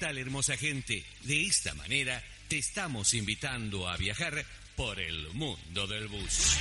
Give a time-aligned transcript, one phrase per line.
[0.00, 1.04] tal, hermosa gente?
[1.24, 6.56] De esta manera te estamos invitando a viajar por el mundo del bus.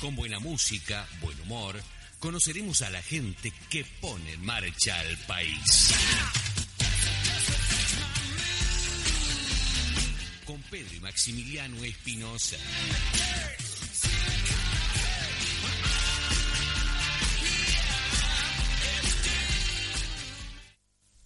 [0.00, 1.76] Con buena música, buen humor,
[2.18, 6.47] conoceremos a la gente que pone en marcha al país.
[10.70, 12.58] Pedro y Maximiliano Espinosa.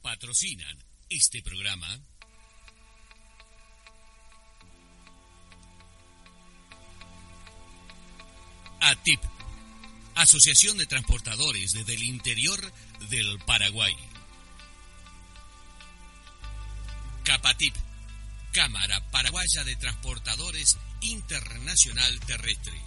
[0.01, 0.79] Patrocinan
[1.09, 1.89] este programa.
[8.81, 9.21] ATIP,
[10.17, 12.61] Asociación de Transportadores desde el interior
[13.11, 13.97] del Paraguay.
[17.25, 17.75] Capatip,
[18.53, 22.79] Cámara Paraguaya de Transportadores Internacional Terrestre.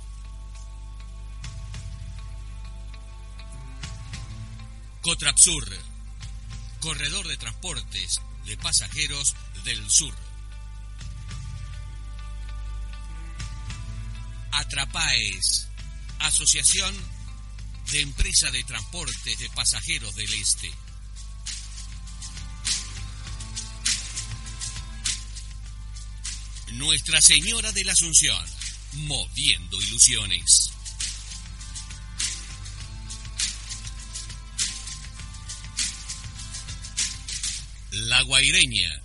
[5.02, 5.66] Cotrapsur,
[6.82, 10.14] Corredor de Transportes de Pasajeros del Sur.
[14.52, 15.68] Atrapaes,
[16.20, 16.96] Asociación
[17.92, 20.72] de Empresa de Transportes de Pasajeros del Este.
[26.78, 28.46] Nuestra Señora de la Asunción,
[28.94, 30.72] moviendo ilusiones.
[37.92, 39.02] La Guaireña,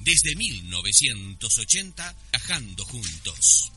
[0.00, 3.70] desde 1980, viajando juntos.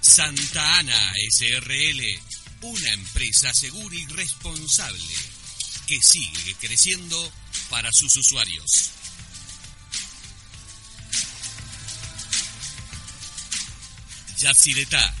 [0.00, 2.02] Santa Ana SRL,
[2.62, 5.29] una empresa segura y responsable
[5.90, 7.32] que sigue creciendo
[7.68, 8.90] para sus usuarios.
[14.38, 15.14] Yacireta,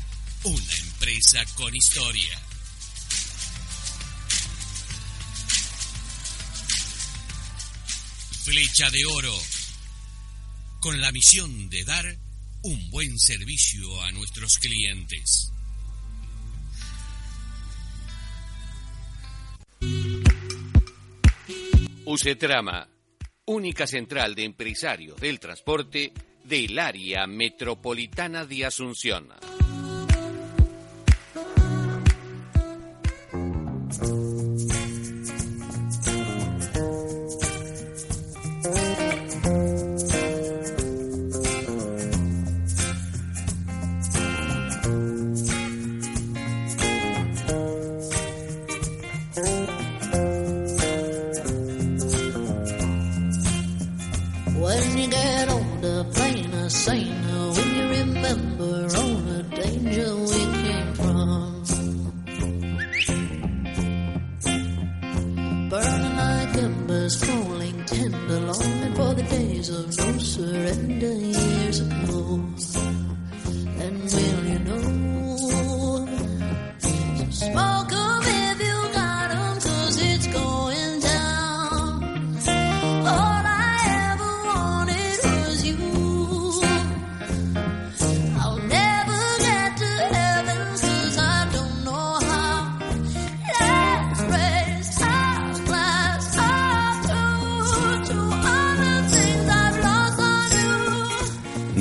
[0.44, 2.40] una empresa con historia.
[8.44, 9.42] Flecha de Oro,
[10.78, 12.16] con la misión de dar
[12.62, 15.50] un buen servicio a nuestros clientes.
[22.10, 22.88] Usetrama,
[23.44, 26.12] única central de empresarios del transporte
[26.42, 29.28] del área metropolitana de Asunción.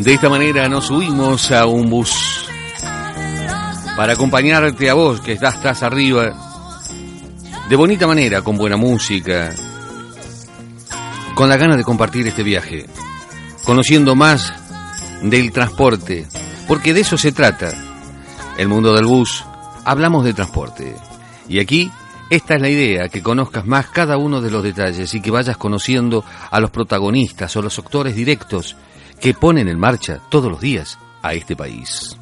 [0.09, 2.43] De esta manera nos subimos a un bus
[3.95, 6.33] para acompañarte a vos que estás, estás arriba
[7.69, 9.53] de bonita manera, con buena música,
[11.35, 12.87] con la gana de compartir este viaje,
[13.63, 14.51] conociendo más
[15.21, 16.25] del transporte,
[16.67, 17.71] porque de eso se trata.
[18.57, 19.45] El mundo del bus,
[19.85, 20.95] hablamos de transporte.
[21.47, 21.91] Y aquí,
[22.31, 25.57] esta es la idea, que conozcas más cada uno de los detalles y que vayas
[25.57, 28.75] conociendo a los protagonistas o los actores directos
[29.19, 32.17] que ponen en marcha todos los días a este país.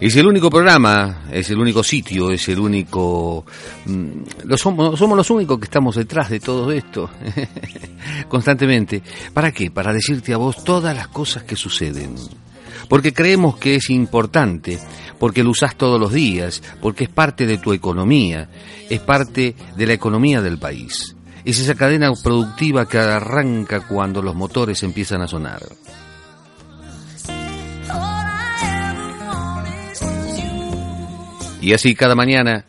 [0.00, 3.44] Es el único programa, es el único sitio, es el único...
[3.86, 4.10] mm,
[4.46, 7.08] Lo somos, somos los únicos que estamos detrás de todo esto,
[8.28, 9.00] constantemente.
[9.32, 9.70] ¿Para qué?
[9.70, 12.16] Para decirte a vos todas las cosas que suceden.
[12.88, 14.78] Porque creemos que es importante,
[15.18, 18.48] porque lo usás todos los días, porque es parte de tu economía,
[18.90, 21.16] es parte de la economía del país.
[21.44, 25.62] Es esa cadena productiva que arranca cuando los motores empiezan a sonar.
[31.60, 32.64] Y así cada mañana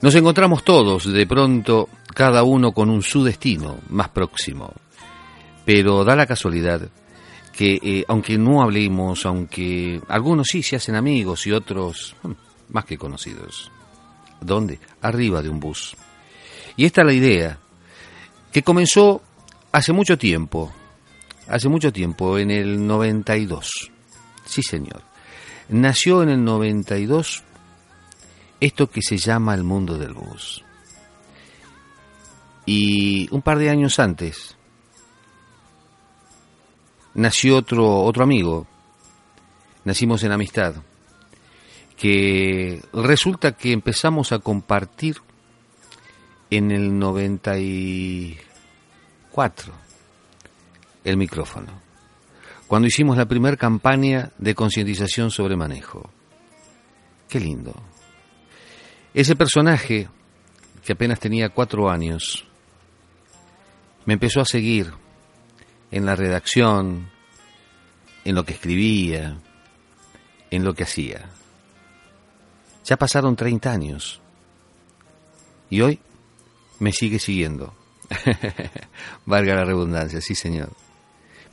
[0.00, 4.72] nos encontramos todos, de pronto cada uno con un su destino más próximo.
[5.64, 6.88] Pero da la casualidad
[7.52, 12.32] que eh, aunque no hablemos, aunque algunos sí se hacen amigos y otros hmm,
[12.70, 13.70] más que conocidos.
[14.40, 14.78] ¿Dónde?
[15.02, 15.94] Arriba de un bus.
[16.76, 17.58] Y esta es la idea,
[18.50, 19.22] que comenzó
[19.70, 20.72] hace mucho tiempo,
[21.46, 23.90] hace mucho tiempo, en el 92.
[24.44, 25.02] Sí, señor.
[25.68, 27.44] Nació en el 92
[28.60, 30.64] esto que se llama el mundo del bus.
[32.64, 34.56] Y un par de años antes
[37.14, 38.66] nació otro, otro amigo,
[39.84, 40.74] nacimos en amistad,
[41.96, 45.16] que resulta que empezamos a compartir
[46.50, 49.72] en el 94
[51.04, 51.80] el micrófono,
[52.66, 56.10] cuando hicimos la primera campaña de concientización sobre manejo.
[57.28, 57.74] Qué lindo.
[59.14, 60.08] Ese personaje,
[60.84, 62.46] que apenas tenía cuatro años,
[64.04, 64.92] me empezó a seguir
[65.92, 67.08] en la redacción,
[68.24, 69.38] en lo que escribía,
[70.50, 71.30] en lo que hacía.
[72.84, 74.20] Ya pasaron 30 años
[75.70, 76.00] y hoy
[76.80, 77.72] me sigue siguiendo.
[79.26, 80.70] Valga la redundancia, sí señor.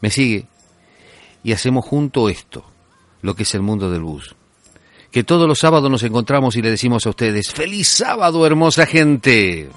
[0.02, 0.48] Me sigue
[1.44, 2.66] y hacemos junto esto,
[3.22, 4.36] lo que es el mundo del bus
[5.12, 9.70] que todos los sábados nos encontramos y le decimos a ustedes, feliz sábado, hermosa gente.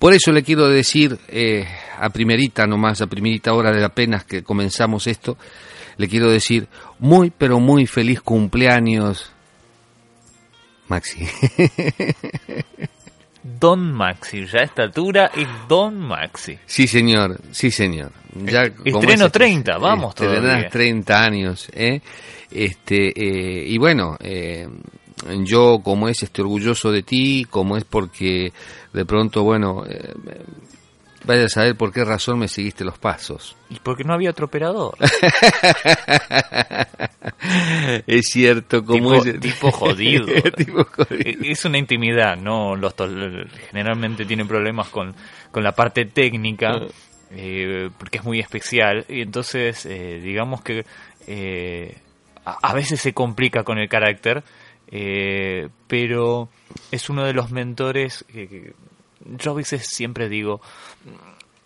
[0.00, 1.68] Por eso le quiero decir eh,
[1.98, 5.36] a primerita nomás, a primerita hora de apenas que comenzamos esto,
[5.98, 6.68] le quiero decir
[6.98, 9.30] muy pero muy feliz cumpleaños,
[10.88, 11.28] Maxi.
[13.42, 16.58] Don Maxi, ya a esta altura es Don Maxi.
[16.64, 18.10] Sí, señor, sí, señor.
[18.34, 20.68] Ya, Estreno 30, vamos este, todavía.
[20.70, 22.00] 30 años, ¿eh?
[22.50, 24.66] Este, eh, y bueno, eh,
[25.44, 28.52] yo como es este orgulloso de ti, como es porque
[28.92, 30.14] de pronto, bueno, eh,
[31.24, 33.56] vaya a saber por qué razón me seguiste los pasos.
[33.68, 34.96] Y porque no había otro operador.
[38.06, 40.26] es cierto, como tipo, es tipo jodido.
[40.56, 41.40] tipo jodido.
[41.42, 42.76] Es una intimidad, ¿no?
[42.76, 42.94] Los
[43.70, 45.14] generalmente tienen problemas con,
[45.50, 46.86] con la parte técnica, Ah.
[47.32, 49.04] eh, porque es muy especial.
[49.08, 50.84] Y entonces, eh, digamos que
[51.26, 51.96] eh,
[52.44, 54.42] a, a veces se complica con el carácter,
[54.90, 56.48] eh, pero
[56.90, 58.74] es uno de los mentores que,
[59.38, 60.60] yo a veces siempre digo,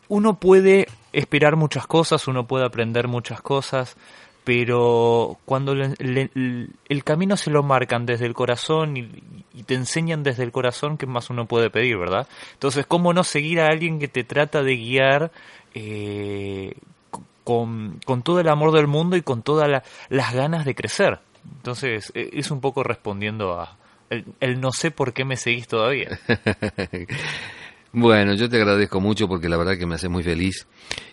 [0.09, 3.97] uno puede esperar muchas cosas, uno puede aprender muchas cosas,
[4.45, 9.09] pero cuando le- el camino se lo marcan desde el corazón y,
[9.63, 12.27] te enseñan desde el corazón, ¿qué más uno puede pedir, verdad?
[12.55, 15.31] Entonces, ¿cómo no seguir a alguien que te trata de guiar
[15.75, 16.75] eh,
[17.45, 21.21] con, todo el amor del mundo y con todas la- las ganas de crecer?
[21.57, 23.77] Entonces, eh, es un poco respondiendo a
[24.11, 26.19] el, el no sé por qué me seguís todavía.
[27.97, 30.67] Bueno, yo te agradezco mucho porque la verdad que me hace muy feliz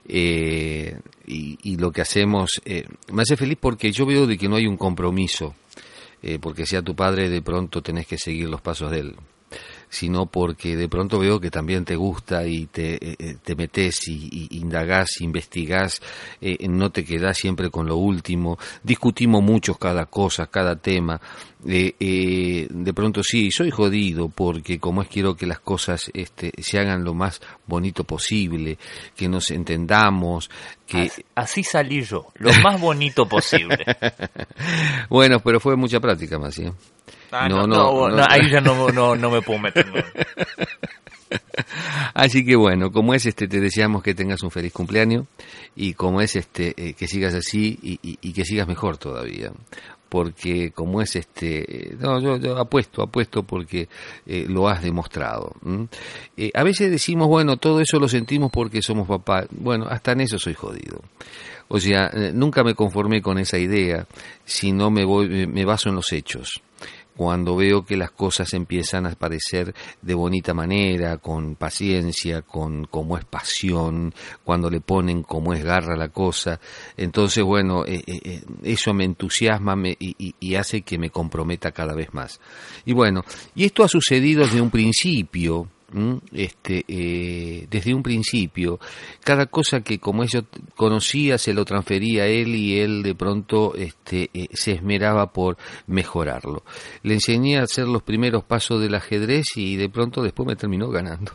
[0.08, 4.50] eh, y, y lo que hacemos eh, me hace feliz porque yo veo de que
[4.50, 5.54] no hay un compromiso,
[6.24, 9.16] eh, porque sea tu padre de pronto tenés que seguir los pasos de él,
[9.92, 14.08] sino porque de pronto veo que también te gusta y te, eh, eh, te metes
[14.08, 16.02] y, y indagás, investigás,
[16.40, 21.20] eh, no te quedás siempre con lo último, discutimos mucho cada cosa, cada tema,
[21.68, 26.52] eh, eh, de pronto sí, soy jodido porque como es quiero que las cosas este,
[26.62, 28.78] se hagan lo más bonito posible,
[29.16, 30.50] que nos entendamos,
[30.88, 31.04] que...
[31.04, 33.78] Así, así salí yo, lo más bonito posible.
[35.10, 36.66] bueno, pero fue mucha práctica más, ¿sí?
[37.32, 38.16] Ah, No, no, no, no, no.
[38.18, 39.88] no, ahí ya no, no, no me puedo meter.
[39.88, 40.04] no.
[42.14, 45.28] Así que bueno, como es este, te deseamos que tengas un feliz cumpleaños
[45.76, 49.52] y como es este, eh, que sigas así y, y- y que sigas mejor todavía.
[50.12, 53.88] Porque como es este, eh, no, yo, apuesto, apuesto porque
[54.26, 55.54] eh, lo has demostrado.
[56.36, 59.46] Eh, a veces decimos, bueno, todo eso lo sentimos porque somos papá.
[59.52, 61.02] Bueno, hasta en eso soy jodido.
[61.70, 64.06] O sea, nunca me conformé con esa idea,
[64.44, 66.62] sino me voy, me baso en los hechos
[67.22, 73.16] cuando veo que las cosas empiezan a aparecer de bonita manera, con paciencia, con como
[73.16, 74.12] es pasión,
[74.44, 76.60] cuando le ponen como es garra la cosa,
[76.98, 81.72] entonces bueno, eh, eh, eh, eso me entusiasma me- y, y- hace que me comprometa
[81.72, 82.40] cada vez más.
[82.86, 83.24] Y bueno,
[83.54, 85.68] y esto ha sucedido desde un principio.
[86.32, 88.80] Este, eh, desde un principio.
[89.24, 90.42] Cada cosa que como yo
[90.76, 95.58] conocía se lo transfería a él y él de pronto este, eh, se esmeraba por
[95.88, 96.64] mejorarlo.
[97.04, 100.90] Le enseñé a hacer los primeros pasos del ajedrez y de pronto después me terminó
[100.90, 101.32] ganando.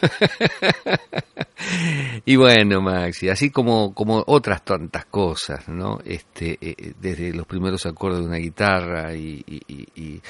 [2.24, 3.92] y bueno, Maxi, así como,
[4.26, 5.98] otras tantas cosas, ¿no?
[6.04, 10.20] Este, eh, desde los primeros acordes de una guitarra y, y, y,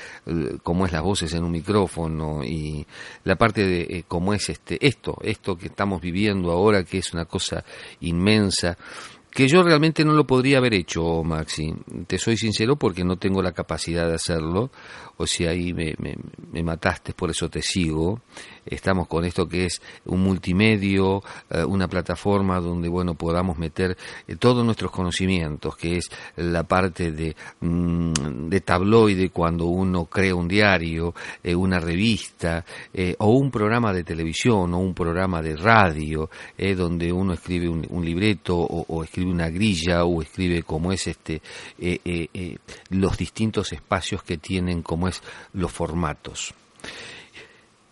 [0.62, 2.86] cómo es las voces en un micrófono y
[3.24, 7.24] la parte eh, cómo es este, esto, esto que estamos viviendo ahora, que es una
[7.24, 7.64] cosa
[8.00, 8.76] inmensa
[9.36, 11.74] que yo realmente no lo podría haber hecho, Maxi.
[12.06, 14.70] Te soy sincero porque no tengo la capacidad de hacerlo.
[15.18, 18.20] O sea, ahí me, me, mataste, por eso te sigo.
[18.66, 23.96] Estamos con esto que es un multimedio, eh, una plataforma donde, bueno, podamos meter
[24.26, 30.34] eh, todos nuestros conocimientos, que es la parte de, mm, de tabloide cuando uno crea
[30.34, 32.64] un diario, eh, una revista,
[33.18, 36.28] o un programa de televisión, o un programa de radio,
[36.76, 41.06] donde uno escribe un, un libreto o, o escribe una grilla o escribe como es
[41.06, 41.40] este
[42.90, 45.22] los distintos espacios que tienen como es
[45.52, 46.54] los formatos.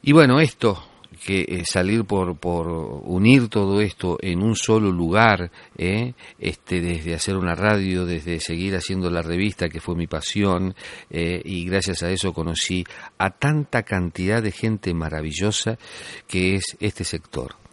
[0.02, 0.82] Y bueno esto
[1.24, 7.14] que eh, salir por, por unir todo esto en un solo lugar, eh, este, desde
[7.14, 10.74] hacer una radio, desde seguir haciendo la revista, que fue mi pasión,
[11.10, 12.84] eh, y gracias a eso conocí
[13.18, 15.78] a tanta cantidad de gente maravillosa
[16.26, 17.63] que es este sector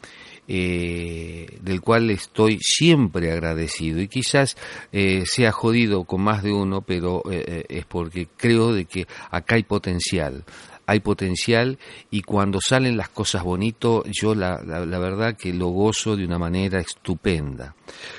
[0.53, 4.57] eh, del cual estoy siempre agradecido y quizás
[4.91, 9.55] eh, sea jodido con más de uno, pero eh, es porque creo de que acá
[9.55, 10.43] hay potencial
[10.87, 11.79] hay potencial
[12.09, 16.81] y cuando salen las cosas bonito, yo la, verdad que lo gozo de una manera
[16.81, 17.75] estupenda.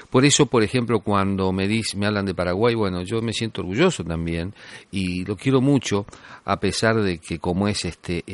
[0.09, 3.61] Por eso, por ejemplo, cuando me, dice, me hablan de Paraguay, bueno, yo me siento
[3.61, 4.55] orgulloso también
[4.91, 6.07] y lo quiero mucho,
[6.47, 8.25] a pesar de que como es este...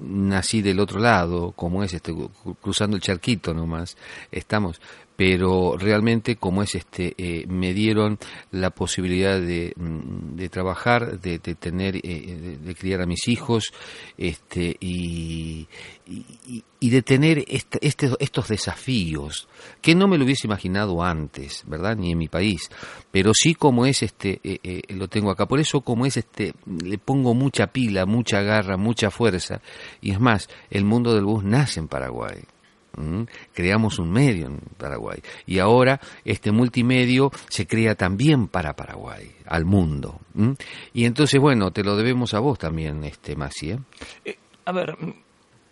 [0.00, 2.14] nací del otro lado, como es este,
[2.60, 3.96] cruzando el charquito nomás,
[4.30, 4.80] estamos,
[5.16, 8.18] pero realmente como es este, eh, me dieron
[8.50, 13.72] la posibilidad de, de trabajar, de, de tener, eh, de, de, criar a mis hijos,
[14.18, 15.66] este, y,
[16.06, 19.48] y, y de tener este, este, estos desafíos
[19.80, 21.96] que no me lo hubiese imaginado antes, ¿verdad?
[21.96, 22.70] Ni en mi país,
[23.10, 25.46] pero sí como es este, eh, eh, lo tengo acá.
[25.46, 29.60] Por eso como es este, le pongo mucha pila, mucha garra, mucha fuerza.
[30.00, 32.42] Y es más, el mundo del bus nace en Paraguay.
[32.98, 33.24] ¿Mm?
[33.52, 39.66] creamos un medio en Paraguay y ahora este multimedio se crea también para Paraguay al
[39.66, 40.52] mundo ¿Mm?
[40.94, 43.78] y entonces bueno te lo debemos a vos también este Masi ¿eh?
[44.24, 44.96] Eh, a ver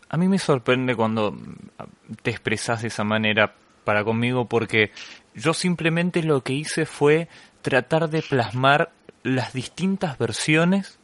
[0.09, 1.37] a mí me sorprende cuando
[2.23, 4.93] te expresas de esa manera para conmigo porque
[5.35, 7.29] yo simplemente lo que hice fue
[7.63, 8.93] tratar de plasmar
[9.23, 10.99] las distintas versiones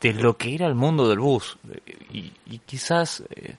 [0.00, 1.58] de lo que era el mundo del bus
[2.10, 3.56] y, y quizás eh,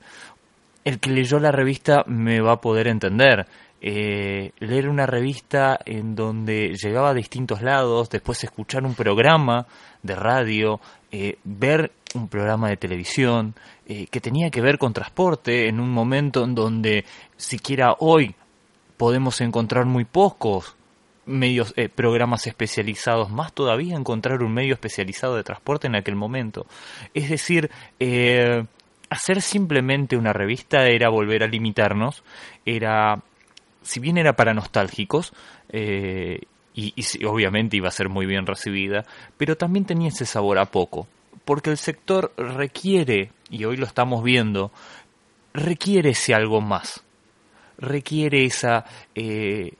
[0.84, 3.48] el que leyó la revista me va a poder entender.
[3.82, 9.68] Eh, leer una revista en donde llegaba a distintos lados, después escuchar un programa
[10.04, 13.56] de radio, eh, ver un programa de televisión
[13.88, 17.06] eh, que tenía que ver con transporte en un momento en donde
[17.38, 18.36] siquiera hoy
[18.98, 20.76] podemos encontrar muy pocos
[21.26, 26.66] medios eh, programas especializados más todavía encontrar un medio especializado de transporte en aquel momento.
[27.14, 28.66] Es decir eh,
[29.10, 32.24] hacer simplemente una revista era volver a limitarnos,
[32.66, 33.22] era,
[33.82, 35.34] si bien era para nostálgicos,
[35.70, 36.42] eh,
[36.80, 39.06] y, obviamente iba a ser muy bien recibida,
[39.38, 41.08] pero también tenía ese sabor a poco,
[41.46, 44.72] porque el sector requiere, y hoy lo estamos viendo,
[45.54, 47.04] requiere ese algo más,
[47.78, 48.86] requiere esa...
[49.16, 49.74] Eh,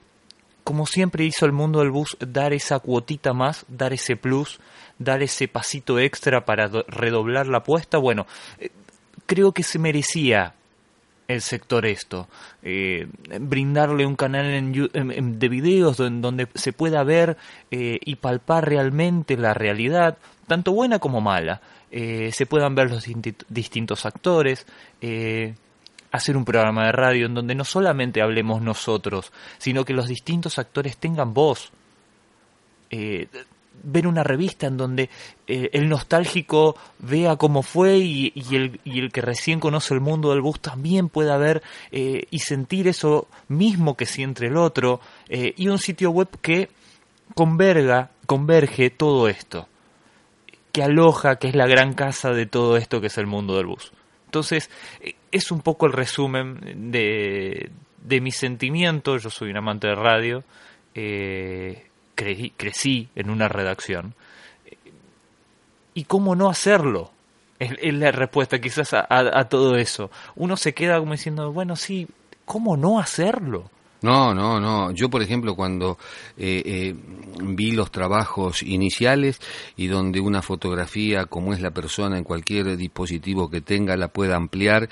[0.64, 4.60] como siempre hizo el mundo del bus, dar esa cuotita más, dar ese plus,
[5.00, 7.98] dar ese pasito extra para redoblar la apuesta.
[7.98, 8.28] Bueno,
[8.60, 8.70] eh,
[9.26, 10.54] creo que se merecía
[11.30, 12.28] el sector esto.
[12.64, 13.08] Eh,
[13.40, 17.38] brindarle un canal en, en, de videos en donde se pueda ver
[17.70, 20.18] eh, y palpar realmente la realidad,
[20.48, 21.62] tanto buena como mala.
[21.92, 23.06] Eh, se puedan ver los
[23.48, 24.66] distintos actores.
[26.12, 30.58] Hacer un programa de radio en donde no solamente hablemos nosotros, sino que los distintos
[30.58, 31.72] actores tengan voz.
[33.84, 35.10] Ver una revista en donde
[35.48, 40.60] eh, el nostálgico vea cómo fue y, el, que recién conoce el mundo del bus
[40.60, 45.80] también pueda ver eh, y sentir eso mismo que siente el otro eh, y un
[45.80, 46.70] sitio web que
[47.36, 49.68] converga, converge todo esto,
[50.72, 53.68] que aloja, que es la gran casa de todo esto que es el mundo del
[53.68, 53.92] bus.
[54.26, 54.70] Entonces,
[55.32, 57.72] es un poco el resumen de,
[58.04, 60.44] de mi sentimiento, yo soy un amante de radio,
[62.20, 64.14] cre crecí en una redacción.
[65.94, 67.12] ¿Y cómo no hacerlo?
[67.60, 70.12] Es, la respuesta quizás a- a todo eso.
[70.36, 72.08] Uno se queda como diciendo, bueno, sí,
[72.46, 73.70] ¿cómo no hacerlo?
[74.02, 74.92] No, no, no.
[74.92, 75.98] Yo, por ejemplo, cuando
[76.38, 76.96] eh, eh,
[77.42, 79.40] vi los trabajos iniciales
[79.78, 84.36] y donde una fotografía, como es la persona en cualquier dispositivo que tenga, la pueda
[84.36, 84.88] ampliar eh,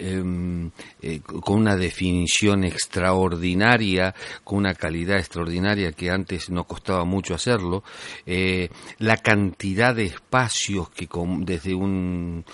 [0.00, 0.70] eh, em,
[1.02, 7.82] eh, con una definición extraordinaria, con una calidad extraordinaria que antes no costaba mucho hacerlo,
[8.26, 11.08] la cantidad de espacios que
[11.40, 12.44] desde un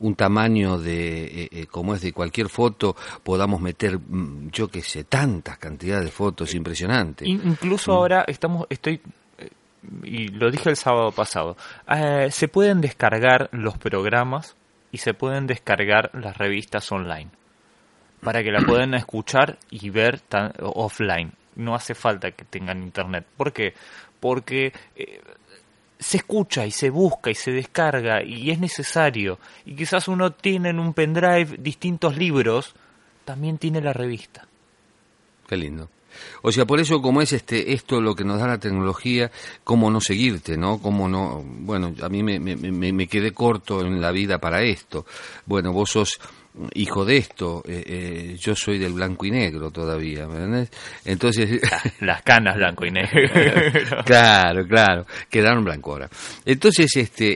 [0.00, 5.56] un tamaño de como es de cualquier foto podamos meter mm, yo que sé tantas
[5.58, 9.00] cantidades de fotos impresionantes In- incluso ahora estamos, estoy,
[9.38, 9.48] eh,
[10.02, 11.56] y lo dije el sábado pasado,
[11.88, 14.54] eh, se pueden descargar los programas
[14.92, 17.30] y se pueden descargar las revistas online
[18.22, 21.32] para que la puedan escuchar y ver tan- offline.
[21.56, 23.26] No hace falta que tengan internet.
[23.36, 23.74] ¿Por qué?
[24.20, 25.20] Porque eh,
[25.98, 29.40] se escucha y se busca y se descarga y es necesario.
[29.66, 32.74] Y quizás uno tiene en un pendrive distintos libros,
[33.28, 34.48] también tiene la revista.
[35.46, 35.90] Qué lindo.
[36.40, 39.30] O sea, por eso como es este esto lo que nos da la tecnología,
[39.64, 40.78] cómo no seguirte, ¿no?
[40.78, 45.04] Cómo no, bueno, a mí me, me, me, quedé corto en la vida para esto.
[45.44, 46.18] Bueno, vos sos
[46.74, 50.70] hijo de esto, eh, eh, yo soy del blanco y negro todavía, ¿me entendés?
[51.04, 51.60] Entonces,
[52.00, 53.20] Las canas blanco y negro.
[54.04, 56.08] claro, claro, quedaron blanco ahora.
[56.44, 57.34] Entonces, este,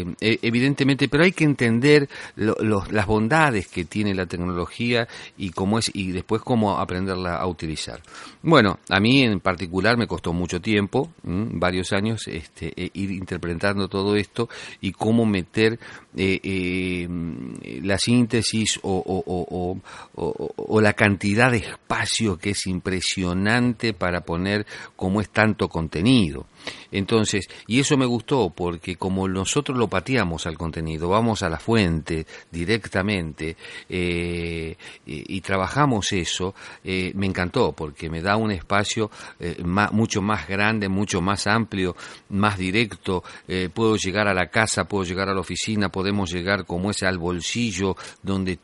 [0.00, 0.06] eh,
[0.42, 5.06] evidentemente, pero hay que entender lo- los- las bondades que tiene la tecnología
[5.36, 8.00] y cómo es y después cómo aprenderla a utilizar.
[8.42, 11.48] Bueno, a mí en particular me costó mucho tiempo, ¿m?
[11.52, 14.48] varios años, este, eh, ir interpretando todo esto
[14.80, 15.78] y cómo meter
[16.14, 19.78] la síntesis o,
[20.16, 26.46] o- la cantidad de espacio que es impresionante para poner cómo es tanto contenido.
[26.90, 31.58] Entonces, y eso me gustó porque como nosotros lo pateamos al contenido, vamos a la
[31.58, 33.56] fuente directamente
[33.88, 40.48] eh, y, trabajamos eso, eh, me encantó porque me da un espacio eh, mucho más
[40.48, 41.96] grande, mucho más amplio,
[42.30, 43.22] más directo.
[43.46, 47.02] eh, puedo llegar a la casa, puedo llegar a la oficina, podemos llegar como es
[47.02, 48.58] al bolsillo donde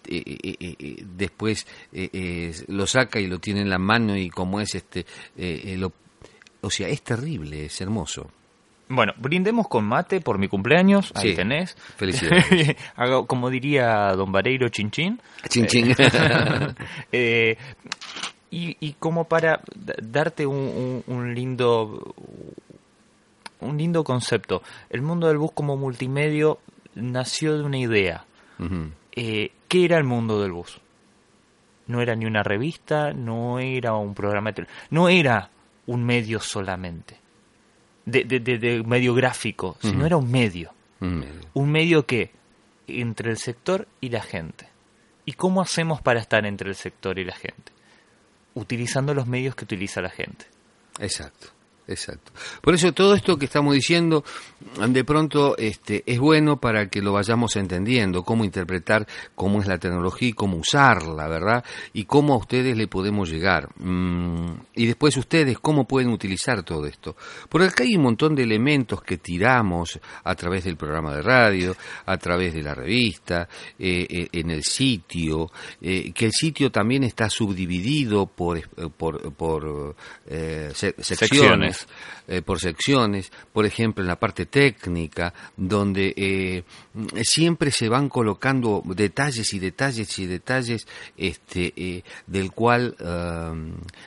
[1.17, 1.67] después
[2.69, 5.07] lo saca y lo tiene en la mano y como es este
[5.77, 5.93] lo
[6.65, 8.31] o sea, es terrible, es hermoso.
[8.89, 11.11] Bueno, brindemos con mate por mi cumpleaños.
[11.15, 11.37] Ahí Sí.
[11.37, 11.75] tenés.
[11.97, 12.77] Felicidades.
[12.97, 15.21] Hago, como diría don Vareiro Chinchín.
[15.49, 15.95] Chin, chin.
[17.13, 17.57] Eh,
[18.51, 19.61] y, y como para
[20.03, 22.15] darte un, un- un lindo
[23.61, 24.63] un lindo concepto.
[24.91, 26.59] El mundo del bus como multimedio
[26.95, 28.25] nació de una idea.
[29.13, 30.79] Eh, ¿Qué era el mundo del bus?
[31.87, 35.51] No era ni una revista, no era un programa de no era
[35.87, 37.19] un medio solamente,
[38.07, 40.73] de, de- de- de medio gráfico, sino era un medio.
[41.01, 41.41] Un medio.
[41.55, 42.31] Un medio que
[42.87, 44.69] entre el sector y la gente.
[45.27, 47.73] ¿Y cómo hacemos para estar entre el sector y la gente?
[48.55, 50.47] Utilizando los medios que utiliza la gente.
[51.01, 51.49] Exacto,
[51.89, 52.33] exacto.
[52.63, 54.25] Por eso todo esto que estamos diciendo,
[54.89, 59.79] de pronto este, es bueno para que lo vayamos entendiendo, cómo interpretar cómo es la
[59.79, 61.65] tecnología y cómo usarla, ¿verdad?
[61.93, 63.69] Y cómo a ustedes le podemos llegar.
[63.77, 67.17] Mm, y después ustedes, cómo pueden utilizar todo esto.
[67.49, 71.77] Porque acá hay un montón de elementos que tiramos a través del programa de radio,
[72.07, 77.05] a través de la revista, eh, eh, en el sitio, eh, que el sitio también
[77.05, 78.63] está subdividido por, eh,
[78.97, 81.74] por, por se- secciones,
[82.27, 86.65] Eh, por secciones, por ejemplo en la parte técnica, donde eh,
[87.23, 90.87] siempre se van colocando detalles y detalles y detalles
[91.19, 92.97] este, eh, del cual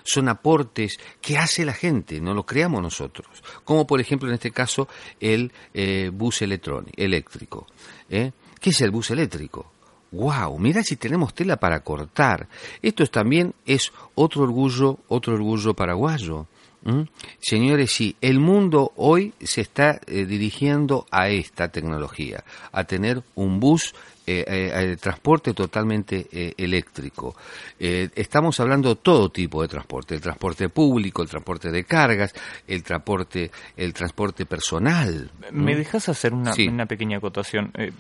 [0.04, 3.28] son aportes que hace la gente, no lo creamos nosotros.
[3.64, 4.88] Como por ejemplo en este caso
[5.20, 7.68] el eh, bus electrónico, eléctrico.
[8.10, 8.32] ¿eh?
[8.60, 9.72] ¿Qué es el bus eléctrico?
[10.12, 12.48] Wow, mira si tenemos tela para cortar.
[12.82, 16.48] Esto es también es otro orgullo, otro orgullo paraguayo.
[16.88, 17.02] ¿Mm?
[17.40, 23.60] Señores, sí, el mundo hoy se está eh, dirigiendo a esta tecnología, a tener un
[23.60, 23.94] bus
[24.26, 27.36] eh, eh, de transporte totalmente eh, eléctrico.
[27.78, 32.34] Eh, estamos hablando de todo tipo de transporte, el transporte público, el transporte de cargas,
[32.68, 35.30] el transporte, el transporte personal.
[35.52, 35.78] ¿Me ¿Mm?
[35.78, 36.68] dejas hacer una, Sí.
[36.70, 37.72] una pequeña acotación?
[37.78, 37.92] Eh,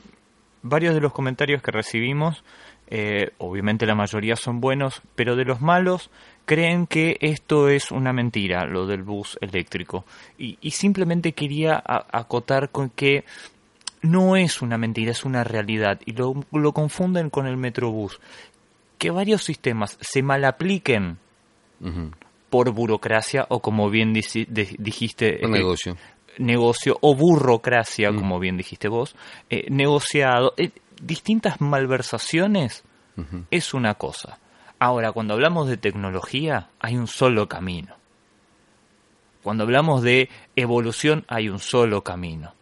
[0.63, 2.43] varios de los comentarios que recibimos,
[2.89, 6.10] eh, obviamente la mayoría son buenos, pero de los malos
[6.47, 10.05] creen que esto es una mentira, lo del bus eléctrico.
[10.39, 13.25] Y, y simplemente quería acotar con que
[14.01, 15.99] no es una mentira, es una realidad.
[16.05, 18.19] Y lo, lo confunden con el Metrobús.
[18.97, 21.17] Que varios sistemas se malapliquen
[22.49, 25.39] por burocracia o como bien dijiste...
[25.43, 25.97] Un eh, negocio.
[26.38, 29.17] negocio o burrocracia, como bien dijiste vos,
[29.49, 32.86] eh, negociado, eh, distintas malversaciones
[33.51, 34.39] es una cosa.
[34.80, 37.96] Ahora, cuando hablamos de tecnología, hay un solo camino.
[39.42, 42.54] Cuando hablamos de evolución, hay un solo camino.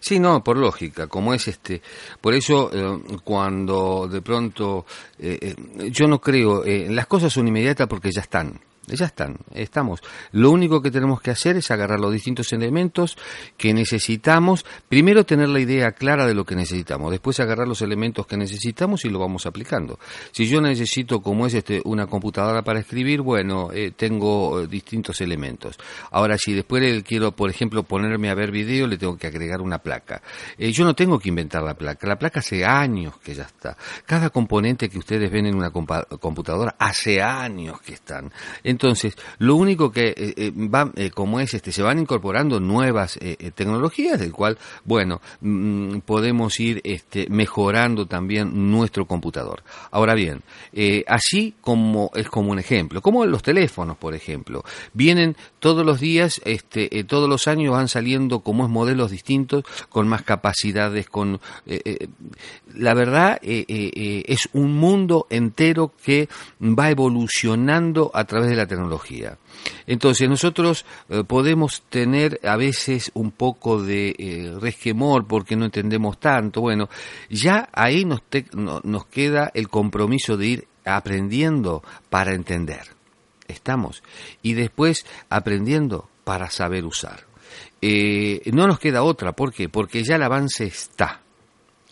[0.00, 1.82] Sí, no, por lógica, como es este.
[2.20, 4.86] Por eso, eh, cuando de pronto.
[5.18, 6.64] Eh, eh, yo no creo.
[6.64, 8.60] las cosas son inmediatas porque ya están.
[8.88, 10.00] Ya están, estamos.
[10.32, 13.18] Lo único que tenemos que hacer es agarrar los distintos elementos
[13.56, 14.64] que necesitamos.
[14.88, 17.10] Primero tener la idea clara de lo que necesitamos.
[17.10, 19.98] Después agarrar los elementos que necesitamos y lo vamos aplicando.
[20.32, 25.20] Si yo necesito, como es este, una computadora para escribir, bueno, eh, tengo eh, distintos
[25.20, 25.78] elementos.
[26.10, 29.78] Ahora, si después quiero, por ejemplo, ponerme a ver video, le tengo que agregar una
[29.78, 30.22] placa.
[30.56, 32.06] Eh, yo no tengo que inventar la placa.
[32.06, 33.76] La placa hace años que ya está.
[34.06, 38.32] Cada componente que ustedes ven en una computadora hace años que están.
[38.62, 38.77] Entonces,
[39.38, 43.18] lo único que eh, eh, va, eh, como es, este, se van incorporando nuevas
[43.54, 49.62] tecnologías, del cual, bueno, mm, podemos ir este, mejorando también nuestro computador.
[49.90, 50.42] Ahora bien,
[51.06, 56.40] así como es como un ejemplo, como los teléfonos, por ejemplo, vienen todos los días,
[56.44, 61.40] este, todos los años van saliendo como es modelos distintos, con más capacidades, con
[62.74, 66.28] la verdad es un mundo entero que
[66.60, 69.38] va evolucionando a través de la tecnología.
[69.86, 76.20] Entonces nosotros eh, podemos tener a veces un poco de eh, resquemor porque no entendemos
[76.20, 76.60] tanto.
[76.60, 76.88] Bueno,
[77.28, 78.22] ya ahí nos,
[78.84, 82.82] nos queda el compromiso de ir aprendiendo para entender.
[83.48, 84.02] Estamos.
[84.42, 87.26] Y después aprendiendo para saber usar.
[87.80, 89.32] Eh, no nos queda otra.
[89.32, 89.68] ¿Por qué?
[89.68, 91.22] Porque ya el avance está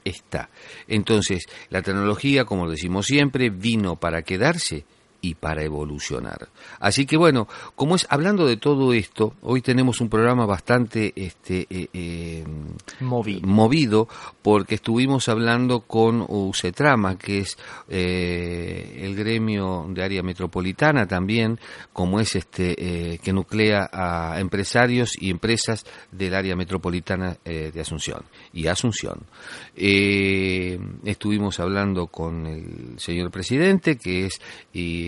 [0.07, 0.51] está.
[0.87, 4.85] Entonces, la tecnología, como decimos siempre, vino para quedarse
[5.21, 6.49] y para evolucionar.
[6.81, 11.67] Así que bueno, como es hablando de todo esto, hoy tenemos un programa bastante este,
[11.71, 12.45] eh, eh,
[13.01, 14.09] movido.
[14.43, 21.59] porque estuvimos hablando con UCETRAMA, que es eh, el gremio de área metropolitana también,
[21.93, 28.67] como es este que nuclea a empresarios y empresas del área metropolitana de Asunción y
[28.67, 29.21] Asunción.
[29.75, 34.41] estuvimos hablando con el señor presidente, que es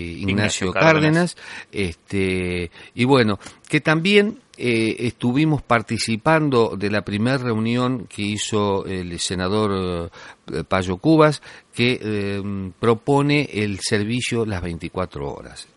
[0.09, 1.37] Ignacio, Cárdenas,
[1.73, 9.19] este, y bueno, que también eh, estuvimos participando de la primera reunión que hizo el
[9.21, 10.11] senador eh,
[10.69, 11.43] Payo Cubas,
[11.79, 15.69] que eh, propone el servicio las 24 horas.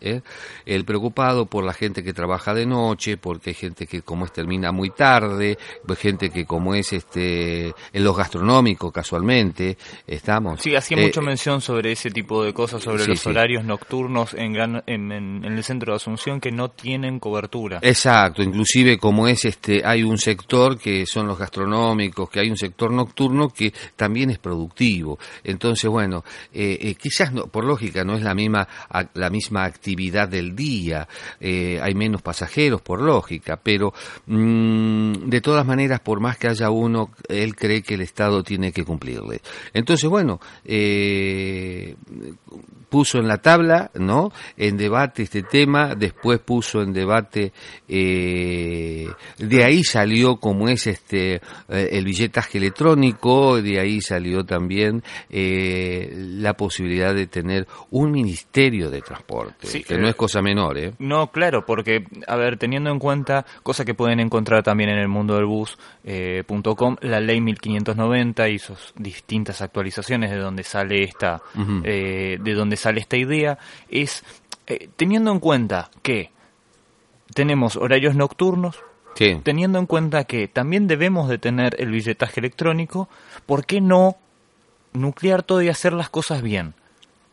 [0.66, 4.34] El preocupado por la gente que trabaja de noche, porque hay gente que como es
[4.34, 10.62] termina muy tarde, pues gente que como es este en los gastronómicos casualmente, estamos.
[10.62, 14.56] Sí, hacía mucha mención sobre ese tipo de cosas, sobre los horarios nocturnos en,
[14.88, 17.80] en, en el centro de Asunción que no tienen cobertura.
[17.84, 22.58] Exacto, inclusive como es este, hay un sector que son los gastronómicos, que hay un
[22.58, 24.61] sector nocturno que también es productivo.
[25.44, 28.68] Entonces, bueno, eh, eh, quizás no, por lógica no es la misma
[29.14, 31.08] la misma actividad del día,
[31.40, 33.94] eh, hay menos pasajeros por lógica, pero
[34.26, 38.72] mm, de todas maneras, por más que haya uno, él cree que el Estado tiene
[38.72, 39.42] que cumplirle.
[39.74, 40.40] Entonces, bueno,
[42.92, 44.34] puso en la tabla, ¿no?
[44.58, 47.54] En debate este tema, después puso en debate,
[47.88, 55.02] eh, de ahí salió como es este eh, el billetaje electrónico, de ahí salió también
[55.30, 60.92] eh, la posibilidad de tener un ministerio de transporte, que no es cosa menor, ¿eh?
[61.00, 65.08] No, claro, porque, a ver, teniendo en cuenta, cosa que pueden encontrar también en el
[65.08, 72.54] mundo del bus.com, la ley 1590 y sus distintas actualizaciones de donde sale esta, de
[72.54, 73.58] donde sale esta idea
[73.90, 74.24] es,
[74.68, 76.32] eh, teniendo en cuenta que
[77.34, 78.84] tenemos horarios nocturnos,
[79.44, 83.08] teniendo en cuenta que también debemos de tener el billetaje electrónico,
[83.46, 84.18] ¿por qué no
[84.94, 86.74] nuclear todo y hacer las cosas bien?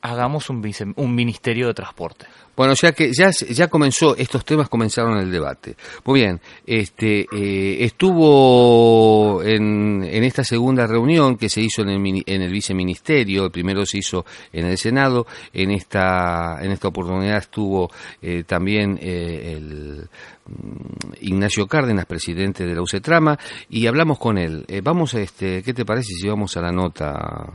[0.00, 0.62] Hagamos un,
[0.96, 2.26] un ministerio de transporte.
[2.58, 5.76] Bueno, sea que ya, ya comenzó, estos temas comenzaron el debate.
[6.04, 12.22] Muy bien, este, eh, estuvo en, en, esta segunda reunión que se hizo en el,
[12.26, 17.38] en el viceministerio, el primero se hizo en el Senado, en esta, en esta oportunidad
[17.38, 20.08] estuvo eh, también eh, el
[20.46, 23.38] mm, Ignacio Cárdenas, presidente de la UCETRAMA,
[23.70, 24.66] y hablamos con él.
[24.82, 27.52] vamos a este, ¿qué te parece si vamos a la nota,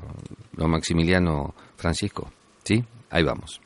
[0.53, 1.53] don Maximiliano
[1.84, 2.32] Francisco?
[2.63, 2.84] ¿Sí?
[3.12, 3.60] Ahí vamos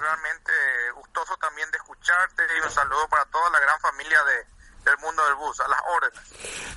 [0.00, 0.52] realmente
[0.94, 4.46] gustoso también de escucharte y un saludo para toda la gran familia de,
[4.84, 6.20] del mundo del bus, a las órdenes.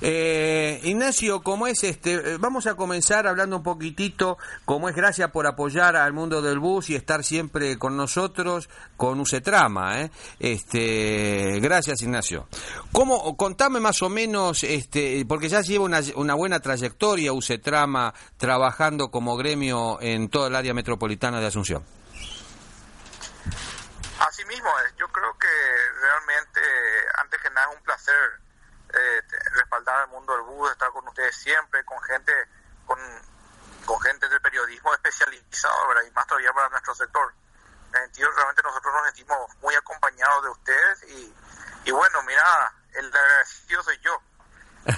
[0.00, 2.14] Eh, Ignacio, ¿cómo es este?
[2.14, 6.58] Eh, Vamos a comenzar hablando un poquitito, cómo es gracias por apoyar al mundo del
[6.58, 10.10] bus y estar siempre con nosotros, con Ucetrama, ¿eh?
[10.38, 12.46] Este, gracias Ignacio.
[12.92, 19.10] ¿Cómo, contame más o menos, este, porque ya lleva una, una buena trayectoria Ucetrama trabajando
[19.10, 21.82] como gremio en toda el área metropolitana de Asunción.
[24.26, 25.48] Así mismo es, yo creo que
[26.00, 26.60] realmente,
[27.16, 28.40] antes que nada, es un placer
[28.94, 32.32] eh, respaldar al mundo del bus, estar con ustedes siempre, con gente,
[32.86, 32.98] con,
[34.00, 36.02] gente del periodismo especializado.
[36.06, 37.34] Y más todavía para nuestro sector.
[37.92, 41.34] Sentido, realmente nosotros nos sentimos muy acompañados de ustedes y,
[41.84, 44.20] y bueno, mira, el agradecido soy yo.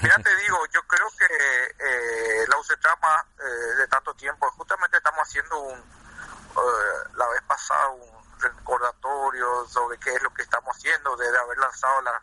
[0.02, 5.20] Mira, te digo, yo creo que eh, la UCETRAMA eh, de tanto tiempo, justamente estamos
[5.20, 11.16] haciendo un, eh, la vez pasada un recordatorio sobre qué es lo que estamos haciendo,
[11.16, 12.22] desde haber lanzado la-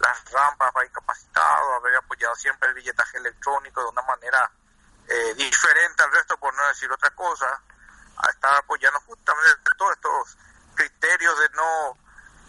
[0.00, 4.50] las rampas para incapacitados, haber apoyado siempre el billetaje electrónico de una manera
[5.08, 7.46] eh, diferente al resto, por no decir otra cosa,
[8.16, 10.36] a estar apoyando justamente todos estos
[10.74, 11.96] criterios de no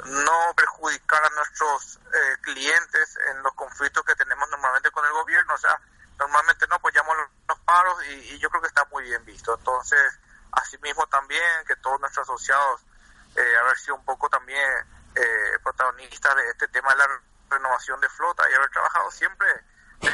[0.06, 5.54] no perjudicar a nuestros eh, clientes en los conflictos que tenemos normalmente con el gobierno.
[5.56, 5.80] O sea,
[6.20, 9.56] normalmente no apoyamos los, los paros y, y yo creo que está muy bien visto.
[9.56, 10.02] Entonces,
[10.52, 12.82] asimismo también que todos nuestros asociados
[13.38, 14.68] eh, haber sido un poco también
[15.16, 19.48] eh, protagonistas de este tema de la renovación de flota y haber trabajado siempre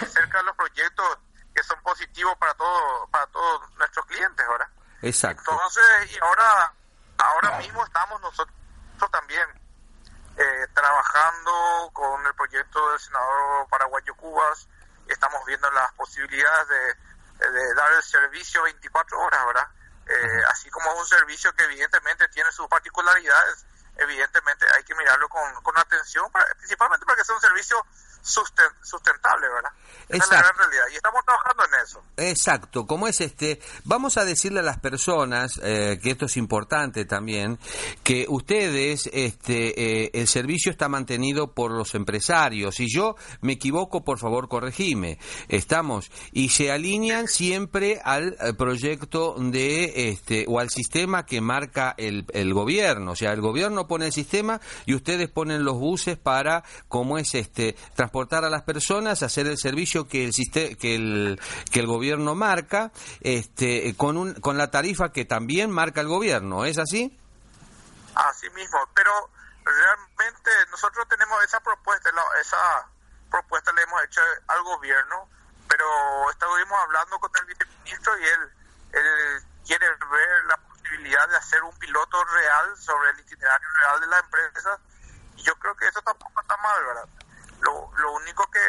[0.08, 1.20] cerca de los proyectos
[1.56, 4.68] que son positivos para todo, para todos nuestros clientes, ¿verdad?
[5.02, 5.52] Exacto.
[5.52, 6.74] Entonces, y ahora,
[7.18, 8.54] ahora mismo estamos nosotros
[9.12, 9.48] también
[10.38, 14.68] eh, trabajando con el proyecto del senador paraguayo Cubas.
[15.08, 19.68] Estamos viendo las posibilidades de, de dar el servicio 24 horas, ¿verdad?
[20.06, 23.66] Eh, así como es un servicio que evidentemente tiene sus particularidades,
[23.98, 27.86] evidentemente hay que mirarlo con, con atención, principalmente para que sea un servicio
[28.24, 29.72] sustentable, ¿verdad?
[30.10, 30.46] Esa es la Exacto.
[30.46, 30.84] gran realidad.
[30.92, 32.04] Y estamos trabajando en eso.
[32.18, 37.06] Exacto, como es este, vamos a decirle a las personas, eh, que esto es importante
[37.06, 37.60] también,
[38.04, 42.76] que ustedes, este, eh, el servicio está mantenido por los empresarios.
[42.76, 45.20] Si yo me equivoco, por favor, corregime.
[45.50, 51.94] Estamos, y se alinean siempre al eh, proyecto de, este, o al sistema que marca
[51.98, 53.12] el, el gobierno.
[53.12, 57.34] O sea, el gobierno pone el sistema y ustedes ponen los buses para, como es
[57.36, 57.76] este,
[58.14, 60.32] transportar a las personas, hacer el servicio que el
[60.78, 66.02] que el, que el gobierno marca, este, con un, con la tarifa que también marca
[66.02, 66.64] el gobierno.
[66.64, 67.18] ¿Es así?
[68.14, 69.12] Así mismo, pero
[69.66, 72.88] realmente nosotros tenemos esa propuesta, esa
[73.32, 75.28] propuesta la hemos hecho al gobierno,
[75.68, 75.86] pero
[76.30, 78.40] estuvimos hablando con el viceministro y él,
[78.94, 84.08] él quiere ver la posibilidad de hacer un piloto real sobre el itinerario real de
[84.08, 84.78] la empresa
[85.36, 87.10] y yo creo que eso tampoco está mal, ¿verdad?
[87.64, 88.60] Lo, lo único que,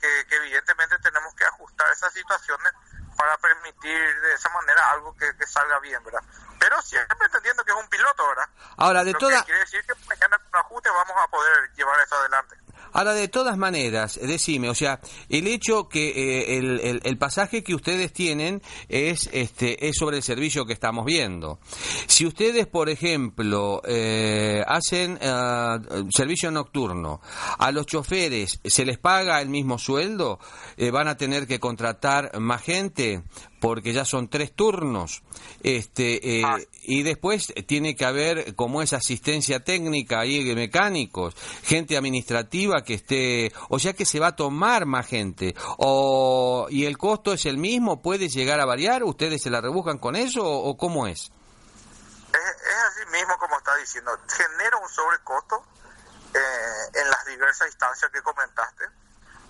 [0.00, 2.72] que, que evidentemente tenemos que ajustar esas situaciones
[3.16, 6.22] para permitir de esa manera algo que, que salga bien, ¿verdad?
[6.58, 8.48] Pero siempre entendiendo que es un piloto, ¿verdad?
[8.76, 12.00] Ahora, de Lo toda, que quiere decir que mañana con ajuste vamos a poder llevar
[12.00, 12.56] eso adelante.
[12.92, 17.74] Ahora, de todas maneras, decime, o sea, el hecho que eh, el, el- pasaje que
[17.74, 21.58] ustedes tienen es, este, es sobre el servicio que estamos viendo.
[22.06, 25.78] Si ustedes, por ejemplo, eh, hacen eh,
[26.10, 27.20] servicio nocturno,
[27.58, 30.38] a los choferes se les paga el mismo sueldo,
[30.92, 33.22] van a tener que contratar más gente
[33.64, 35.22] porque ya son tres turnos,
[35.62, 36.58] este, eh, Ah.
[36.82, 43.54] y después tiene que haber como es asistencia técnica ahí mecánicos, gente administrativa que esté,
[43.70, 47.56] o sea que se va a tomar más gente, o y el costo es el
[47.56, 51.32] mismo, puede llegar a variar, ustedes se la rebuscan con eso o, o cómo es.
[52.32, 55.64] Es, es así mismo como está diciendo, genera un sobrecosto
[56.34, 58.84] eh, en las diversas instancias que comentaste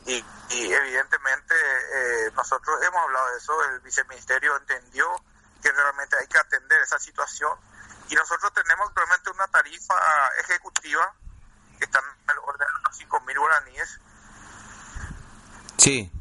[0.07, 5.07] y, y evidentemente eh, nosotros hemos hablado de eso, el viceministerio entendió
[5.63, 7.57] que realmente hay que atender esa situación
[8.09, 9.95] y nosotros tenemos realmente una tarifa
[10.41, 11.15] ejecutiva
[11.79, 14.01] que está en el orden de los 5 mil guaraníes.
[15.79, 16.13] Sí.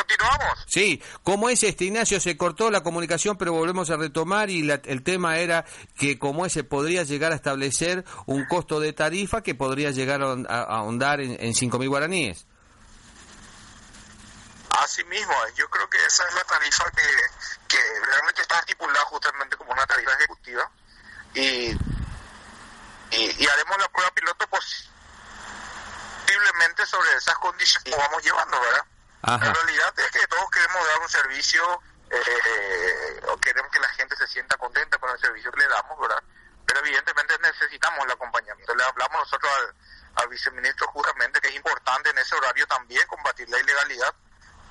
[0.00, 0.58] Continuamos.
[0.66, 4.80] Sí, como es este Ignacio, se cortó la comunicación, pero volvemos a retomar y la-
[4.84, 5.64] el tema era
[5.98, 10.32] que como ese podría llegar a establecer un costo de tarifa que podría llegar a,
[10.48, 12.46] a ahondar en, en 5.000 guaraníes.
[14.70, 15.54] Así mismo, es.
[15.56, 17.02] yo creo que esa es la tarifa que,
[17.68, 20.70] que realmente está estipulada justamente como una tarifa ejecutiva
[21.34, 21.40] y,
[23.10, 24.46] y, y haremos la prueba piloto
[26.26, 28.84] posiblemente sobre esas condiciones que vamos llevando, ¿verdad?
[29.22, 29.46] Ajá.
[29.46, 34.26] La realidad es que todos queremos dar un servicio eh, queremos que la gente se
[34.26, 36.22] sienta contenta con el servicio que le damos, ¿verdad?
[36.66, 38.74] Pero evidentemente necesitamos el acompañamiento.
[38.74, 43.48] Le hablamos nosotros al, al viceministro justamente que es importante en ese horario también combatir
[43.48, 44.14] la ilegalidad,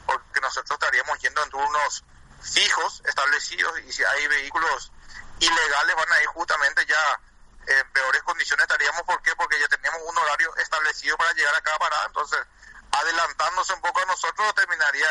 [0.05, 2.03] porque nosotros estaríamos yendo en turnos
[2.41, 4.91] fijos, establecidos, y si hay vehículos
[5.39, 7.21] ilegales van a ir justamente ya
[7.67, 9.35] en peores condiciones estaríamos, ¿por qué?
[9.35, 12.39] Porque ya teníamos un horario establecido para llegar a cada parada, entonces
[12.91, 15.07] adelantándose un poco a nosotros terminaría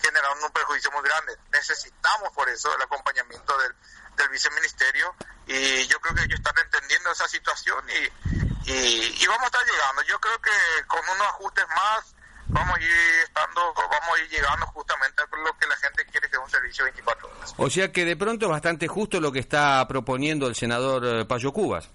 [0.00, 1.36] generando un perjuicio muy grande.
[1.52, 3.74] Necesitamos por eso el acompañamiento del,
[4.16, 5.14] del viceministerio
[5.46, 9.64] y yo creo que ellos están entendiendo esa situación y, y, y vamos a estar
[9.64, 10.02] llegando.
[10.02, 10.50] Yo creo que
[10.86, 12.14] con unos ajustes más
[12.48, 12.90] vamos a ir
[13.24, 16.50] estando, vamos a ir llegando justamente a lo que la gente quiere que es un
[16.50, 17.54] servicio 24 horas.
[17.56, 21.24] O sea que de pronto es bastante justo lo que está proponiendo el senador eh,
[21.24, 21.88] Payo Cubas.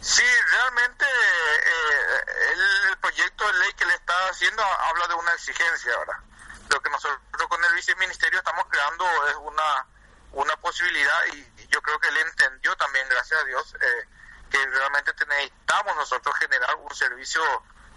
[0.00, 5.94] Sí, realmente eh, el, proyecto de ley que le está haciendo habla de una exigencia
[5.94, 6.20] ahora.
[6.68, 9.86] Lo que nosotros con el viceministerio estamos creando es una,
[10.32, 14.08] una posibilidad y yo creo que él entendió también, gracias a Dios, eh,
[14.50, 17.42] que realmente necesitamos nosotros generar un servicio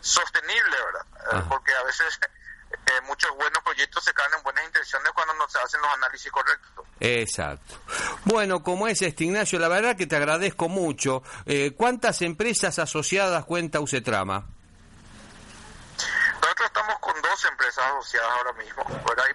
[0.01, 1.05] sostenible, ¿verdad?
[1.33, 2.19] Eh, porque a veces
[2.73, 6.31] eh, muchos buenos proyectos se caen en buenas intenciones cuando no se hacen los análisis
[6.31, 6.85] correctos.
[6.99, 7.79] Exacto.
[8.25, 11.23] Bueno, como es este Ignacio, la verdad que te agradezco mucho.
[11.45, 14.45] Eh, ¿Cuántas empresas asociadas cuenta Usetrama?
[16.41, 18.83] Nosotros estamos con dos empresas asociadas ahora mismo,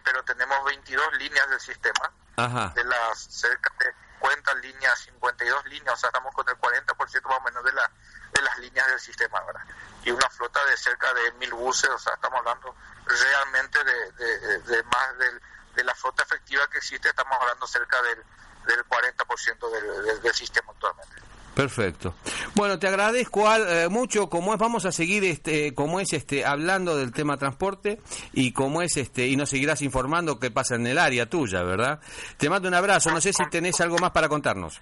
[0.05, 2.13] pero tenemos 22 líneas del sistema.
[2.39, 2.73] Ajá.
[2.73, 7.39] de las cerca de 50 líneas, 52 líneas, o sea, estamos con el 40% más
[7.39, 7.91] o menos de, la,
[8.33, 9.63] de las líneas del sistema, ¿verdad?
[10.05, 12.75] Y una flota de cerca de mil buses, o sea, estamos hablando
[13.09, 15.41] realmente de, de, de- de más del,
[15.75, 18.19] de la flota efectiva que existe, estamos hablando cerca del,
[18.67, 21.17] del 40% del, del, del sistema actualmente.
[21.55, 22.15] Perfecto.
[22.55, 24.29] Bueno, te agradezco al- eh, mucho.
[24.29, 28.01] Como es, vamos a seguir este, como es este, hablando del tema transporte
[28.33, 32.01] y como es este, y nos seguirás informando qué pasa en el área tuya, ¿verdad?
[32.37, 33.11] Te mando un abrazo.
[33.11, 34.81] No sé si tenés algo más para contarnos.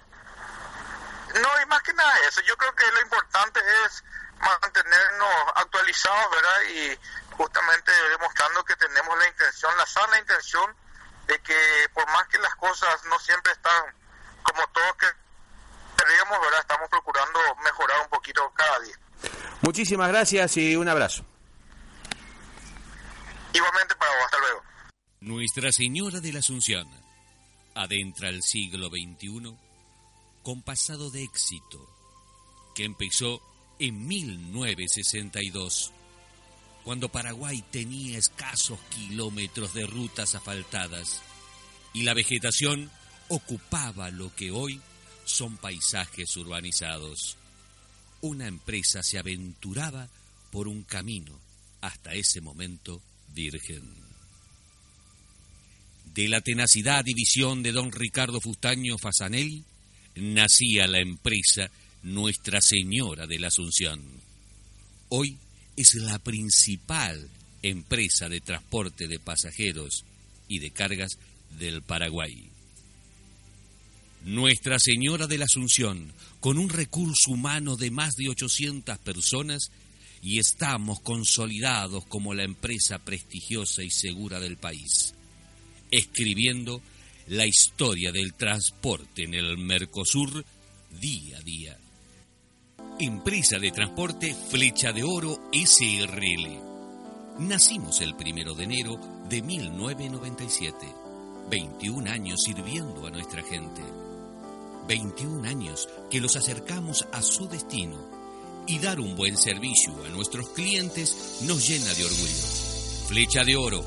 [1.33, 4.03] No, y más que nada eso, yo creo que lo importante es
[4.39, 6.61] mantenernos actualizados, ¿verdad?
[6.75, 6.99] Y
[7.37, 10.75] justamente demostrando que tenemos la intención, la sana intención
[11.27, 11.55] de que
[11.93, 13.85] por más que las cosas no siempre están
[14.43, 15.07] como todos que
[15.97, 16.61] queríamos, ¿verdad?
[16.61, 18.95] Estamos procurando mejorar un poquito cada día.
[19.61, 21.25] Muchísimas gracias y un abrazo.
[23.53, 24.63] Igualmente para vos, hasta luego.
[25.19, 26.87] Nuestra Señora de la Asunción
[27.75, 29.57] adentra el siglo XXI
[30.43, 31.77] con pasado de éxito
[32.73, 33.41] que empezó
[33.79, 35.91] en 1962,
[36.87, 41.21] cuando Paraguay tenía escasos kilómetros de rutas asfaltadas
[41.91, 42.89] y la vegetación
[43.27, 44.79] ocupaba lo que hoy
[45.25, 47.35] son paisajes urbanizados.
[48.21, 50.07] Una empresa se aventuraba
[50.49, 51.37] por un camino
[51.81, 53.01] hasta ese momento
[53.33, 53.83] virgen.
[56.05, 59.65] De la tenacidad y visión de don Ricardo Fustaño Fasanelli
[60.15, 61.69] nacía la empresa
[62.03, 64.01] Nuestra Señora de la Asunción.
[65.09, 65.37] Hoy
[65.77, 67.29] es la principal
[67.61, 70.03] empresa de transporte de pasajeros
[70.47, 71.17] y de cargas
[71.57, 72.49] del Paraguay.
[74.25, 79.69] Nuestra Señora de la Asunción, con un recurso humano de más de 800 personas,
[80.23, 85.13] y estamos consolidados como la empresa prestigiosa y segura del país,
[85.91, 86.81] escribiendo
[87.27, 90.43] la historia del transporte en el Mercosur
[90.99, 91.77] día a día.
[92.99, 96.59] Empresa de transporte Flecha de Oro SRL.
[97.37, 100.87] Nacimos el primero de enero de 1997.
[101.47, 103.83] 21 años sirviendo a nuestra gente.
[104.87, 107.97] 21 años que los acercamos a su destino
[108.65, 113.07] y dar un buen servicio a nuestros clientes nos llena de orgullo.
[113.07, 113.85] Flecha de Oro,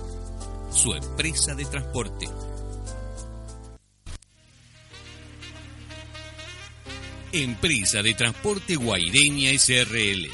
[0.73, 2.29] su empresa de transporte.
[7.33, 10.29] Empresa de Transporte Guaireña SRL.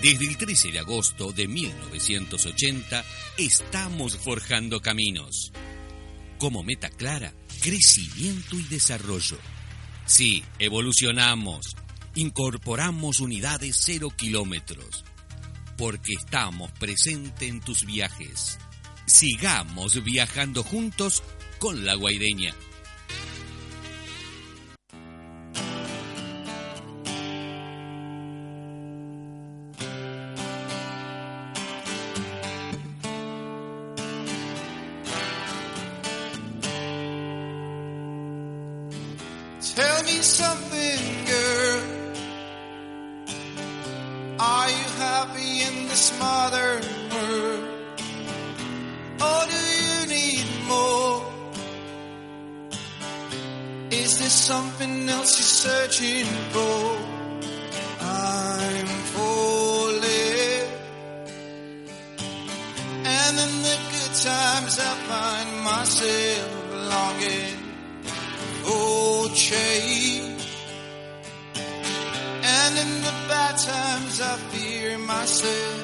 [0.00, 3.04] Desde el 13 de agosto de 1980
[3.36, 5.52] estamos forjando caminos.
[6.38, 9.36] Como meta clara, crecimiento y desarrollo.
[10.06, 11.76] Sí, evolucionamos.
[12.14, 15.04] Incorporamos unidades cero kilómetros.
[15.76, 18.58] Porque estamos presentes en tus viajes.
[19.04, 21.22] Sigamos viajando juntos
[21.58, 22.54] con la Guaireña.
[64.74, 66.50] Times I find myself
[66.90, 67.58] longing
[68.66, 70.48] oh change.
[72.42, 75.83] And in the bad times I fear myself.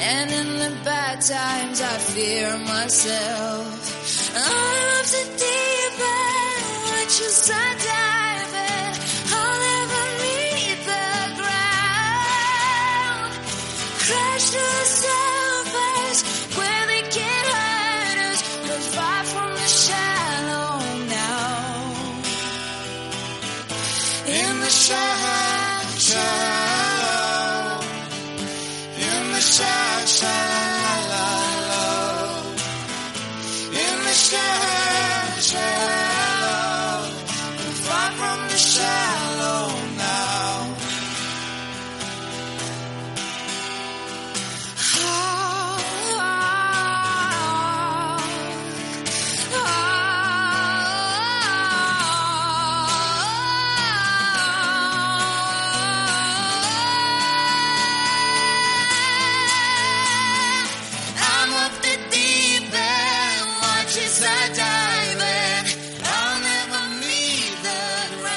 [0.00, 4.34] And in the bad times I fear myself.
[4.36, 7.36] I'm up to deep end, watch as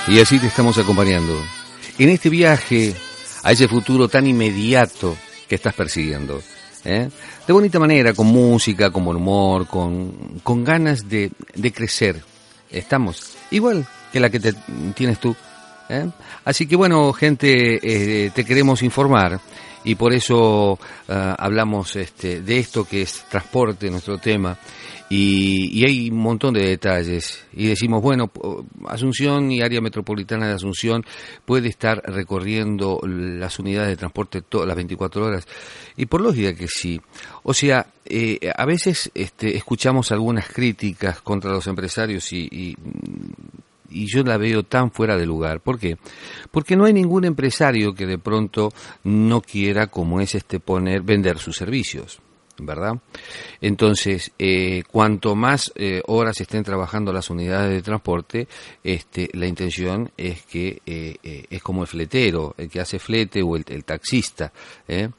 [0.08, 1.38] Y así te estamos acompañando
[2.00, 2.96] en este viaje
[3.44, 5.18] a ese futuro tan inmediato
[5.50, 6.42] que estás persiguiendo.
[6.86, 7.10] ¿eh?
[7.46, 12.24] De bonita manera, con música, con buen humor, con, con ganas de, de crecer.
[12.72, 14.54] Estamos igual que la que te,
[14.96, 15.36] tienes tú.
[15.90, 16.10] ¿eh?
[16.46, 19.42] Así que bueno, gente, eh, te queremos informar
[19.84, 20.80] y por eso
[21.10, 24.58] ah, hablamos este, de esto que es transporte, nuestro tema.
[25.10, 27.46] Y, y hay un montón de detalles.
[27.54, 28.32] Y decimos, bueno,
[28.88, 31.06] Asunción y área metropolitana de Asunción
[31.46, 35.48] puede estar recorriendo las unidades de transporte todas las 24 horas.
[35.96, 37.00] Y por lógica que sí.
[37.44, 42.76] O sea, eh, a veces este, escuchamos algunas críticas contra los empresarios y, y
[43.90, 45.62] y yo la veo tan fuera de lugar.
[45.62, 45.98] ¿Por qué?
[46.52, 51.38] Porque no hay ningún empresario que de pronto no quiera, como es este, poner, vender
[51.40, 52.20] sus servicios.
[52.60, 53.00] ¿Verdad?
[53.62, 58.48] Entonces, eh, cuanto más eh, horas estén trabajando las unidades de transporte,
[58.84, 63.44] este, la intención es que eh, eh, es como el fletero, el que hace flete
[63.44, 64.52] o el, el taxista.
[64.88, 65.10] ¿eh?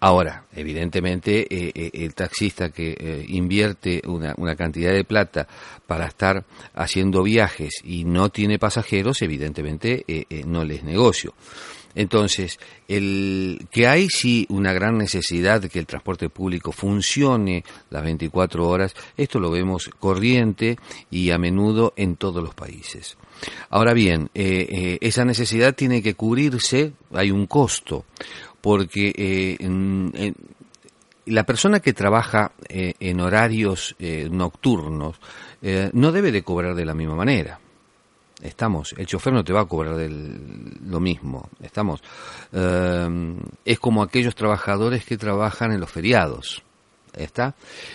[0.00, 5.48] Ahora, evidentemente, eh, el taxista que invierte una, una cantidad de plata
[5.86, 10.04] para estar haciendo viajes y no tiene pasajeros, evidentemente
[10.46, 11.34] no les negocio.
[11.94, 18.02] Entonces, el que hay sí una gran necesidad de que el transporte público funcione las
[18.02, 20.76] 24 horas, esto lo vemos corriente
[21.10, 23.16] y a menudo en todos los países.
[23.70, 28.04] Ahora bien, eh, eh, esa necesidad tiene que cubrirse, hay un costo,
[28.60, 30.32] porque eh,
[31.26, 33.96] la persona que trabaja en horarios
[34.30, 35.16] nocturnos
[35.92, 37.60] no debe de cobrar de la misma manera.
[38.44, 41.48] Estamos, el chofer no te va a cobrar lo mismo.
[41.60, 42.02] Estamos,
[42.52, 46.62] eh, es como aquellos trabajadores que trabajan en los feriados.
[47.14, 47.54] ¿Está?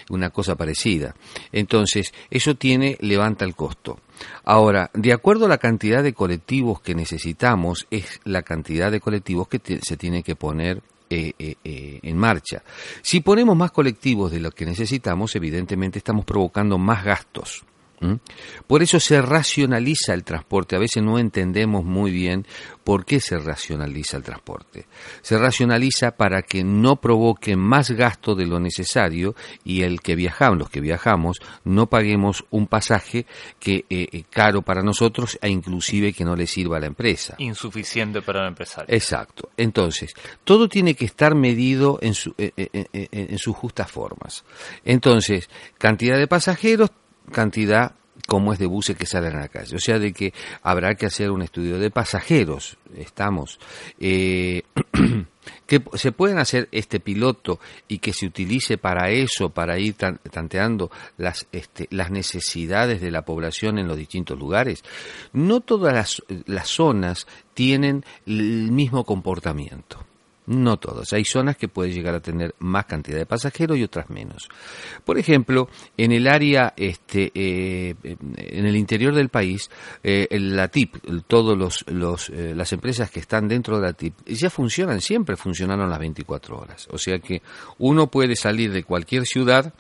[0.10, 1.14] Una cosa parecida.
[1.52, 4.00] Entonces, eso tiene, levanta el costo.
[4.45, 9.47] Ahora, de acuerdo a la cantidad de colectivos que necesitamos, es la cantidad de colectivos
[9.47, 10.82] que se tiene que poner
[11.12, 12.62] eh, eh, eh, en marcha.
[13.02, 17.64] Si ponemos más colectivos de lo que necesitamos, evidentemente estamos provocando más gastos.
[18.02, 18.20] ¿M?
[18.68, 20.76] Por eso se racionaliza el transporte.
[20.76, 22.45] A veces no entendemos muy bien
[22.84, 24.88] por qué se racionaliza el transporte.
[25.22, 30.58] Se racionaliza para que no provoque más gasto de lo necesario y el que viajamos,
[30.60, 33.26] los que viajamos, no paguemos un pasaje
[33.60, 37.36] que eh, eh, caro para nosotros e inclusive que no le sirva a la empresa.
[37.38, 38.93] Insuficiente para el empresario.
[38.93, 39.50] Exacto.
[39.58, 42.52] Entonces, todo tiene que estar medido en, su- eh,
[43.12, 44.43] en sus justas formas.
[44.84, 46.91] Entonces, cantidad de pasajeros,
[47.32, 47.94] cantidad
[48.28, 49.76] como es de buses que salen a la calle.
[49.76, 52.78] O sea, de que habrá que hacer un estudio de pasajeros.
[52.96, 53.60] Estamos.
[54.00, 54.64] Eh,
[55.66, 60.20] que se pueden hacer este piloto y que se utilice para eso, para ir tan-
[60.32, 64.84] tanteando las, este, las necesidades de la población en los distintos lugares.
[65.34, 70.06] No todas las, las zonas tienen el mismo comportamiento.
[70.50, 71.14] No todas.
[71.14, 74.50] Hay zonas que pueden llegar a tener más cantidad de pasajeros y otras menos.
[75.06, 79.70] Por ejemplo, en el área, este, eh, en el interior del país,
[80.02, 80.95] eh, la TIP,
[81.28, 85.38] todos los, los, eh, las empresas que están dentro de la TIP ya funcionan, siempre
[85.38, 86.88] funcionaron las 24 horas.
[86.89, 87.43] O sea que
[87.78, 89.72] uno puede salir de cualquier ciudad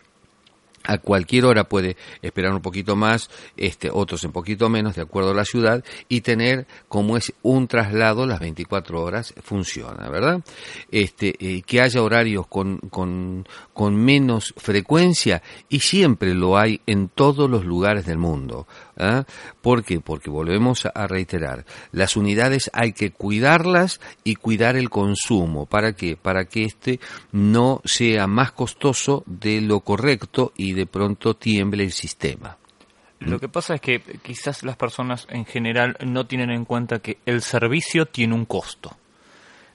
[0.89, 5.31] a cualquier hora puede esperar un poquito más, este, otros un poquito menos, de acuerdo
[5.31, 10.41] a la ciudad, y tener como es un traslado las 24 horas, funciona, ¿verdad?
[10.89, 17.09] Este, eh, que haya horarios con, con, con menos frecuencia, y siempre lo hay en
[17.09, 18.65] todos los lugares del mundo.
[18.99, 19.23] ¿Ah?
[19.61, 19.99] ¿Por qué?
[19.99, 25.65] Porque volvemos a- reiterar, las unidades hay que cuidarlas y cuidar el consumo.
[25.65, 26.15] ¿Para qué?
[26.17, 26.99] Para que este
[27.31, 32.57] no sea más costoso de lo correcto y de pronto tiemble el sistema.
[33.19, 37.17] Lo que pasa es que quizás las personas en general no tienen en cuenta que
[37.25, 38.95] el servicio tiene un costo.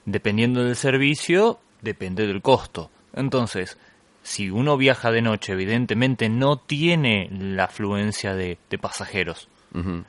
[0.05, 2.89] Dependiendo del servicio, depende del costo.
[3.13, 3.77] Entonces,
[4.25, 9.47] si uno viaja de noche, evidentemente no tiene la afluencia de, de pasajeros.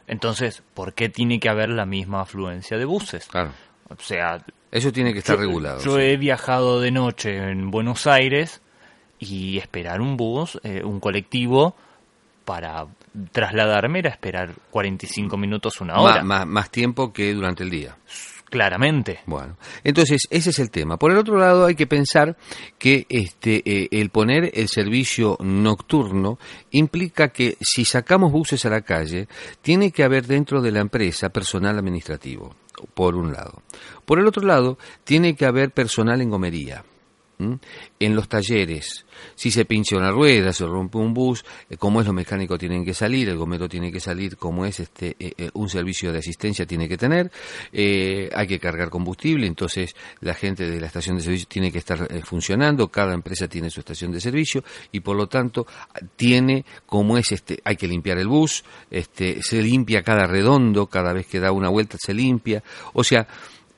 [0.07, 3.27] Entonces, ¿por qué tiene que haber la misma afluencia de buses?
[3.27, 3.51] Claro.
[3.89, 5.83] O sea, Eso tiene que estar yo- regulado.
[5.83, 6.03] Yo sí.
[6.03, 8.63] he viajado de noche en Buenos Aires
[9.19, 11.75] y esperar un bus, eh, un colectivo,
[12.45, 12.87] para
[13.33, 16.23] trasladarme era esperar 45 minutos, una hora.
[16.23, 17.97] ma- más tiempo que durante el día.
[18.49, 19.21] Claramente.
[19.27, 20.99] Bueno, entonces ese es el tema.
[20.99, 22.37] Por el otro lado, hay que pensar
[22.79, 26.39] que este eh, el poner el servicio nocturno
[26.71, 29.27] implica que si sacamos buses a la calle,
[29.63, 32.55] tiene que haber dentro de la empresa personal administrativo,
[32.95, 33.63] por un lado.
[34.05, 36.85] Por el otro lado, tiene que haber personal en gomería.
[37.39, 37.59] ¿M?
[37.99, 42.07] En los talleres, si se pincha una rueda, se rompe un bus, eh, como es
[42.07, 45.51] los mecánicos tienen que salir, el gomero tiene que salir, como es este eh, eh,
[45.55, 47.31] un servicio de asistencia tiene que tener,
[47.73, 52.07] hay que cargar combustible, entonces la gente de la estación de servicio tiene que estar
[52.11, 54.63] eh, funcionando, cada empresa tiene su estación de servicio
[54.93, 55.67] y por lo tanto
[56.17, 61.13] tiene como es este, hay que limpiar el bus, este, se limpia cada redondo, cada
[61.13, 62.63] vez que da una vuelta se limpia,
[62.93, 63.27] o sea,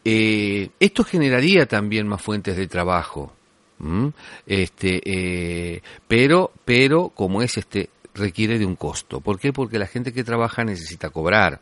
[0.05, 3.38] esto generaría también más fuentes de trabajo.
[3.81, 4.13] ¿M?
[4.47, 9.21] Este, eh, pero, pero como es este, requiere de un costo.
[9.21, 9.53] ¿Por qué?
[9.53, 11.61] Porque la gente que trabaja necesita cobrar.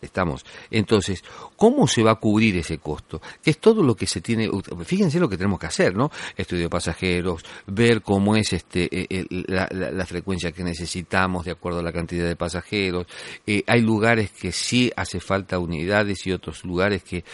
[0.00, 0.44] Estamos.
[0.70, 1.24] Entonces,
[1.56, 3.20] ¿cómo se va a cubrir ese costo?
[3.42, 4.48] Que es todo lo que se tiene.
[4.84, 6.10] Fíjense lo que tenemos que hacer, ¿no?
[6.36, 11.44] Estudio de pasajeros, ver cómo es este eh, el- la, la- la frecuencia que necesitamos
[11.44, 13.06] de acuerdo a la cantidad de pasajeros.
[13.46, 17.24] Eh, hay lugares que sí hace falta unidades y otros lugares que eh,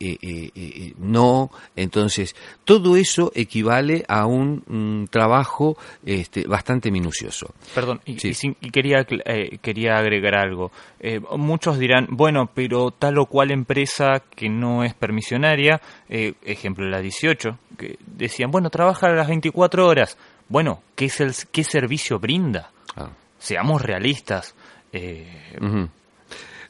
[0.00, 1.50] eh, eh, eh, no.
[1.76, 7.54] Entonces, todo eso equivale a un mm, trabajo este, bastante minucioso.
[7.74, 8.28] Perdón, y, Sí.
[8.28, 10.72] y sin- y quería, eh, quería agregar algo.
[11.00, 16.88] Eh, muchos dirán, bueno, pero tal o cual empresa que no es permisionaria, eh, ejemplo
[16.88, 20.16] la 18, que decían, bueno, trabaja a las 24 horas.
[20.48, 22.70] Bueno, ¿qué, es el, qué servicio brinda?
[22.96, 23.10] Ah.
[23.38, 24.54] Seamos realistas.
[24.92, 25.56] Eh.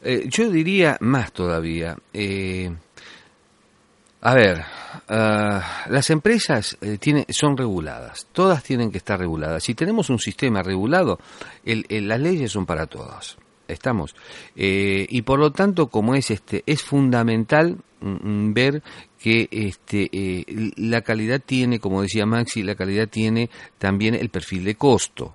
[0.03, 1.97] Eh, yo diría más todavía.
[2.13, 2.71] eh,
[4.21, 4.65] a ver,
[5.09, 9.63] ah, las empresas tiene- son reguladas, todas tienen que estar reguladas.
[9.63, 11.21] Si tenemos un sistema regulado,
[11.65, 13.39] el- el- las leyes son para todas.
[13.69, 14.17] Estamos.
[14.57, 18.83] Eh, y por lo tanto, como es este, es fundamental mm, mm, ver
[19.19, 24.65] que este, eh, la calidad tiene, como decía Maxi, la calidad tiene también el perfil
[24.65, 25.35] de costo.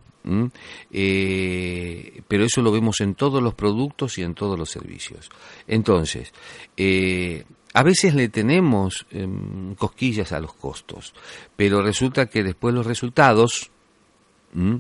[0.92, 5.30] Eh, pero eso lo vemos en todos los productos y en todos los servicios.
[5.68, 6.32] Entonces,
[6.78, 11.14] eh, a veces le tenemos em, cosquillas a los costos,
[11.56, 13.72] pero resulta que después los resultados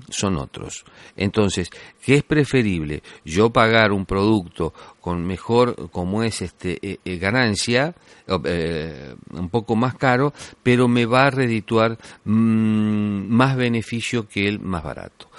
[0.09, 0.86] son otros.
[1.15, 1.69] Entonces,
[2.03, 3.01] ¿qué es preferible?
[3.26, 7.95] Yo pagar un producto con mejor, como es este eh, eh, ganancia,
[8.45, 14.59] eh, un poco más caro, pero me va a redituar mm, más beneficio que el
[14.59, 15.30] más barato.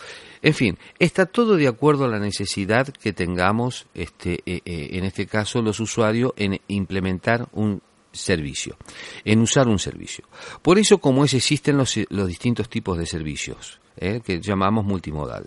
[0.42, 5.62] En fin, está todo de acuerdo a la necesidad que tengamos, este, en este caso
[5.62, 7.80] los usuarios, en implementar un
[8.12, 8.76] servicio,
[9.24, 10.26] en usar un servicio.
[10.60, 14.20] Por eso, como es, existen los, los distintos tipos de servicios, ¿eh?
[14.24, 15.46] que llamamos multimodal.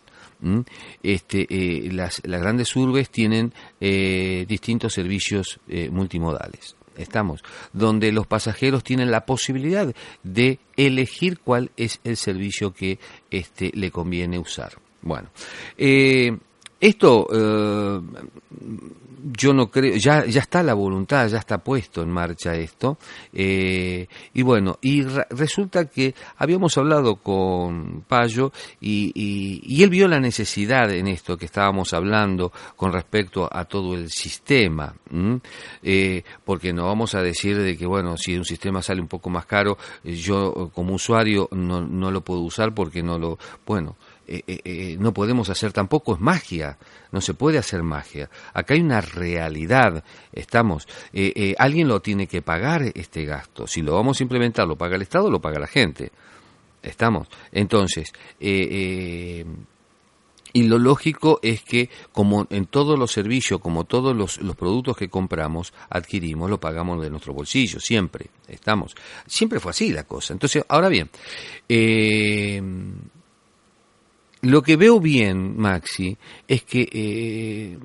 [1.02, 5.60] Este, eh, las, las grandes urbes tienen eh, distintos servicios
[5.92, 6.76] multimodales.
[6.96, 7.44] Estamos,
[7.74, 9.94] donde los pasajeros tienen la posibilidad
[10.24, 12.98] de elegir cuál es el servicio que
[13.30, 14.74] este, le conviene usar.
[15.02, 15.30] Bueno,
[15.78, 16.36] eh,
[16.80, 18.02] esto eh,
[19.40, 22.98] yo no creo, ya, ya está la voluntad, ya está puesto en marcha esto.
[23.34, 25.02] eh, y bueno, y
[25.32, 31.36] resulta que habíamos hablado con Payo y, y- y él vio la necesidad en esto
[31.38, 34.94] que estábamos hablando con respecto a todo el sistema.
[35.84, 39.30] Eh, porque no vamos a decir de que, bueno, si un sistema sale un poco
[39.30, 43.98] más caro, yo como usuario no, no lo puedo usar porque no lo, bueno,
[44.28, 46.78] eh, eh, eh, no podemos hacer tampoco es magia,
[47.12, 48.30] no se puede hacer magia.
[48.54, 50.04] Acá hay una realidad,
[50.34, 53.68] estamos, eh, eh, alguien lo tiene que pagar este gasto.
[53.68, 56.12] Si lo vamos a implementar, lo paga el Estado, lo paga la gente.
[56.84, 57.28] Estamos.
[57.52, 58.14] Entonces,
[60.58, 64.98] y lo lógico es que, como en todos los servicios, como todos los, los productos
[64.98, 68.28] que compramos, adquirimos, lo pagamos de nuestro bolsillo, siempre.
[68.48, 68.96] Estamos.
[69.26, 70.34] Siempre fue así la cosa.
[70.34, 71.10] Entonces, ahora bien,
[71.68, 72.62] eh,
[74.42, 76.18] lo que veo bien, Maxi,
[76.48, 77.78] es que eh,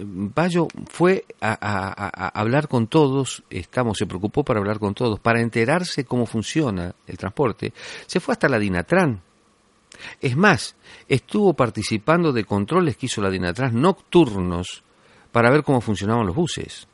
[0.00, 6.04] Bayo fue a, hablar con todos, estamos, se preocupó para hablar con todos, para enterarse
[6.04, 7.72] cómo funciona el transporte.
[8.06, 9.20] Se fue hasta la Dinatran.
[10.20, 10.76] Es más,
[11.08, 14.84] estuvo participando de controles que hizo la Dinatran nocturnos
[15.32, 16.86] para ver cómo funcionaban los buses.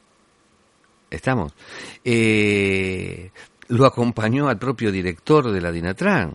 [1.11, 1.53] Estamos.
[2.03, 3.31] Eh,
[3.69, 6.35] lo acompañó al propio director de la Dinatran.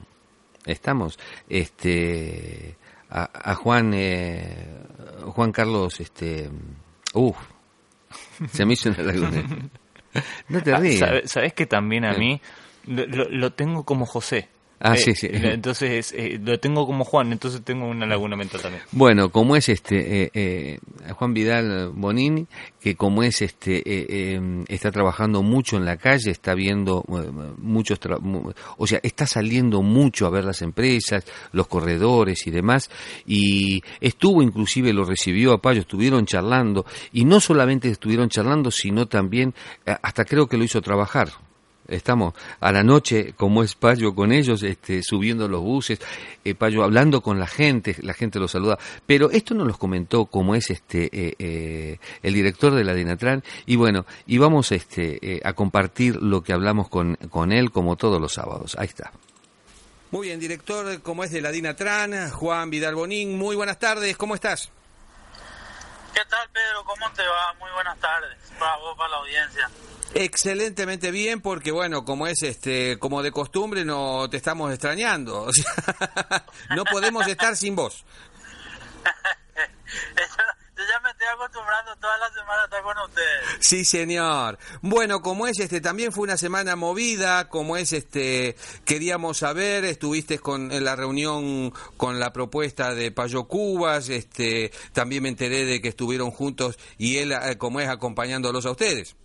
[0.70, 1.18] Estamos.
[1.50, 2.76] Este,
[3.10, 4.68] a, a Juan, eh,
[5.34, 6.50] Juan Carlos, este,
[7.14, 7.38] uff,
[8.52, 9.44] se me hizo una laguna.
[10.50, 11.00] No te Ah, rías.
[11.00, 12.20] sabe- Sabes que también a Sí.
[12.20, 12.42] mí
[12.88, 14.50] lo- lo tengo como José.
[14.82, 15.28] Ah, Eh, sí, sí.
[15.32, 18.84] Entonces eh, lo tengo como Juan, entonces tengo una laguna mental también.
[18.92, 20.80] Bueno, como es este eh, eh,
[21.14, 22.48] Juan Vidal Bonini,
[22.80, 27.04] que como es este está trabajando mucho en la calle, está viendo
[27.58, 32.90] muchos, tra- o sea, está saliendo mucho a ver las empresas, los corredores y demás,
[33.26, 39.08] y estuvo inclusive lo recibió a Payo, estuvieron charlando y no solamente estuvieron charlando, sino
[39.08, 39.54] también
[40.02, 41.30] hasta creo que lo hizo trabajar.
[41.90, 46.00] Estamos a la noche, como es Payo con ellos, este, subiendo los buses,
[46.44, 48.78] eh, Payo hablando con la gente, la gente lo saluda.
[49.06, 53.44] Pero esto nos los comentó como es este eh, eh, el director de la Dinatran
[53.66, 57.96] y bueno, y vamos este, eh, a compartir lo que hablamos con, con él como
[57.96, 58.76] todos los sábados.
[58.78, 59.12] Ahí está.
[60.12, 64.34] Muy bien, director, como es de la Dinatran, Juan Vidal Bonín, muy buenas tardes, ¿cómo
[64.34, 64.72] estás?
[66.14, 66.84] ¿Qué tal, Pedro?
[66.84, 67.54] ¿Cómo te va?
[67.60, 68.38] Muy buenas tardes.
[68.58, 69.70] Para vos, para la audiencia.
[70.14, 75.44] Excelentemente bien, porque bueno, como es este, como de costumbre, no te estamos extrañando.
[75.50, 76.46] O sea,
[76.76, 78.06] no podemos estar sin vos.
[80.80, 83.58] Yo ya me estoy acostumbrando toda la semana a estar con ustedes.
[83.60, 84.58] Sí, señor.
[84.82, 88.56] Bueno, como es este, también fue una semana movida, como es este,
[88.86, 95.24] queríamos saber, estuviste con en la reunión con la propuesta de Payo Cubas, este, también
[95.24, 99.18] me enteré de que estuvieron juntos y él, eh, como es, acompañándolos a ustedes.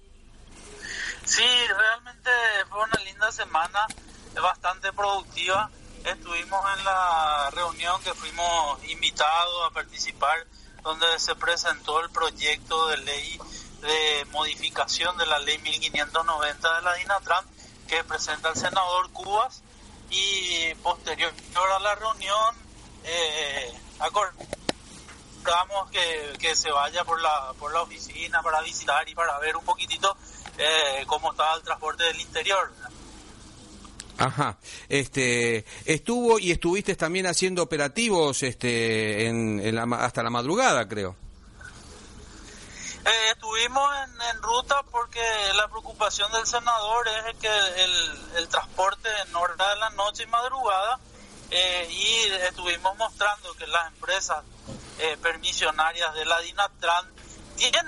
[1.25, 2.31] Sí, realmente
[2.69, 3.87] fue una linda semana,
[4.35, 5.71] bastante productiva.
[6.05, 10.47] Estuvimos en la reunión que fuimos invitados a participar,
[10.83, 13.39] donde se presentó el proyecto de ley
[13.81, 17.45] de modificación de la ley 1590 de la DINATRAN
[17.89, 19.63] que presenta el senador Cubas
[20.11, 22.55] y posterior a la reunión
[23.05, 29.39] eh, acordamos que, que se vaya por la, por la oficina para visitar y para
[29.39, 30.17] ver un poquitito
[30.59, 32.73] eh, cómo estaba el transporte del interior.
[34.19, 34.59] Ajá.
[34.89, 41.17] Este, estuvo y estuviste también haciendo operativos este, en, en la hasta la madrugada, creo.
[43.05, 45.21] Eh, estuvimos en, en ruta porque
[45.57, 50.27] la preocupación del senador es que el, el transporte en hora de la noche y
[50.27, 50.99] madrugada
[51.51, 54.43] eh, y estuvimos mostrando que las empresas
[54.99, 57.13] eh, permisionarias de la DINATRAN
[57.57, 57.87] tienen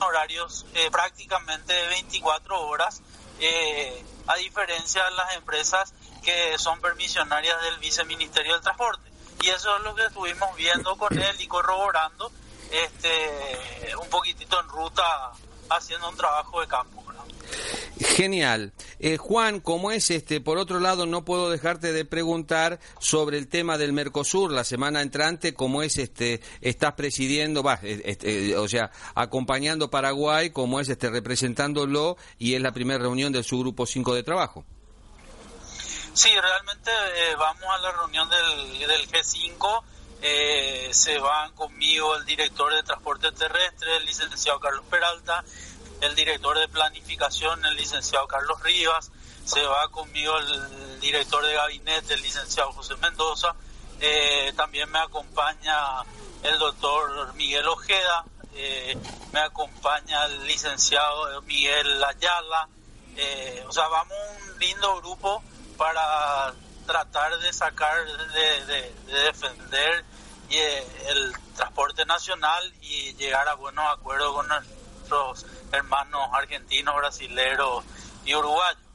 [0.00, 3.02] horarios eh, prácticamente de 24 horas
[3.40, 9.10] eh, a diferencia de las empresas que son permisionarias del Viceministerio del Transporte.
[9.42, 12.30] Y eso es lo que estuvimos viendo con él y corroborando
[12.70, 15.32] este un poquitito en ruta
[15.70, 17.07] haciendo un trabajo de campo.
[18.00, 18.72] Genial.
[19.00, 23.48] Eh, Juan, como es este, por otro lado, no puedo dejarte de preguntar sobre el
[23.48, 28.90] tema del Mercosur la semana entrante, como es este, estás presidiendo, va, este, o sea,
[29.14, 34.22] acompañando Paraguay, como es este, representándolo y es la primera reunión del subgrupo 5 de
[34.22, 34.64] trabajo.
[36.12, 39.82] Sí, realmente eh, vamos a la reunión del, del G5.
[40.20, 45.44] eh, se van conmigo el director de transporte terrestre, el licenciado Carlos Peralta,
[46.00, 49.10] el director de planificación, el licenciado Carlos Rivas,
[49.44, 53.54] se va conmigo el director de gabinete, el licenciado José Mendoza,
[54.00, 55.76] eh, también me acompaña
[56.42, 58.24] el doctor Miguel Ojeda,
[58.54, 58.96] eh,
[59.32, 62.68] me acompaña el licenciado Miguel Ayala,
[63.16, 64.16] eh, o sea, vamos
[64.52, 65.42] un lindo grupo
[65.76, 66.52] para
[66.86, 70.04] tratar de sacar, de, de- de defender
[70.50, 74.48] el transporte nacional y llegar a buenos acuerdos con
[75.08, 77.84] nuestros hermanos argentinos, brasileros
[78.24, 78.87] y uruguayos.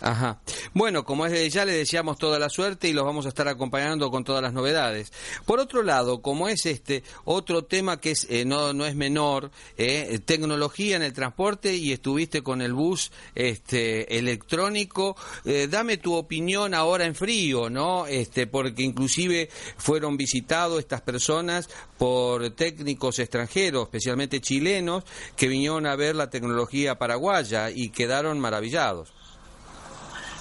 [0.00, 0.40] Ajá.
[0.72, 3.48] Bueno, como es de ya le deseamos toda la suerte y los vamos a estar
[3.48, 5.12] acompañando con todas las novedades.
[5.44, 9.50] Por otro lado, como es este otro tema que es eh, no no es menor,
[9.76, 16.14] eh, tecnología en el transporte y estuviste con el bus este electrónico, eh, dame tu
[16.14, 18.06] opinión ahora en frío, ¿no?
[18.06, 25.04] Este porque inclusive fueron visitados estas personas por técnicos extranjeros, especialmente chilenos,
[25.36, 29.12] que vinieron a ver la tecnología paraguaya y quedaron maravillados.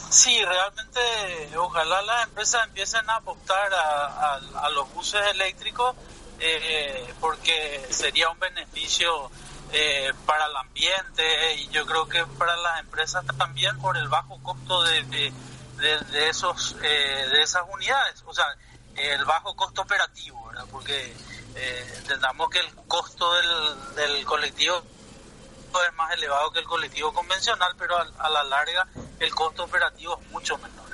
[0.10, 5.96] Sí, realmente ojalá las empresas empiecen a apostar a, los buses eléctricos
[6.40, 9.30] eh, porque sería un beneficio
[9.72, 14.42] eh, para el ambiente y yo creo que para las empresas también por el bajo
[14.42, 15.04] costo de-
[16.12, 18.46] de esos eh, de esas unidades, o sea,
[18.98, 20.66] el bajo costo operativo, ¿verdad?
[20.72, 21.16] Porque
[21.56, 24.82] eh, entendamos que el costo del, del colectivo
[25.88, 28.88] es más elevado que el colectivo convencional, pero a, a la larga
[29.20, 30.90] el costo operativo es mucho menor.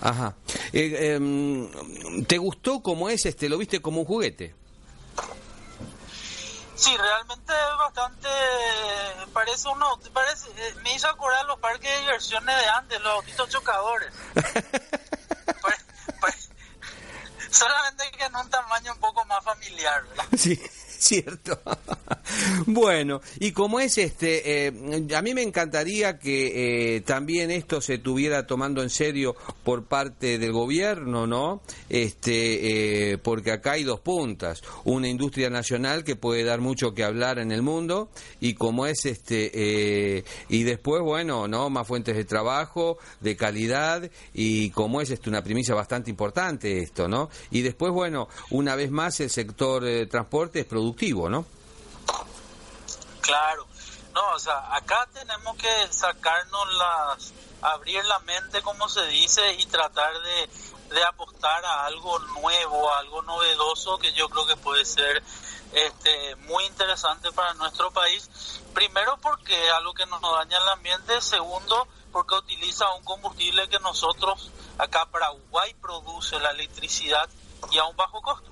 [0.00, 0.34] Ajá.
[0.72, 3.48] Eh, em, ¿Te gustó cómo es este?
[3.48, 4.54] ¿Lo viste como un juguete?
[6.74, 8.28] Sí, realmente es bastante,
[9.32, 13.48] parece uno, parece, eh, me hizo acordar los parques de diversiones de antes, los autitos
[13.50, 14.12] chocadores.
[14.34, 15.84] Pare-
[16.20, 16.36] pare-
[17.50, 20.24] solamente que en un tamaño un poco más familiar, ¿verdad?
[20.36, 20.60] Sí,
[21.02, 21.58] cierto.
[22.66, 24.72] bueno, y como es este, eh,
[25.14, 30.38] a mí me encantaría que eh, también esto se estuviera tomando en serio por parte
[30.38, 31.62] del gobierno, ¿no?
[31.88, 37.04] Este, eh, porque acá hay dos puntas, una industria nacional que puede dar mucho que
[37.04, 41.70] hablar en el mundo y como es este, eh, y después bueno, ¿no?
[41.70, 47.08] Más fuentes de trabajo, de calidad y como es este una premisa bastante importante esto,
[47.08, 47.30] ¿no?
[47.50, 51.44] Y después bueno, una vez más el sector eh, transporte es productivo, ¿no?
[53.20, 53.66] Claro.
[54.14, 57.32] No, o sea, acá tenemos que sacarnos las,
[57.62, 62.98] abrir la mente, como se dice, y tratar de, de apostar a algo nuevo, a
[62.98, 65.22] algo novedoso que yo creo que puede ser
[65.72, 68.28] este, muy interesante para nuestro país.
[68.74, 73.66] Primero porque es algo que no nos daña el ambiente, segundo porque utiliza un combustible
[73.70, 77.30] que nosotros acá Paraguay produce la electricidad
[77.70, 78.50] y a un bajo costo.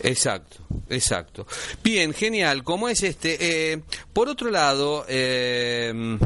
[0.00, 0.58] Exacto,
[0.88, 1.46] exacto.
[1.82, 2.64] Bien, genial.
[2.64, 3.72] ¿Cómo es este?
[3.72, 3.82] Eh,
[4.12, 6.18] por otro lado, eh,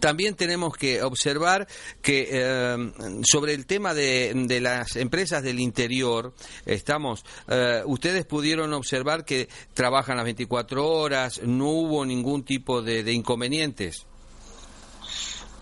[0.00, 1.66] también tenemos que observar
[2.00, 2.92] que eh,
[3.24, 6.32] sobre el tema de, de las empresas del interior,
[6.66, 13.02] estamos, eh, ustedes pudieron observar que trabajan las 24 horas, no hubo ningún tipo de,
[13.02, 14.06] de inconvenientes.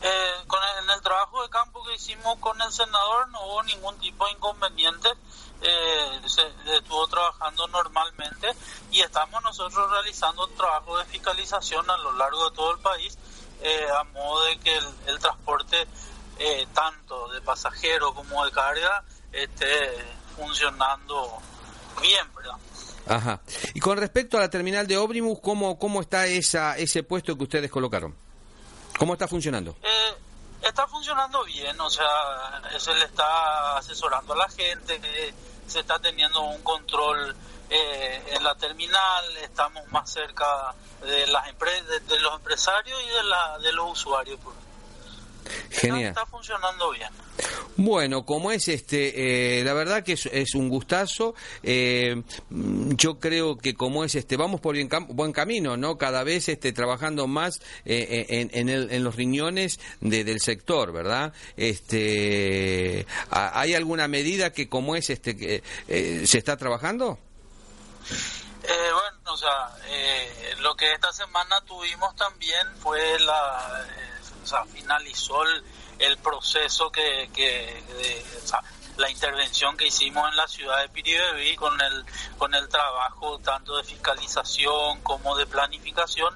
[0.02, 3.62] Eh, con el, en el trabajo de campo que hicimos con el senador no hubo
[3.64, 5.08] ningún tipo de inconveniente,
[5.62, 6.42] eh, se
[6.76, 8.48] estuvo trabajando normalmente
[8.90, 13.18] y estamos nosotros realizando trabajo de fiscalización a lo largo de todo el país
[13.62, 15.86] eh, a modo de que el, el transporte
[16.38, 19.66] eh, tanto de pasajeros como de carga esté
[20.34, 21.38] funcionando
[22.00, 22.56] bien, ¿verdad?
[23.06, 23.40] Ajá.
[23.74, 27.42] Y con respecto a la terminal de Ómnibus, ¿cómo, cómo está esa, ese puesto que
[27.42, 28.14] ustedes colocaron?
[28.98, 29.76] ¿Cómo está funcionando?
[29.82, 30.14] Eh,
[30.62, 32.06] está funcionando bien, o sea,
[32.78, 35.34] se le está asesorando a la gente, eh,
[35.70, 37.34] se está teniendo un control
[37.70, 43.22] eh, en la terminal, estamos más cerca de las empre- de, los empresarios y de,
[43.24, 44.38] la, de los usuarios.
[45.70, 46.10] Genial.
[46.10, 47.08] Está, funcionando bien.
[47.76, 51.34] Bueno, como es este, eh, la verdad que es, es un gustazo.
[51.62, 55.96] eh, yo creo que como es este, vamos por bien cam- buen camino, ¿no?
[55.96, 60.92] Cada vez este, trabajando más eh, en, en, el- en los riñones de- del sector,
[60.92, 61.32] ¿verdad?
[61.56, 67.18] Este, ¿ha- ¿hay alguna medida que como es este, que eh, se está trabajando?
[68.62, 74.19] Eh, bueno, o sea, eh, lo que esta semana tuvimos también fue la, eh,
[74.72, 75.42] finalizó
[75.98, 77.82] el, proceso que, que
[78.96, 82.04] la intervención que hicimos en la ciudad de Piribeví con el,
[82.38, 86.34] con el trabajo tanto de fiscalización como de planificación,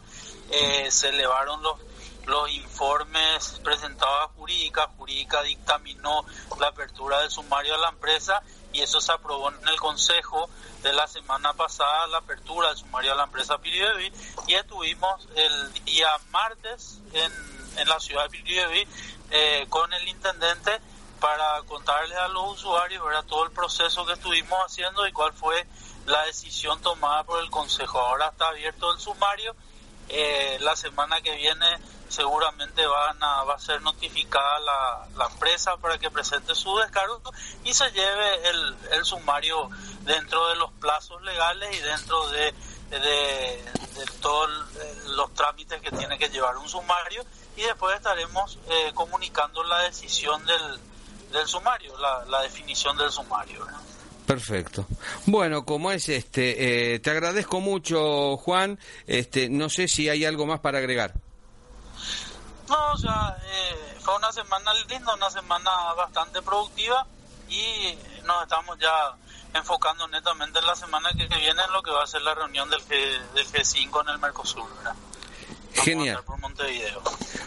[0.51, 1.79] eh, se elevaron los
[2.27, 6.25] los informes presentados a Jurídica, Jurídica dictaminó
[6.59, 8.43] la apertura del sumario a la empresa
[8.73, 10.49] y eso se aprobó en el Consejo
[10.83, 14.13] de la semana pasada, la apertura del sumario a la empresa Piribevi
[14.47, 17.33] y estuvimos el día martes en,
[17.77, 18.87] en la ciudad de Piribevi
[19.31, 20.81] eh, con el intendente
[21.21, 23.25] para contarles a los usuarios ¿verdad?
[23.25, 25.67] todo el proceso que estuvimos haciendo y cuál fue
[26.07, 27.99] la decisión tomada por el Consejo.
[27.99, 29.57] Ahora está abierto el sumario.
[30.11, 31.67] Eh, la semana que viene
[32.09, 37.23] seguramente van a, va a ser notificada la, la empresa para que presente su descargo
[37.65, 39.71] y se lleve el, el sumario
[40.03, 42.55] dentro de los plazos legales y dentro de,
[42.91, 44.51] de, de todos
[45.07, 47.25] los trámites que tiene que llevar un sumario
[47.57, 50.79] y después estaremos eh, comunicando la decisión del,
[51.33, 53.67] del sumario, la, la definición del sumario.
[54.27, 54.87] Perfecto.
[55.27, 58.79] Bueno, como es este, eh, te agradezco mucho, Juan.
[59.07, 61.15] Este, no sé si hay algo más para agregar.
[62.69, 67.07] No, o sea, eh, fue una semana linda, una semana bastante productiva
[67.49, 69.15] y nos estamos ya
[69.53, 72.69] enfocando netamente en la semana que viene en lo que va a ser la reunión
[72.71, 74.69] del, G, del G5 en el Mercosur.
[74.79, 74.95] ¿verdad?
[75.75, 76.23] Genial.
[76.25, 77.03] por Montevideo.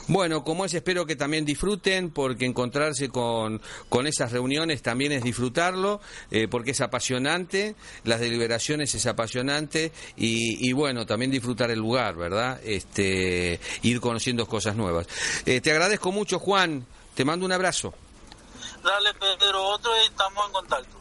[0.08, 5.24] Bueno, como es, espero que también disfruten, porque encontrarse con, con esas reuniones también es
[5.24, 6.02] disfrutarlo,
[6.32, 12.16] eh, porque es apasionante, las deliberaciones es apasionante, y, y bueno, también disfrutar el lugar,
[12.16, 12.60] ¿verdad?
[12.64, 15.08] Este, ir conociendo cosas nuevas.
[15.46, 17.94] Eh, te agradezco mucho, Juan, te mando un abrazo.
[18.84, 20.98] Dale, Pedro, otro y estamos en contacto.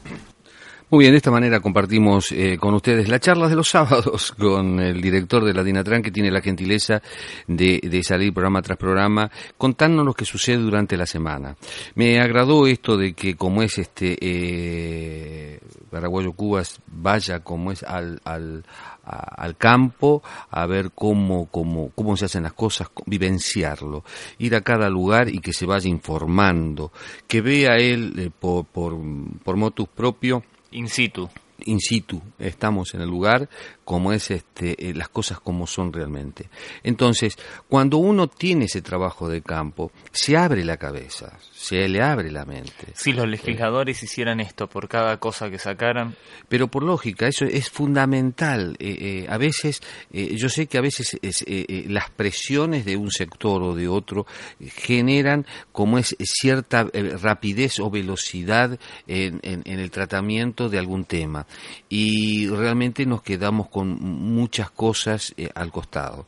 [0.89, 4.78] Muy bien, de esta manera compartimos eh, con ustedes las charlas de los sábados con
[4.78, 7.03] el director de la Dinatran que tiene la gentileza
[7.49, 9.28] de, de salir programa tras programa
[9.59, 11.57] contándonos lo que sucede durante la semana.
[11.97, 15.59] Me agradó esto de que como es este eh,
[15.91, 18.64] Paraguayo Cubas vaya como es al, al,
[19.03, 20.22] al campo
[20.53, 24.05] a ver cómo, cómo, cómo se hacen las cosas, vivenciarlo,
[24.39, 26.93] ir a cada lugar y que se vaya informando,
[27.26, 28.97] que vea él eh, por, por,
[29.43, 31.28] por motus propio In situ.
[31.64, 33.48] in situ, estamos en el lugar
[33.87, 36.51] como es este, eh, las cosas como son realmente.
[36.82, 42.30] Entonces, cuando uno tiene ese trabajo de campo, se abre la cabeza, se le abre
[42.30, 42.89] la mente.
[42.95, 46.14] Si los legisladores hicieran esto por cada cosa que sacaran,
[46.49, 48.76] Pero por lógica, eso es fundamental.
[48.80, 49.80] Eh, eh, a veces,
[50.12, 53.74] eh, yo sé que a veces es, eh, eh, las presiones de un sector o
[53.74, 54.26] de otro
[54.61, 60.78] eh, generan como es cierta eh, rapidez o velocidad en, en- en el tratamiento de
[60.80, 61.47] algún tema.
[61.89, 66.26] Y realmente nos quedamos con muchas cosas eh, al costado.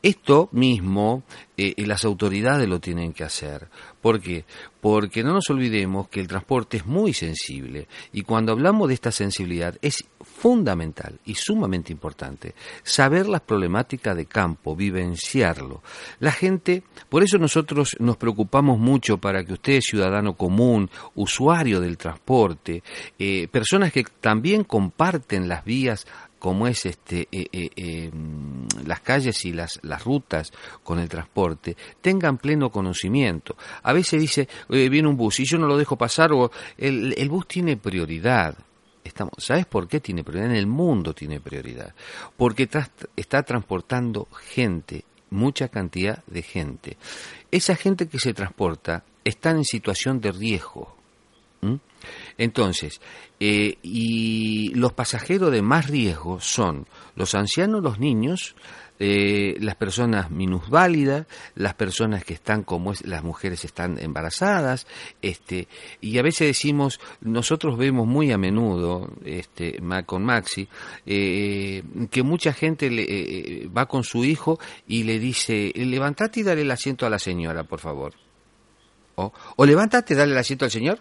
[0.00, 1.24] Esto mismo
[1.56, 3.68] eh, las autoridades lo tienen que hacer.
[4.00, 4.44] ¿Por qué?
[4.80, 9.10] Porque no nos olvidemos que el transporte es muy sensible y cuando hablamos de esta
[9.10, 15.82] sensibilidad es fundamental y sumamente importante saber las problemáticas de campo, vivenciarlo.
[16.20, 21.96] La gente, por eso nosotros nos preocupamos mucho para que usted, ciudadano común, usuario del
[21.96, 22.82] transporte,
[23.18, 26.06] eh, personas que también comparten las vías
[26.44, 31.74] como es este eh, eh, mm, las calles y las, las rutas con el transporte
[32.02, 33.56] tengan pleno conocimiento.
[33.82, 37.14] A veces dice, "Eh, viene un bus y yo no lo dejo pasar o el,
[37.16, 38.58] el bus tiene prioridad.
[39.02, 40.50] Estamos, ¿Sabes por qué tiene prioridad?
[40.50, 41.94] En el mundo tiene prioridad.
[42.36, 42.68] Porque
[43.16, 46.98] está transportando gente, mucha cantidad de gente.
[47.50, 50.94] Esa gente que se transporta está en situación de riesgo.
[52.38, 53.00] Entonces,
[53.40, 58.54] eh, y los pasajeros de más riesgo son los ancianos, los niños,
[59.00, 61.26] eh, las personas minusválidas,
[61.56, 64.86] las personas que están como es, las mujeres están embarazadas,
[65.20, 65.66] este,
[66.00, 70.68] y a veces decimos, nosotros vemos muy a menudo, este, con Maxi,
[71.06, 76.42] eh, que mucha gente le, eh, va con su hijo y le dice, levantate y
[76.44, 78.14] dale el asiento a la señora, por favor.
[79.16, 81.00] O, o levántate, dale el asiento al señor.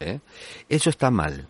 [0.00, 0.20] ¿Eh?
[0.68, 1.48] Eso está mal.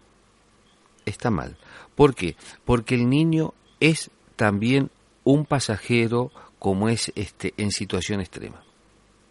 [1.05, 1.57] Está mal.
[1.95, 2.37] ¿Por qué?
[2.65, 4.91] Porque el niño es también
[5.25, 8.63] un pasajero como es este en situación extrema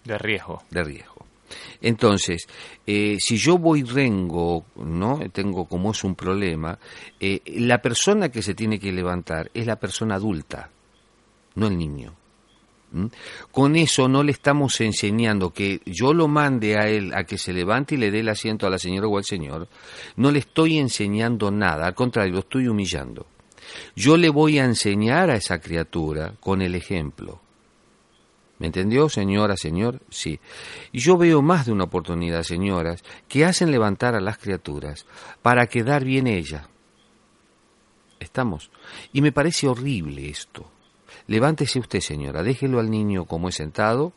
[0.04, 0.64] de riesgo.
[0.70, 1.26] de riesgo.
[1.82, 2.48] Entonces,
[2.86, 5.20] eh, si yo voy rengo, ¿no?
[5.32, 6.78] Tengo como es un problema,
[7.20, 10.70] eh, la persona que se tiene que levantar es la persona adulta,
[11.56, 12.14] no el niño.
[13.52, 17.52] Con eso no le estamos enseñando que yo lo mande a él a que se
[17.52, 19.68] levante y le dé el asiento a la señora o al señor.
[20.16, 23.28] No le estoy enseñando nada, al contrario, lo estoy humillando.
[23.96, 27.42] Yo le voy a enseñar a esa criatura con el ejemplo.
[28.60, 30.00] ¿Me entendió, señora, señor?
[30.10, 30.40] Sí.
[30.92, 35.06] Y yo veo más de una oportunidad, señoras, que hacen levantar a las criaturas
[35.42, 36.68] para quedar bien ella.
[38.20, 38.72] ¿Estamos?
[39.14, 40.72] Y me parece horrible esto.
[41.28, 44.14] Levántese usted, señora, déjelo al niño como es sentado,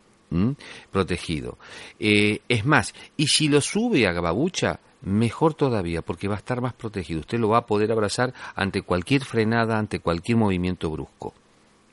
[0.90, 1.58] protegido.
[1.98, 6.60] Eh, es más, y si lo sube a babucha, mejor todavía, porque va a estar
[6.60, 7.20] más protegido.
[7.20, 11.34] Usted lo va a poder abrazar ante cualquier frenada, ante cualquier movimiento brusco.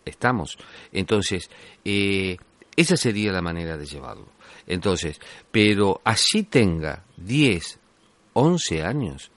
[0.06, 0.58] ¿Estamos?
[0.92, 1.50] Entonces,
[1.84, 2.38] eh,
[2.76, 4.28] Esa sería la manera de llevarlo.
[4.68, 5.20] Entonces,
[5.52, 7.80] pero así tenga 10,
[8.34, 9.32] 11 años,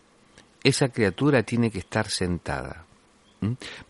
[0.62, 2.84] esa criatura tiene que estar sentada.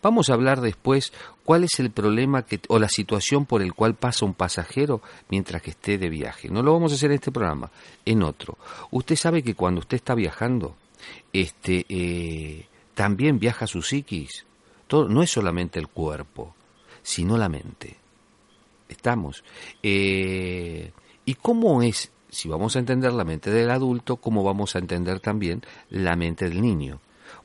[0.01, 1.11] Vamos a hablar después
[1.51, 5.61] cuál es el problema que, o la situación por el cual pasa un pasajero mientras
[5.61, 6.47] que esté de viaje.
[6.47, 7.69] No lo vamos a hacer en este programa,
[8.05, 8.57] en otro.
[8.91, 10.77] Usted sabe que cuando usted está viajando,
[11.33, 14.45] este, eh, también viaja su psiquis.
[14.87, 16.55] Todo, no es solamente el cuerpo,
[17.03, 17.97] sino la mente.
[18.87, 19.43] Estamos.
[19.83, 20.93] Eh,
[21.25, 25.19] ¿Y cómo es, si vamos a entender la mente del adulto, cómo vamos a entender
[25.19, 27.01] también la mente del niño?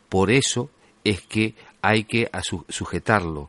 [0.09, 0.71] Por eso
[1.03, 2.28] es que hay que
[2.68, 3.49] sujetarlo.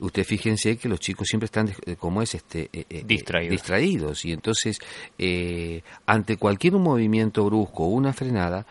[0.00, 3.50] Usted fíjense que los chicos siempre están, eh, como es, este, eh, eh, distraídos.
[3.50, 4.24] distraídos.
[4.24, 4.78] Y entonces,
[6.06, 8.66] ante cualquier movimiento brusco o una frenada,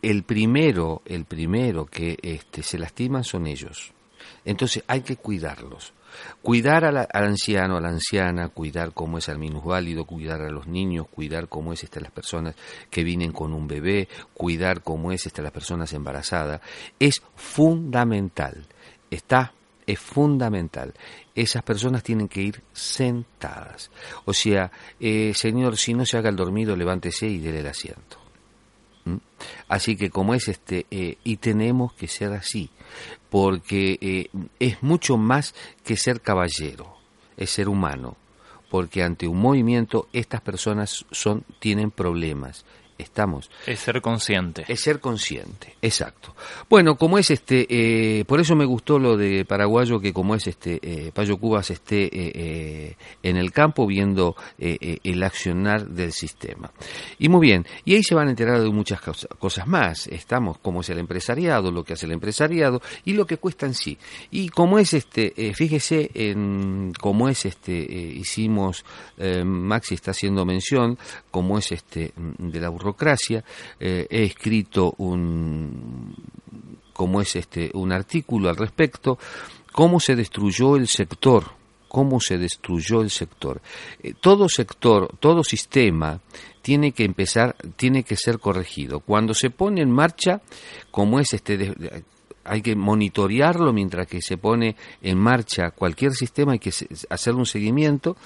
[0.00, 3.92] el primero, el primero que este, se lastiman son ellos.
[4.44, 5.92] Entonces hay que cuidarlos.
[6.42, 11.06] Cuidar al, anciano, a la anciana, cuidar cómo es al minusválido, cuidar a los niños,
[11.08, 12.54] cuidar cómo es estas las personas
[12.90, 16.60] que vienen con un bebé, cuidar cómo es estas las personas embarazadas,
[16.98, 18.66] es fundamental.
[19.10, 19.52] Está
[19.86, 20.94] es fundamental.
[21.34, 23.90] Esas personas tienen que ir sentadas.
[24.24, 28.21] O sea, eh, señor, si no se haga el dormido, levántese y déle el asiento.
[29.68, 32.70] Así que como es este, eh, y tenemos que ser así
[33.30, 34.28] porque eh,
[34.58, 36.96] es mucho más que ser caballero,
[37.38, 38.16] es ser humano,
[38.70, 42.66] porque ante un movimiento estas personas son tienen problemas
[43.02, 43.50] estamos.
[43.66, 44.64] Es ser consciente.
[44.68, 46.34] Es ser consciente, exacto.
[46.68, 50.46] Bueno, como es este, eh, por eso me gustó lo de Paraguayo, que como es
[50.46, 56.70] este, eh, Payo Cubas esté eh, eh en el campo viendo el accionar del sistema.
[57.18, 60.06] Y muy bien, y ahí se van a enterar de muchas cosas más.
[60.08, 63.74] Estamos, como es el empresariado, lo que hace el empresariado y lo que cuesta en
[63.74, 63.98] sí.
[64.30, 68.84] Y como es este, fíjese en cómo es este, hicimos,
[69.44, 70.98] Maxi está haciendo mención,
[71.30, 72.91] como es este, de la burro
[73.80, 76.14] eh, he escrito un
[76.92, 79.18] como es este un artículo al respecto
[79.72, 83.60] cómo se destruyó el sector cómo se destruyó el sector.
[84.02, 86.20] Eh, todo sector todo sistema
[86.62, 89.00] tiene que empezar tiene que ser corregido.
[89.00, 90.40] Cuando se pone en marcha
[90.90, 91.58] como es este
[92.44, 96.72] hay que monitorearlo mientras que se pone en marcha cualquier sistema, hay que
[97.10, 98.16] hacer un seguimiento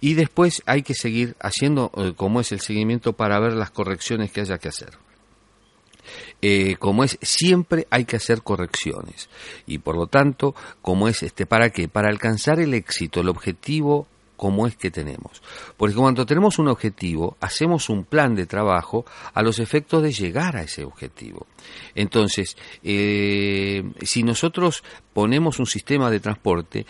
[0.00, 4.30] y después hay que seguir haciendo eh, como es el seguimiento para ver las correcciones
[4.30, 4.98] que haya que hacer.
[6.42, 9.30] Eh, como es siempre hay que hacer correcciones
[9.66, 14.06] y por lo tanto como es este para qué para alcanzar el éxito el objetivo
[14.36, 15.42] como es que tenemos.
[15.76, 20.56] Porque cuando tenemos un objetivo, hacemos un plan de trabajo a los efectos de llegar
[20.56, 21.46] a ese objetivo.
[21.94, 24.82] Entonces, eh, si nosotros
[25.14, 26.84] ponemos un sistema de transporte,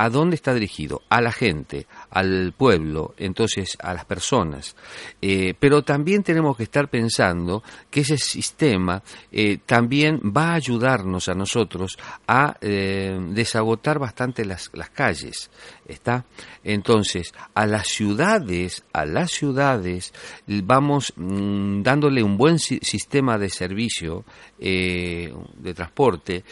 [0.00, 1.02] ¿A dónde está dirigido?
[1.08, 4.76] A la gente, al pueblo, entonces a las personas.
[5.20, 9.02] Eh, pero también tenemos que estar pensando que ese sistema
[9.32, 11.98] eh, también va a ayudarnos a nosotros
[12.28, 15.50] a eh, desagotar bastante las, las calles.
[15.84, 16.24] ¿Está?
[16.62, 20.12] Entonces, a las ciudades, a las ciudades,
[20.46, 24.24] vamos mm, dándole un buen sistema de servicio,
[24.58, 26.44] de transporte.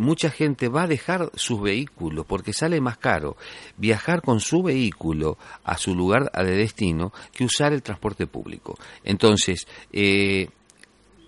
[0.00, 3.36] mucha gente va a dejar sus vehículos porque sale más caro
[3.76, 8.78] viajar con su vehículo a su lugar de destino que usar el transporte público.
[9.04, 10.48] Entonces, eh,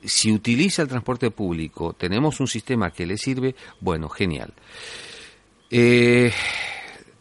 [0.03, 4.53] si utiliza el transporte público, tenemos un sistema que le sirve, bueno, genial.
[5.70, 6.32] Eh,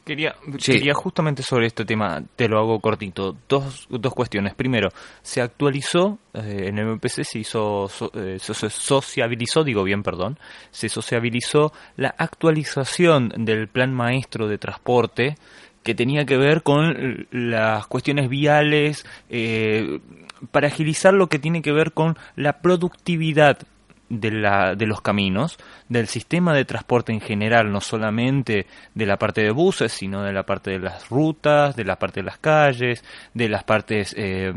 [0.05, 4.53] Quería, quería justamente sobre este tema, te lo hago cortito, dos, dos cuestiones.
[4.53, 4.89] Primero,
[5.21, 10.37] se actualizó, eh, en el MPC se hizo, eh, se sociabilizó, digo bien, perdón,
[10.71, 15.37] se sociabilizó la actualización del plan maestro de transporte
[15.83, 20.01] que tenía que ver con las cuestiones viales, eh,
[20.51, 23.59] para agilizar lo que tiene que ver con la productividad
[24.09, 25.57] de, la, de los caminos,
[25.89, 30.33] del sistema de transporte en general, no solamente de la parte de buses, sino de
[30.33, 34.53] la parte de las rutas, de la parte de las calles, de las partes eh,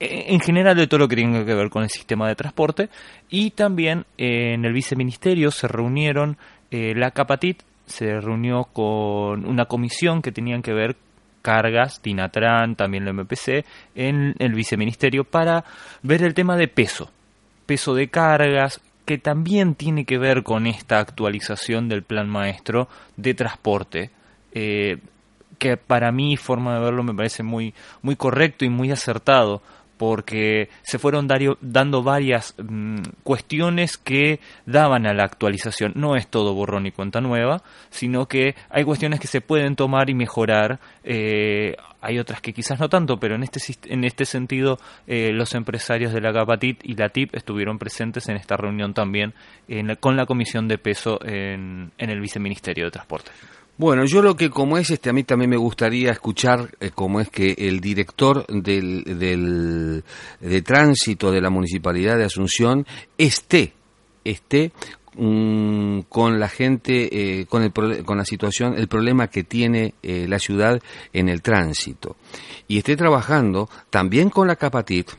[0.00, 2.88] en general de todo lo que tiene que ver con el sistema de transporte.
[3.28, 6.38] Y también eh, en el viceministerio se reunieron
[6.70, 10.96] eh, la Capatit se reunió con una comisión que tenían que ver
[11.42, 13.64] cargas, Tinatran, también la MPC,
[13.96, 15.64] en el viceministerio para
[16.02, 17.10] ver el tema de peso
[17.70, 23.32] peso de cargas, que también tiene que ver con esta actualización del plan maestro de
[23.32, 24.10] transporte,
[24.50, 24.98] eh,
[25.56, 29.62] que para mí, forma de verlo, me parece muy, muy correcto y muy acertado,
[29.98, 31.28] porque se fueron
[31.60, 35.92] dando varias mm, cuestiones que daban a la actualización.
[35.94, 40.10] No es todo borrón y cuenta nueva, sino que hay cuestiones que se pueden tomar
[40.10, 40.80] y mejorar.
[41.04, 45.54] eh, hay otras que quizás no tanto, pero en este, en este sentido eh, los
[45.54, 49.34] empresarios de la Capatit y la TIP estuvieron presentes en esta reunión también
[49.68, 53.30] en la- con la Comisión de Peso en, en el Viceministerio de Transporte.
[53.76, 57.18] Bueno, yo lo que como es, este, a mí también me gustaría escuchar eh, cómo
[57.20, 60.04] es que el director del, del,
[60.40, 62.86] de tránsito de la Municipalidad de Asunción
[63.16, 63.72] esté,
[64.22, 64.72] esté
[65.20, 67.72] mm, con la gente, eh, con, el,
[68.04, 70.80] con la situación, el problema que tiene eh, la ciudad
[71.12, 72.16] en el tránsito.
[72.66, 75.10] Y esté trabajando también con la Capatit,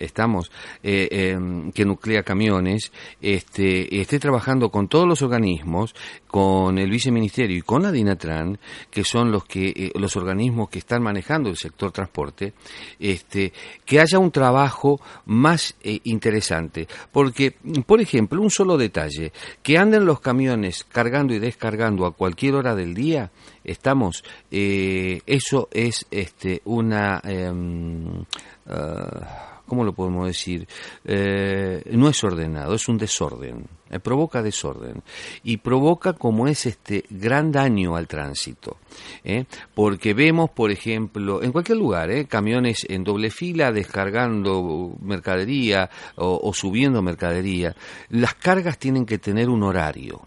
[0.00, 0.50] estamos
[0.82, 5.94] eh, em, que nuclea camiones este esté trabajando con todos los organismos
[6.26, 8.58] con el viceministerio y con la Dinatran
[8.90, 12.54] que son los que eh, los organismos que están manejando el sector transporte
[12.98, 13.52] este
[13.84, 16.88] que haya un trabajo más eh, interesante.
[17.12, 19.32] Porque por ejemplo un solo detalle
[19.62, 23.30] que anden los camiones cargando y descargando a cualquier hora del día
[23.64, 28.24] estamos eh, eso es este una em,
[28.66, 30.66] ah, ¿cómo lo podemos decir?
[31.04, 35.00] Eh, no es ordenado, es un desorden, eh, provoca desorden
[35.44, 38.78] y provoca como es este gran daño al tránsito,
[39.22, 39.44] ¿eh?
[39.72, 47.00] porque vemos, por ejemplo, en cualquier lugar, camiones en doble fila descargando mercadería o, subiendo
[47.00, 47.76] mercadería,
[48.08, 50.22] las cargas tienen que tener un horario.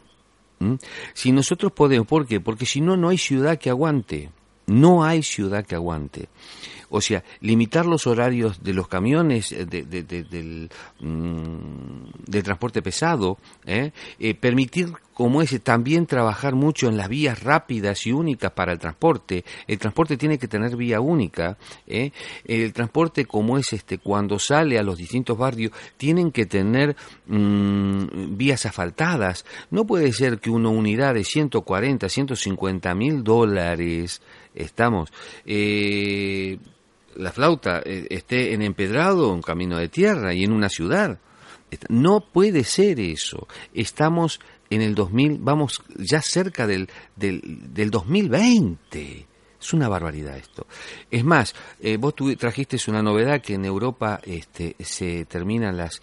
[1.14, 2.40] Si nosotros podemos, ¿por qué?
[2.40, 4.30] Porque si no, no hay ciudad que aguante.
[4.68, 6.30] No hay ciudad que aguante.
[6.96, 10.70] O sea, limitar los horarios de los camiones eh, de- de- de- del,
[11.00, 13.92] mm, transporte pesado, ¿eh?
[14.20, 18.80] Eh, permitir como ese también trabajar mucho en las vías rápidas y únicas para el
[18.80, 19.44] transporte.
[19.68, 21.58] El transporte tiene que tener vía única.
[21.88, 26.96] El transporte como es este cuando sale a los distintos barrios tienen que tener
[27.28, 29.46] mm, vías asfaltadas.
[29.72, 34.22] No puede ser que una unidad de 140, 150 mil dólares
[34.56, 35.12] estamos
[37.16, 41.20] la flauta eh, esté en empedrado, en camino de tierra y en una ciudad.
[41.90, 43.48] No puede ser eso.
[43.74, 44.40] Estamos
[44.70, 47.42] en el 2000, vamos ya cerca del, del,
[47.74, 49.26] del 2020.
[49.60, 50.68] Es una barbaridad esto.
[51.10, 56.02] Es más, eh, vos trajiste una novedad que en Europa este, se terminan las,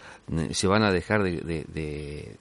[0.51, 2.35] se van a dejar de, de-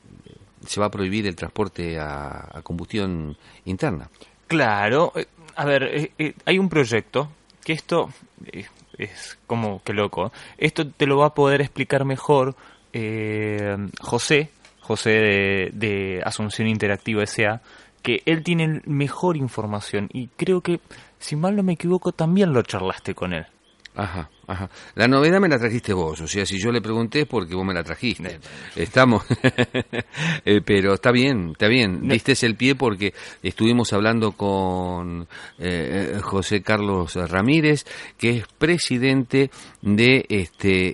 [0.67, 4.11] se va a prohibir el transporte a, combustión interna.
[4.47, 7.31] Claro, eh, a ver, eh, hay un proyecto
[7.65, 8.11] que esto
[8.53, 8.67] eh,
[8.99, 10.33] es como que loco.
[10.59, 12.57] Esto te lo va a poder explicar mejor
[12.93, 14.51] eh, José,
[14.81, 17.61] José de, de Asunción Interactiva S.A.,
[18.03, 20.81] que él tiene mejor información y creo que,
[21.19, 23.47] si mal no me equivoco, también lo charlaste con él.
[23.95, 24.71] Ajá, ajá.
[24.95, 27.65] La novedad me la trajiste vos, o sea, si yo le pregunté es porque vos
[27.65, 28.39] me la trajiste.
[28.77, 29.25] Estamos,
[30.45, 32.09] Eh, pero está bien, está bien.
[32.09, 35.23] Diste el pie porque estuvimos hablando con
[35.59, 37.85] eh, eh, José Carlos Ramírez,
[38.17, 39.51] que es presidente
[39.83, 40.93] de este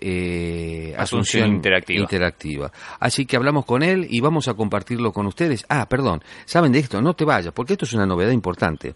[0.91, 2.01] eh, Asunción Interactiva.
[2.01, 2.73] Interactiva.
[3.01, 5.65] Así que hablamos con él y vamos a compartirlo con ustedes.
[5.69, 8.95] Ah, perdón, saben de esto, no te vayas, porque esto es una novedad importante.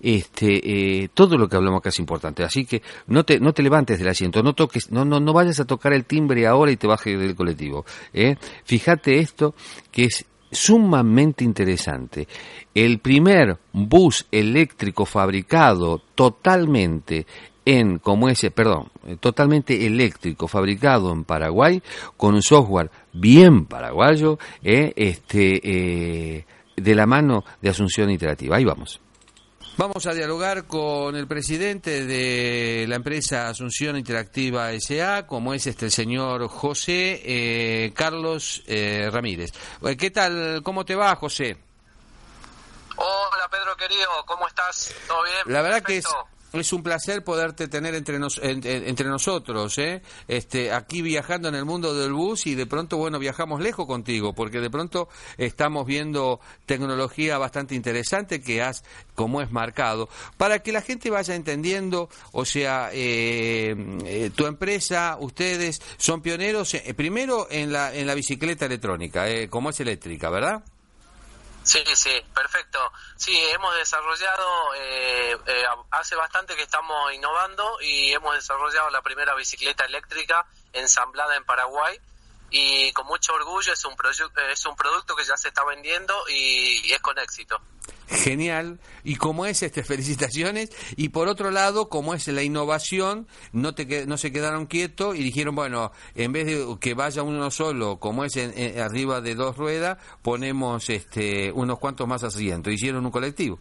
[0.00, 3.98] Este, todo lo que hablamos acá es importante, así que no te, no te levantes
[3.98, 6.86] del asiento, no toques, no, no, no vayas a tocar el timbre ahora y te
[6.86, 7.86] bajes del colectivo.
[8.12, 8.36] ¿eh?
[8.64, 9.54] Fíjate esto
[9.90, 12.28] que es sumamente interesante.
[12.74, 17.26] El primer bus eléctrico fabricado totalmente
[17.64, 18.90] en como ese, perdón,
[19.20, 21.82] totalmente eléctrico fabricado en Paraguay
[22.16, 26.44] con un software bien paraguayo, eh, este, eh,
[26.76, 28.56] de la mano de Asunción Interactiva.
[28.56, 29.00] Ahí vamos.
[29.76, 35.86] Vamos a dialogar con el presidente de la empresa Asunción Interactiva SA, como es este
[35.86, 39.50] el señor José eh, Carlos eh, Ramírez.
[39.82, 40.62] Eh, ¿Qué tal?
[40.62, 41.56] ¿Cómo te va, José?
[42.94, 44.94] Hola Pedro querido, ¿cómo estás?
[45.08, 45.52] ¿Todo bien?
[45.52, 46.06] La verdad que es.
[46.60, 50.02] Es un placer poderte tener entre, nos- en- en- entre nosotros, ¿eh?
[50.28, 54.32] Este, aquí viajando en el mundo del bus y de pronto, bueno, viajamos lejos contigo,
[54.34, 60.72] porque de pronto estamos viendo tecnología bastante interesante que has, como es marcado, para que
[60.72, 63.74] la gente vaya entendiendo, o sea, eh,
[64.04, 69.48] eh, tu empresa, ustedes son pioneros, eh, primero en la, en la bicicleta electrónica, eh,
[69.48, 70.62] como es eléctrica, ¿verdad?
[71.64, 72.92] Sí, sí, perfecto.
[73.16, 79.34] Sí, hemos desarrollado, eh, eh, hace bastante que estamos innovando y hemos desarrollado la primera
[79.34, 81.98] bicicleta eléctrica ensamblada en Paraguay
[82.50, 86.14] y con mucho orgullo es un, proyu- es un producto que ya se está vendiendo
[86.28, 87.58] y, y es con éxito.
[88.08, 88.80] Genial.
[89.02, 90.70] Y como es, este, felicitaciones.
[90.96, 95.22] Y por otro lado, como es la innovación, no, te, no se quedaron quietos y
[95.22, 99.56] dijeron, bueno, en vez de que vaya uno solo, como es en- arriba de dos
[99.56, 102.72] ruedas, ponemos este, unos cuantos más asientos.
[102.72, 103.58] Hicieron un colectivo.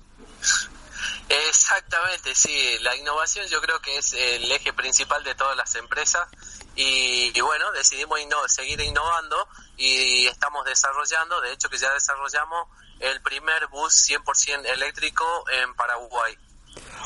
[1.30, 2.56] Exactamente, sí.
[2.82, 6.28] La innovación yo creo que es el eje principal de todas las empresas
[6.76, 9.48] y, bueno, decidimos seguir innovando
[9.78, 12.68] y estamos desarrollando, de hecho que ya desarrollamos
[13.00, 16.38] el primer bus 100% eléctrico en Paraguay.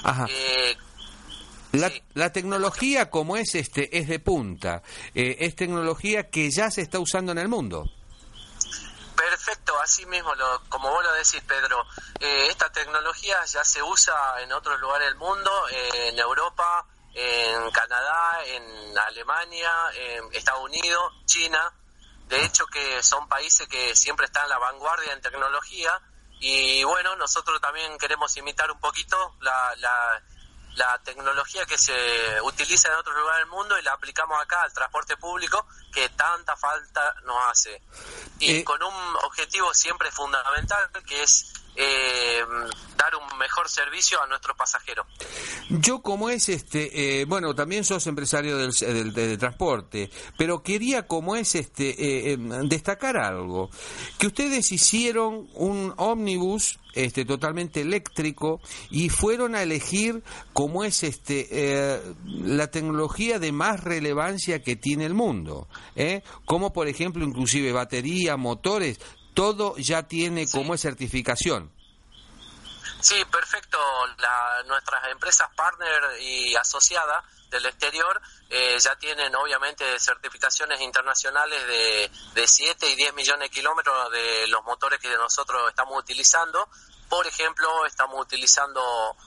[0.04, 0.26] Ajá.
[0.30, 0.78] Eh,
[1.74, 2.02] La, Sí.
[2.14, 4.82] la tecnología como es este es de punta,
[5.14, 7.86] Eh, es tecnología que ya se está usando en el mundo.
[9.16, 11.84] Perfecto, así mismo, lo, como vos lo decís, Pedro,
[12.20, 17.70] eh, esta tecnología ya se usa en otros lugares del mundo, eh, en Europa, en
[17.72, 21.74] Canadá, en Alemania, en Estados Unidos, China.
[22.28, 26.02] De hecho, que son países que siempre están en la vanguardia en tecnología.
[26.40, 30.24] Y bueno, nosotros también queremos imitar un poquito la, la,
[30.78, 31.94] la tecnología que se
[32.44, 36.56] utiliza en otros lugares del mundo y la aplicamos acá al transporte público que tanta
[36.56, 37.82] falta nos hace.
[38.40, 42.44] Y Eh, con un objetivo siempre fundamental que es eh,
[42.96, 45.06] dar un mejor servicio a nuestros pasajeros.
[45.70, 50.10] Yo como es este, eh, bueno, también sos empresario del, del- del transporte,
[50.40, 53.70] pero quería como es este eh, eh, destacar algo,
[54.18, 58.60] que ustedes hicieron un ómnibus este totalmente eléctrico
[58.90, 65.06] y fueron a elegir como es este eh, la tecnología de más relevancia que tiene
[65.06, 66.24] el mundo, ¿eh?
[66.46, 69.00] como por ejemplo inclusive batería, motores,
[69.34, 71.72] todo ya tiene como es certificación.
[73.00, 73.78] Sí, perfecto.
[74.18, 78.20] La- nuestras empresas partner y asociadas del exterior
[78.50, 82.12] eh, ya tienen obviamente certificaciones internacionales de,
[82.42, 86.68] de 7 y 10 millones de kilómetros de los motores que nosotros estamos utilizando.
[87.10, 88.82] Por ejemplo, estamos utilizando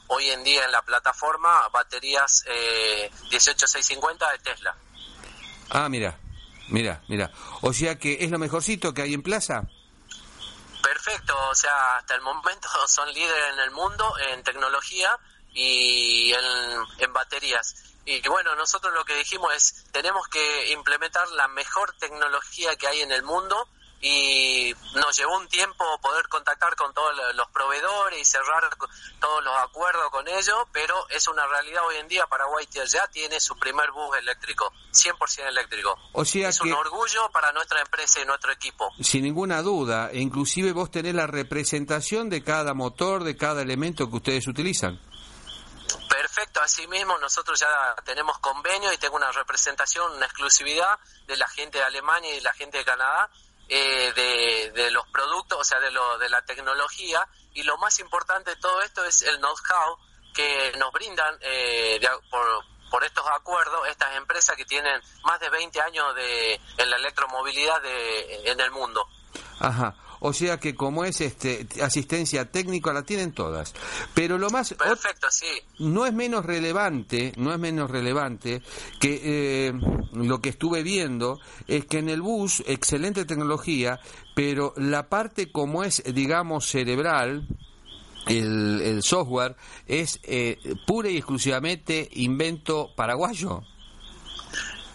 [0.09, 4.77] hoy en día en la plataforma baterías eh, 18650 de Tesla.
[5.70, 6.19] Ah, mira,
[6.69, 7.31] mira, mira.
[7.62, 9.62] O sea que es lo mejorcito que hay en plaza.
[10.82, 15.19] Perfecto, o sea, hasta el momento son líderes en el mundo en tecnología
[15.52, 16.44] y en,
[16.98, 17.74] en baterías.
[18.05, 23.01] Y bueno, nosotros lo que dijimos es, tenemos que implementar la mejor tecnología que hay
[23.01, 23.69] en el mundo
[24.02, 28.70] y nos llevó un tiempo poder contactar con todos lo- los proveedores y cerrar
[29.20, 33.39] todos los acuerdos con ellos, pero es una realidad hoy en día, Paraguay ya tiene
[33.40, 35.94] su primer bus eléctrico, 100% eléctrico.
[36.12, 38.90] O sea es que- un orgullo para nuestra empresa y nuestro equipo.
[39.02, 44.09] Sin ninguna duda, e inclusive vos tenés la representación de cada motor, de cada elemento
[44.09, 44.98] que ustedes utilizan.
[46.09, 51.78] Perfecto, asimismo nosotros ya tenemos convenio y tengo una representación, una exclusividad de la gente
[51.78, 53.28] de Alemania y la gente de Canadá
[53.72, 57.24] eh, de, de los productos, o sea, de, lo, de la tecnología
[57.55, 59.97] y lo más importante de todo esto es el know-how
[60.34, 65.48] que nos brindan eh, de por, por estos acuerdos estas empresas que tienen más de
[65.51, 69.06] 20 años de, en la electromovilidad de, en el mundo.
[69.60, 69.94] Ajá.
[70.20, 73.74] O sea que como es este asistencia técnica la tienen todas.
[74.14, 75.47] Pero lo más Perfecto, sí.
[75.78, 78.62] no es menos relevante, no es menos relevante
[79.01, 79.72] que eh,
[80.12, 83.98] lo que estuve viendo es que en el bus excelente tecnología,
[84.34, 87.48] pero la parte como es digamos cerebral
[88.26, 89.56] el, el software
[89.86, 93.62] es eh, pura y exclusivamente invento paraguayo.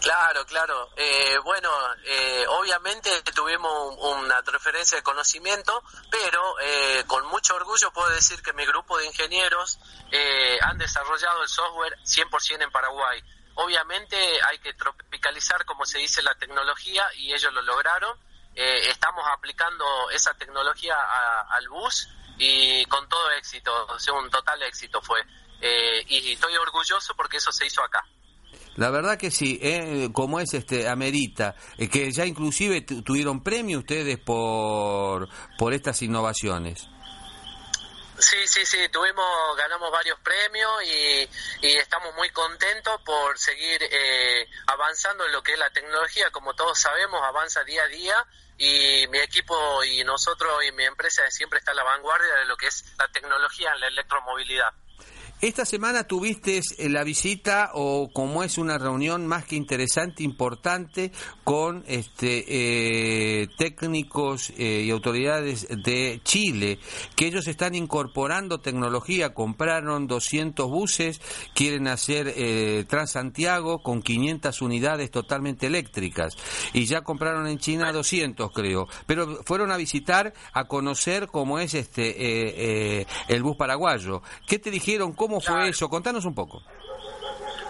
[0.06, 0.92] Claro, claro.
[0.98, 1.68] Eh, bueno,
[2.04, 8.40] eh, obviamente tuvimos un- una referencia de conocimiento, pero eh, con mucho orgullo puedo decir
[8.44, 9.80] que mi grupo de ingenieros
[10.12, 13.20] eh, han desarrollado el software 100% en Paraguay.
[13.56, 18.16] Obviamente hay que tropicalizar, como se dice, la tecnología y ellos lo lograron.
[18.54, 20.96] Eh, estamos aplicando esa tecnología
[21.50, 22.08] al bus
[22.38, 25.20] y con todo éxito, un total éxito fue.
[25.62, 28.06] Eh, y estoy orgulloso porque eso se hizo acá.
[28.78, 33.42] La verdad que sí, eh, como es este amerita, eh, que ya inclusive tu- tuvieron
[33.42, 36.88] premio ustedes por por estas innovaciones.
[38.18, 39.26] Sí, sí, sí, tuvimos,
[39.58, 41.30] ganamos varios premios y,
[41.68, 46.30] y estamos muy contentos por seguir eh, avanzando en lo que es la tecnología.
[46.32, 48.26] Como todos sabemos, avanza día a día
[48.58, 52.56] y mi equipo y nosotros y mi empresa siempre está a la vanguardia de lo
[52.56, 54.72] que es la tecnología en la electromovilidad.
[55.46, 61.12] Esta semana tuviste eh, la visita o como es una reunión más que interesante, importante,
[61.44, 66.80] con este eh, técnicos eh, y autoridades de Chile,
[67.16, 71.22] que ellos están incorporando tecnología, compraron 200 buses,
[71.54, 76.36] quieren hacer eh, Transantiago con 500 unidades totalmente eléctricas
[76.74, 81.76] y ya compraron en China 200 creo, pero fueron a visitar, a conocer cómo es
[81.76, 84.24] este el bus paraguayo.
[84.48, 85.14] ¿Qué te dijeron?
[85.14, 85.70] ¿Cómo fue Claro.
[85.70, 85.90] eso?
[85.90, 86.64] Contanos un poco.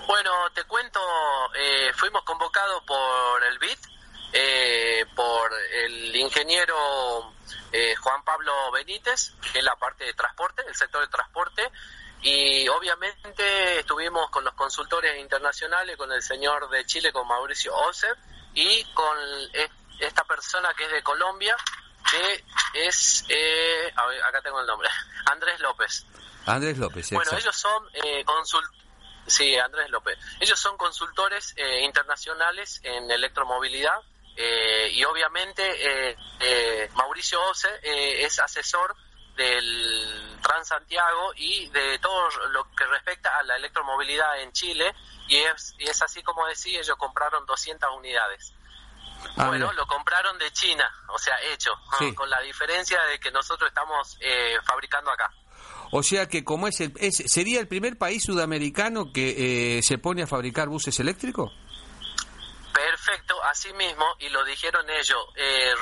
[0.08, 1.00] Bueno, te cuento,
[1.56, 3.80] eh, fuimos convocados por el BIT,
[4.34, 5.52] eh, por
[5.84, 7.34] el ingeniero
[7.72, 11.72] eh, Juan Pablo Benítez, que es la parte de transporte, el sector de transporte,
[12.22, 18.16] y obviamente estuvimos con los consultores internacionales, con el señor de Chile, con Mauricio Oser,
[18.54, 19.18] y con
[19.54, 19.70] eh,
[20.00, 21.56] esta persona que es de Colombia,
[22.10, 22.44] que
[22.88, 23.92] es, eh,
[24.28, 24.90] acá tengo el nombre,
[25.26, 26.06] Andrés López.
[26.46, 27.10] Andrés López.
[27.12, 27.42] Bueno, exacto.
[27.42, 28.24] ellos son eh,
[29.28, 30.18] Sí, Andrés López.
[30.40, 33.98] Ellos son consultores eh, internacionales en electromovilidad
[34.36, 35.64] eh, y obviamente
[36.12, 38.96] eh, eh, Mauricio Ose eh, es asesor
[39.36, 44.94] del Transantiago y de todo lo que respecta a la electromovilidad en Chile
[45.28, 48.54] y es, y es así como decía, ellos compraron 200 unidades.
[49.38, 52.14] Ah, bueno, lo compraron de China, o sea, hecho, Sí.
[52.14, 55.34] con la diferencia de que nosotros estamos eh, fabricando acá.
[55.98, 60.24] O sea que como es, el, sería el primer país sudamericano que eh, se pone
[60.24, 61.54] a fabricar buses eléctricos.
[62.74, 65.26] Perfecto, así mismo, y lo dijeron ellos.
[65.38, 65.74] Eh,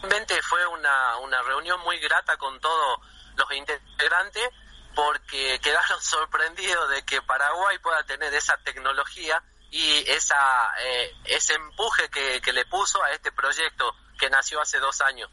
[0.00, 2.98] realmente fue una, una reunión muy grata con todos
[3.36, 4.48] los integrantes
[4.94, 12.08] porque quedaron sorprendidos de que Paraguay pueda tener esa tecnología y esa eh, ese empuje
[12.08, 15.30] que, que le puso a este proyecto que nació hace dos años.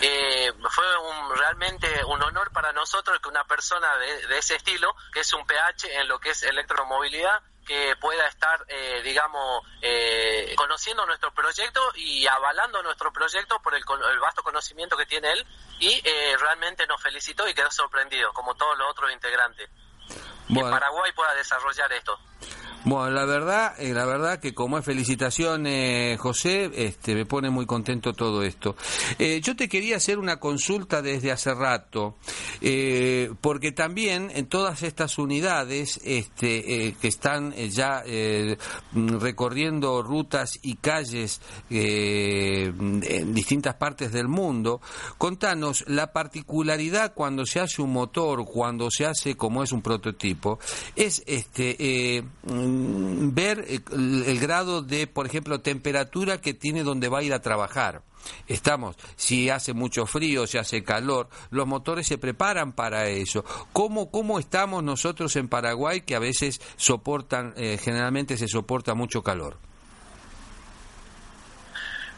[0.00, 4.94] Eh, fue un, realmente un honor para nosotros que una persona de, de ese estilo,
[5.12, 10.54] que es un PH en lo que es electromovilidad, que pueda estar, eh, digamos, eh,
[10.56, 15.46] conociendo nuestro proyecto y avalando nuestro proyecto por el, el vasto conocimiento que tiene él
[15.78, 19.70] y eh, realmente nos felicitó y quedó sorprendido, como todos los otros integrantes.
[20.52, 22.18] Que Paraguay pueda desarrollar esto.
[22.84, 27.64] Bueno, la verdad, eh, la verdad que como es felicitaciones, José, este, me pone muy
[27.64, 28.74] contento todo esto.
[29.20, 32.16] Eh, yo te quería hacer una consulta desde hace rato,
[32.60, 38.02] eh, porque también en todas estas unidades este, que están ya
[38.92, 41.40] recorriendo rutas y calles
[41.70, 44.80] en distintas partes del mundo,
[45.18, 50.58] contanos la particularidad cuando se hace un motor, cuando se hace como es un prototipo,
[50.96, 52.24] es este
[53.34, 57.40] ver eh, el, grado de, por ejemplo, temperatura que tiene donde va a ir a
[57.40, 58.02] trabajar.
[58.46, 63.44] Estamos, si hace mucho frío, si hace calor, los motores se preparan para eso.
[63.72, 69.22] ¿Cómo, cómo estamos nosotros en Paraguay que a veces soportan, eh, generalmente se soporta mucho
[69.22, 69.58] calor?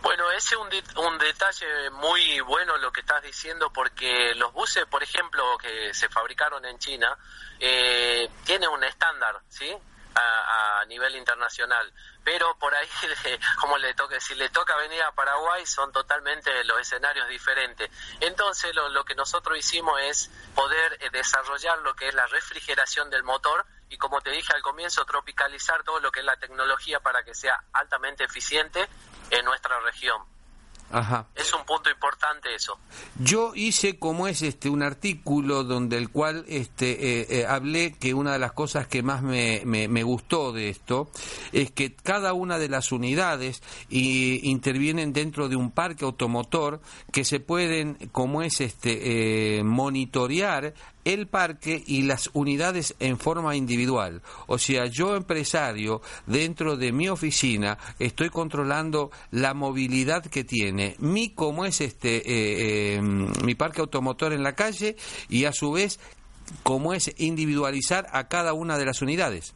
[0.03, 4.85] Bueno, ese es un, un detalle muy bueno lo que estás diciendo porque los buses,
[4.85, 7.17] por ejemplo, que se fabricaron en China,
[7.59, 9.75] eh, tienen un estándar, ¿sí?
[10.17, 11.93] A, a nivel internacional.
[12.23, 12.89] Pero por ahí,
[13.61, 17.91] como le toque, si le toca venir a Paraguay, son totalmente los escenarios diferentes.
[18.21, 23.11] Entonces, lo, lo que nosotros hicimos es poder eh, desarrollar lo que es la refrigeración
[23.11, 27.01] del motor y, como te dije al comienzo, tropicalizar todo lo que es la tecnología
[27.01, 28.89] para que sea altamente eficiente
[29.31, 30.34] en nuestra región.
[30.91, 31.27] Ajá.
[31.35, 32.79] Es un punto importante eso.
[33.19, 38.15] Yo hice como es este un artículo donde el cual este eh, eh, hablé que
[38.15, 41.11] una de las cosas que más me, me, me gustó de esto
[41.53, 46.81] es que cada una de las unidades y, intervienen dentro de un parque automotor
[47.13, 50.75] que se pueden como es este eh, monitorear
[51.05, 54.23] el parque y las unidades en forma individual.
[54.47, 61.31] O sea, yo empresario, dentro de mi oficina, estoy controlando la movilidad que tiene mi,
[61.31, 64.97] como es este, eh, eh, mi parque automotor en la calle
[65.29, 65.99] y a su vez,
[66.63, 69.55] cómo es individualizar a cada una de las unidades.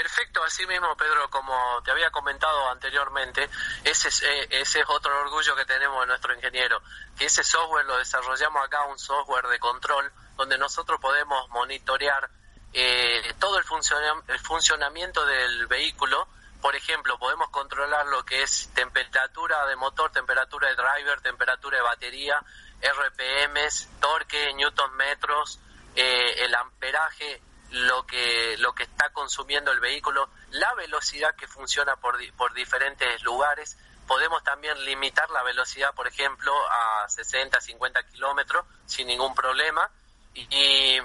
[0.00, 3.50] Perfecto, así mismo, Pedro, como te había comentado anteriormente,
[3.84, 6.80] ese es, eh, ese es otro orgullo que tenemos de nuestro ingeniero,
[7.18, 12.30] que ese software lo desarrollamos acá, un software de control, donde nosotros podemos monitorear
[12.72, 16.26] eh, todo el, funciona- el funcionamiento del vehículo.
[16.62, 21.82] Por ejemplo, podemos controlar lo que es temperatura de motor, temperatura de driver, temperatura de
[21.82, 22.40] batería,
[22.80, 25.58] RPMs, torque, newton metros,
[25.94, 31.96] eh, el amperaje, lo que lo que está consumiendo el vehículo, la velocidad que funciona
[31.96, 33.76] por, por diferentes lugares.
[34.06, 39.88] Podemos también limitar la velocidad, por ejemplo, a 60, 50 kilómetros sin ningún problema.
[40.34, 41.00] Y, y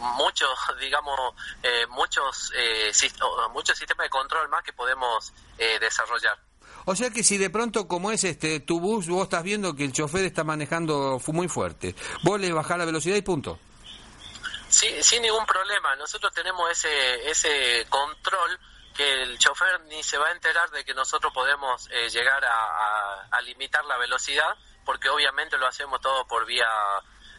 [0.00, 1.18] muchos, digamos,
[1.62, 2.90] eh, muchos, eh,
[3.52, 6.38] muchos sistemas de control más que podemos eh, desarrollar.
[6.86, 9.84] O sea que si de pronto como es este tu bus, vos estás viendo que
[9.84, 11.94] el chofer está manejando muy fuerte,
[12.24, 13.58] vos le bajás la velocidad y punto.
[14.80, 15.94] Sí, sin ningún problema.
[15.96, 18.58] Nosotros tenemos ese, ese control
[18.96, 23.26] que el chofer ni se va a enterar de que nosotros podemos eh, llegar a,
[23.30, 26.64] a- limitar la velocidad, porque obviamente lo hacemos todo por vía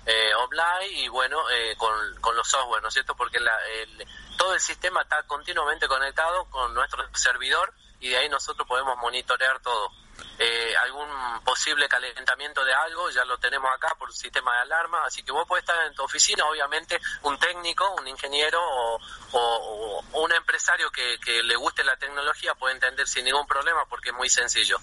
[0.05, 1.91] eh, online y bueno, eh, con,
[2.21, 3.15] con los software, ¿no es cierto?
[3.15, 4.07] Porque la- el-
[4.37, 9.59] todo el sistema está continuamente conectado con nuestro servidor y de ahí nosotros podemos monitorear
[9.61, 9.91] todo.
[10.39, 11.07] Eh, algún
[11.43, 15.31] posible calentamiento de algo, ya lo tenemos acá por un sistema de alarma, así que
[15.31, 18.99] vos podés estar en tu oficina, obviamente un técnico, un ingeniero o,
[19.33, 24.09] o- un empresario que, que le guste la tecnología puede entender sin ningún problema porque
[24.09, 24.77] es muy sencillo.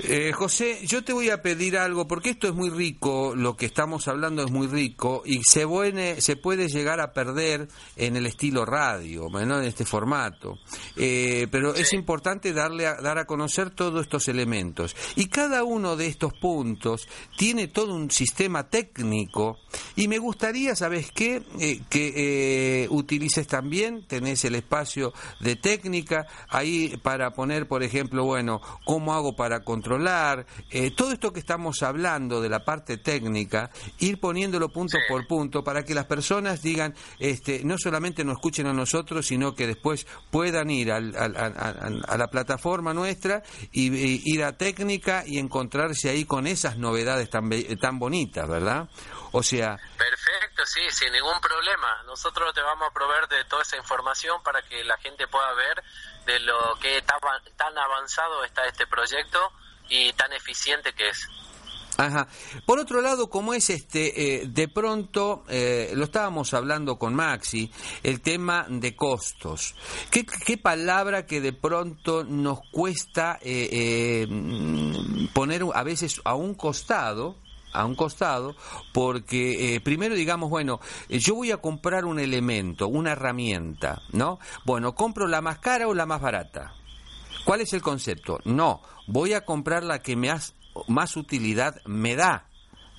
[0.00, 3.66] Eh, José, yo te voy a pedir algo, porque esto es muy rico, lo que
[3.66, 7.66] estamos hablando es muy rico, y se, buene- se puede llegar a perder
[7.96, 9.40] en el estilo radio, ¿no?
[9.58, 10.54] en este formato.
[10.96, 14.94] Eh, pero es importante darle a- dar a conocer todos estos elementos.
[15.16, 19.58] Y cada uno de estos puntos tiene todo un sistema técnico,
[19.96, 21.42] y me gustaría, ¿sabes qué?
[21.58, 28.24] Eh, que eh, utilices también, tenés el espacio de técnica ahí para poner, por ejemplo,
[28.24, 29.87] bueno, cómo hago para controlar,
[30.70, 35.64] eh, todo esto que estamos hablando de la parte técnica, ir poniéndolo punto por punto
[35.64, 40.06] para que las personas digan, este, no solamente nos escuchen a nosotros, sino que después
[40.30, 43.42] puedan ir al- al- a, a- a la plataforma nuestra
[43.72, 47.50] y, y ir a técnica y encontrarse ahí con esas novedades tan,
[47.80, 48.88] tan bonitas, ¿verdad?
[49.32, 52.02] O sea, Perfecto, sí, sin ningún problema.
[52.06, 55.82] Nosotros te vamos a proveer de toda esa información para que la gente pueda ver
[56.26, 57.02] de lo que
[57.56, 59.38] tan avanzado está este proyecto
[59.88, 61.28] y tan eficiente que es.
[61.98, 62.28] Ajá.
[62.64, 67.72] Por otro lado, como es este, eh, de pronto, eh, lo estábamos hablando con Maxi,
[68.04, 69.74] el tema de costos.
[70.12, 76.54] ¿Qué, qué palabra que de pronto nos cuesta eh, eh, poner a veces a un
[76.54, 77.36] costado?
[77.72, 78.56] a un costado,
[78.92, 84.38] porque eh, primero digamos, bueno, yo voy a comprar un elemento, una herramienta, ¿no?
[84.64, 86.72] Bueno, ¿compro la más cara o la más barata?
[87.48, 88.40] ¿Cuál es el concepto?
[88.44, 90.52] No, voy a comprar la que me has-
[90.86, 92.44] más utilidad me da.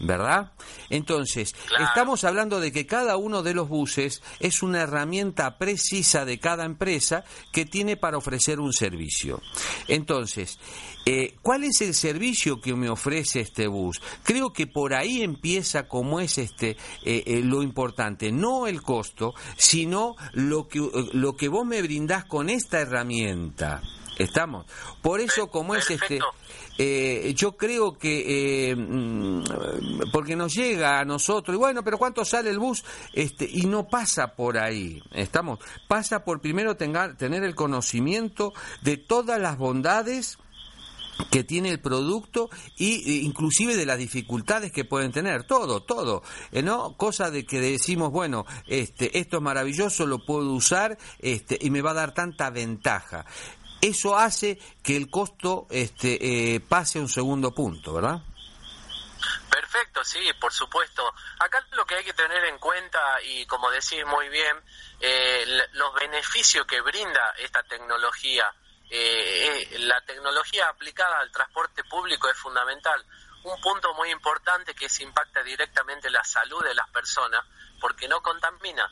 [0.01, 0.53] ¿Verdad?
[0.89, 1.83] Entonces, Claro.
[1.83, 6.63] estamos hablando de que cada uno de los buses es una herramienta precisa de cada
[6.63, 9.41] empresa que tiene para ofrecer un servicio.
[9.89, 10.57] Entonces,
[11.05, 14.01] eh, ¿cuál es el servicio que me ofrece este bus?
[14.23, 16.71] Creo que por ahí empieza como es este
[17.03, 20.79] eh, eh, lo importante, no el costo, sino lo que
[21.11, 23.81] lo que vos me brindás con esta herramienta.
[24.19, 24.65] ¿Estamos?
[25.01, 26.19] Por eso, como es este...
[26.81, 29.43] Eh, yo creo que eh, mm,
[30.13, 33.89] porque nos llega a nosotros y bueno pero cuánto sale el bus este y no
[33.89, 35.59] pasa por ahí estamos
[35.89, 40.37] pasa por primero tenga- tener el conocimiento de todas las bondades
[41.31, 45.43] que tiene el producto y e, inclusive de las dificultades que pueden tener.
[45.43, 46.23] Todo todo.
[46.53, 51.57] Eh, no cosa de que decimos bueno este esto es maravilloso lo puedo usar este
[51.59, 53.25] y me va a dar tanta ventaja
[53.81, 58.21] eso hace que el costo este eh, pase a un segundo punto verdad
[59.49, 61.13] Perfecto, sí, por supuesto.
[61.39, 64.57] Acá lo que hay que tener en cuenta, y como decís muy bien,
[64.99, 68.51] eh, los beneficios que brinda esta tecnología.
[68.89, 73.05] Eh, eh, la tecnología aplicada al transporte público es fundamental.
[73.43, 77.43] Un punto muy importante que se impacta directamente la salud de las personas,
[77.79, 78.91] porque no contamina,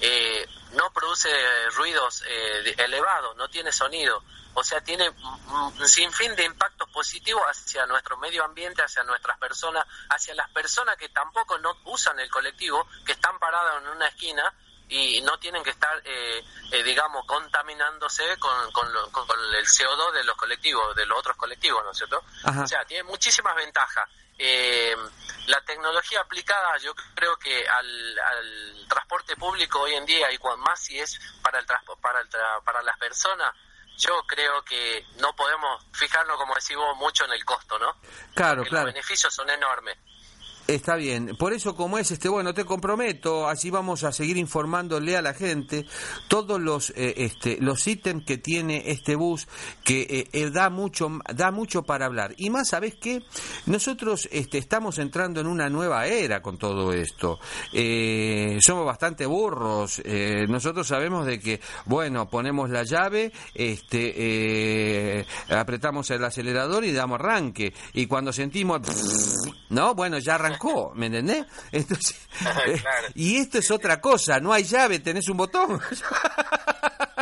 [0.00, 1.28] eh, no produce
[1.70, 4.22] ruidos eh, elevados, no tiene sonido.
[4.54, 9.86] O sea, tiene un sinfín de impactos positivos hacia nuestro medio ambiente, hacia nuestras personas,
[10.10, 14.52] hacia las personas que tampoco no usan el colectivo, que están paradas en una esquina
[14.88, 16.42] y no tienen que estar, eh,
[16.72, 21.18] eh, digamos, contaminándose con, con, lo- con- con el CO2 de los colectivos, de los
[21.18, 22.22] otros colectivos, ¿no es cierto?
[22.44, 22.62] Ajá.
[22.62, 24.08] O sea, tiene muchísimas ventajas.
[24.38, 24.96] Eh,
[25.46, 30.60] la tecnología aplicada, yo creo que al, al transporte público hoy en día, y cuan-
[30.60, 31.66] más si es para, el
[32.00, 33.52] para, el tra- para las personas,
[33.96, 37.94] yo creo que no podemos fijarnos, como decimos, mucho en el costo, ¿no?
[38.34, 39.98] claro Porque claro los beneficios son enormes.
[40.68, 45.16] Está bien, por eso como es este, bueno, te comprometo, así vamos a seguir informándole
[45.16, 45.86] a la gente
[46.28, 49.48] todos los eh, este, los ítems que tiene este bus
[49.82, 52.34] que eh, eh, da mucho da mucho para hablar.
[52.36, 53.22] Y más, ¿sabes qué?
[53.64, 57.38] Nosotros este, estamos entrando en una nueva era con todo esto.
[58.60, 60.02] Somos bastante burros.
[60.48, 67.72] nosotros sabemos de que, bueno, ponemos la llave, este, apretamos el acelerador y damos arranque.
[67.94, 68.82] Y cuando sentimos,
[69.70, 69.94] ¿no?
[69.94, 70.57] Bueno, ya arrancamos
[70.94, 71.46] ¿me entendés?
[71.72, 72.20] Entonces,
[72.66, 73.08] eh, Claro.
[73.14, 75.80] y esto es otra cosa, no hay llave, tenés un botón.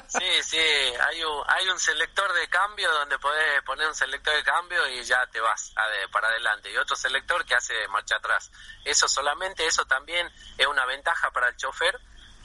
[0.09, 4.43] Sí, sí, hay un, hay un selector de cambio donde podés poner un selector de
[4.45, 6.71] cambio y ya te vas ade- para adelante.
[6.73, 8.51] Y otro selector que hace marcha atrás.
[8.85, 11.99] Eso solamente, eso también es una ventaja para el chofer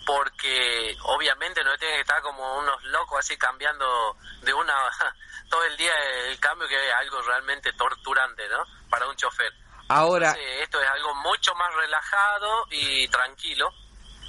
[0.05, 4.73] porque obviamente no tiene que estar como unos locos así cambiando de una
[5.49, 5.93] todo el día
[6.27, 8.63] el cambio que es algo realmente torturante, ¿no?
[8.89, 9.53] Para un chofer.
[9.91, 13.69] Ahora, Entonces, esto es algo mucho más relajado y tranquilo.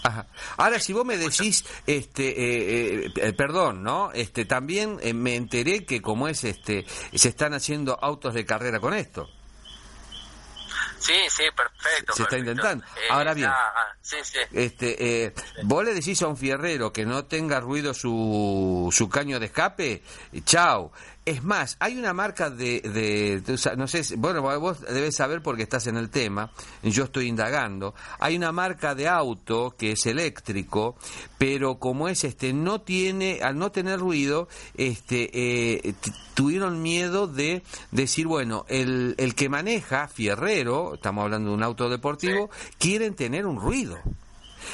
[0.04, 0.26] Ajá.
[0.56, 4.10] Ahora, si vos me decís, este, eh, eh, eh, perdón, ¿no?
[4.12, 6.84] Este, también eh, me enteré que como es, este,
[7.14, 9.28] se están haciendo autos de carrera con esto.
[10.98, 12.14] Sí, sí, perfecto.
[12.14, 12.36] Se está perfecto.
[12.36, 12.84] intentando.
[12.84, 13.48] Eh, Ahora bien.
[13.52, 14.38] ah, sí, sí.
[14.52, 15.34] Este, eh,
[15.64, 20.02] vos le decís a un fierrero que no tenga ruido su, su caño de escape,
[20.44, 20.92] chao.
[21.24, 25.86] Es más, hay una marca de, de, no sé, bueno, vos debes saber porque estás
[25.86, 26.50] en el tema,
[26.82, 27.94] yo estoy indagando.
[28.18, 30.96] Hay una marca de auto que es eléctrico,
[31.38, 35.94] pero como es este, no tiene, al no tener ruido, este, eh,
[36.34, 37.62] tuvieron miedo de
[37.92, 43.46] decir, bueno, el, el que maneja, fierrero, estamos hablando de un auto deportivo, quieren tener
[43.46, 43.96] un ruido.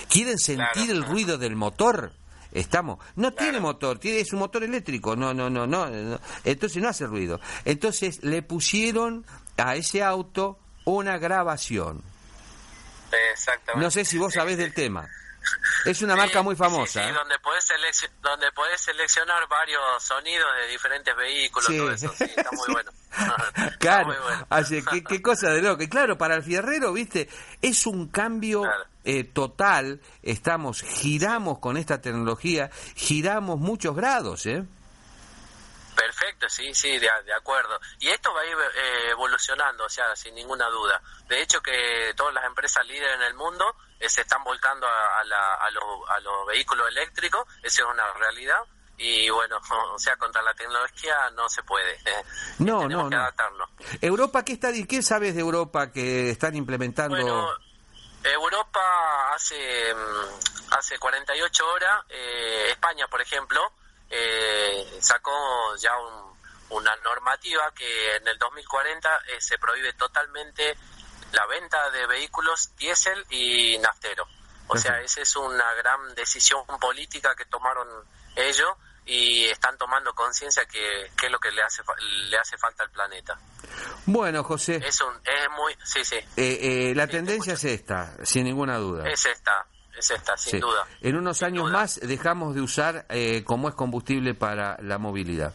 [0.09, 0.93] Quieren sentir Claro.
[0.93, 2.13] el ruido del motor.
[2.53, 6.21] Estamos, no tiene motor, tiene es un motor eléctrico, no, no, no, no, no.
[6.45, 7.41] entonces no hace ruido.
[7.65, 9.27] Entonces le pusieron
[9.57, 12.03] a ese auto una grabación.
[13.33, 13.85] Exactamente.
[13.85, 15.09] No sé si vos sabés del tema.
[15.85, 17.03] Es una marca muy famosa.
[17.05, 17.13] sí, ¿eh?
[17.13, 21.77] donde podés, selec- donde podés seleccionar varios sonidos de diferentes vehículos, Sí.
[21.79, 22.13] todo eso.
[22.17, 22.91] Sí, está muy bueno.
[23.79, 24.47] Claro, muy bueno.
[24.51, 25.83] así, qué, qué cosa de loco.
[25.83, 27.29] Y claro, para el fierrero, viste,
[27.63, 28.85] es un cambio Claro.
[29.05, 30.01] eh, total.
[30.23, 34.65] Estamos, giramos con esta tecnología, giramos muchos grados, ¿eh?
[35.99, 37.79] Perfecto, sí, sí, de, de acuerdo.
[37.99, 41.03] Y esto va a ir eh, evolucionando, o sea, sin ninguna duda.
[41.27, 45.19] De hecho, que todas las empresas líderes en el mundo eh, se están volcando a,
[45.19, 48.61] a, la- a los- a los vehículos eléctricos, eso es una realidad.
[48.97, 49.59] Y bueno,
[49.95, 51.95] o sea, contra la tecnología no se puede.
[52.05, 52.25] eh.
[52.61, 53.23] No, Tenemos no, que no.
[53.23, 53.69] adaptarnos.
[54.01, 57.17] Europa, ¿qué, está, ¿qué sabes de Europa que están implementando?
[57.17, 57.49] Bueno,
[58.23, 58.81] Europa
[59.35, 63.61] hace mm, hace 48 horas, eh, España, por ejemplo,
[64.11, 66.29] eh, sacó ya un-
[66.71, 70.77] una normativa que en el 2040 eh, se prohíbe totalmente
[71.33, 74.27] la venta de vehículos diésel y naftero.
[74.69, 77.89] O sea, esa es una gran decisión política que tomaron
[78.37, 78.69] ellos
[79.07, 81.83] y están tomando conciencia que, que es lo que le hace
[82.29, 83.39] le hace falta al planeta.
[84.05, 88.15] Bueno, José, Es un es muy sí sí eh, eh, la sí, tendencia es esta,
[88.27, 89.09] sin ninguna duda.
[89.09, 89.67] es esta
[89.99, 90.59] es esta sin Sí.
[90.61, 90.87] duda.
[91.01, 91.73] En unos Sin años duda.
[91.81, 95.53] más dejamos de usar eh, como es combustible para la movilidad.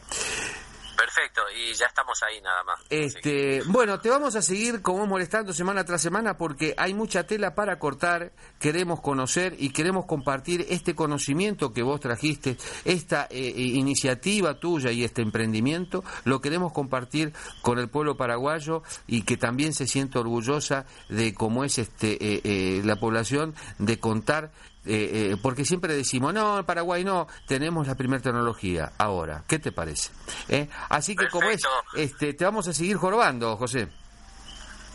[0.96, 2.80] Perfecto, y ya estamos ahí nada más.
[2.88, 7.26] Que- Este, bueno, te vamos a seguir como molestando semana tras semana porque hay mucha
[7.26, 13.54] tela para cortar, queremos conocer y queremos compartir este conocimiento que vos trajiste, esta eh,
[13.58, 19.74] iniciativa tuya y este emprendimiento, lo queremos compartir con el pueblo paraguayo y que también
[19.74, 24.52] se siente orgullosa de cómo es este eh, eh, la población de contar
[24.86, 29.44] eh, eh, porque siempre decimos, no, en Paraguay no, tenemos la primera tecnología ahora.
[29.48, 30.12] ¿Qué te parece?
[30.50, 30.70] ¿Eh?
[30.90, 31.62] Así que como es,
[31.96, 33.88] este, te vamos a seguir jorobando, José.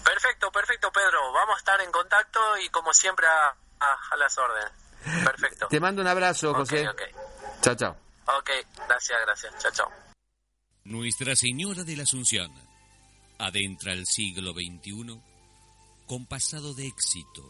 [0.04, 1.32] Perfecto, perfecto, Pedro.
[1.32, 3.48] Vamos a estar en contacto y como siempre a,
[3.84, 4.72] a- a las órdenes.
[5.24, 5.68] Perfecto.
[5.68, 6.88] Te mando un abrazo, José.
[6.88, 7.02] ok.
[7.60, 7.96] Chao, chao.
[8.38, 8.50] Ok,
[8.88, 9.54] gracias, gracias.
[9.58, 9.92] Chao, chao.
[10.84, 12.50] Nuestra Señora de la Asunción
[13.38, 15.20] adentra el siglo XXI
[16.06, 17.42] con pasado de éxito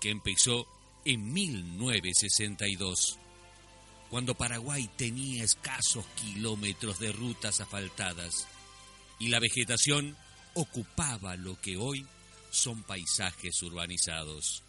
[0.00, 0.66] que empezó
[1.10, 3.18] en 1962,
[4.10, 8.46] cuando Paraguay tenía escasos kilómetros de rutas asfaltadas
[9.18, 10.16] y la vegetación
[10.54, 12.06] ocupaba lo que hoy
[12.50, 14.62] son paisajes urbanizados.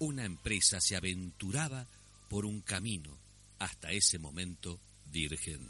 [0.00, 1.86] Una empresa se aventuraba
[2.28, 3.16] por un camino
[3.60, 4.80] hasta ese momento
[5.12, 5.60] virgen.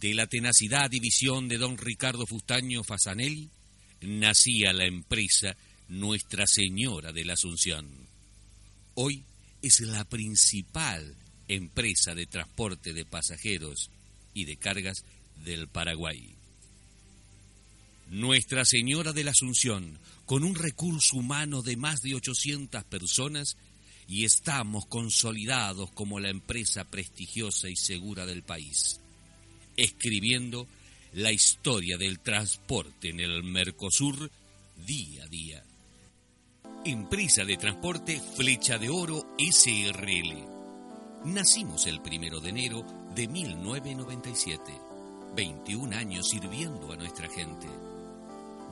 [0.00, 3.48] De la tenacidad y visión de don Ricardo Fustaño Fasanelli
[4.00, 5.56] nacía la empresa
[5.90, 7.84] Nuestra Señora de la Asunción.
[8.94, 9.24] Hoy
[9.60, 11.16] es la principal
[11.48, 13.90] empresa de transporte de pasajeros
[14.32, 15.04] y de cargas
[15.44, 16.32] del Paraguay.
[18.08, 23.56] Nuestra Señora de la Asunción, con un recurso humano de más de 800 personas,
[24.06, 29.00] y estamos consolidados como la empresa prestigiosa y segura del país,
[29.76, 30.68] escribiendo
[31.14, 34.30] la historia del transporte en el Mercosur
[34.86, 35.64] día a día.
[36.84, 40.46] Empresa de transporte Flecha de Oro SRL.
[41.26, 44.72] Nacimos el primero de enero de 1997.
[45.36, 47.66] 21 años sirviendo a nuestra gente.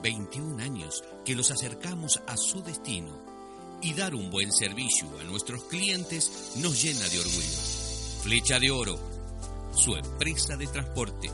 [0.01, 3.15] 21 años que los acercamos a su destino
[3.83, 7.57] y dar un buen servicio a nuestros clientes nos llena de orgullo.
[8.23, 8.97] Flecha de Oro,
[9.75, 11.29] su empresa de transporte.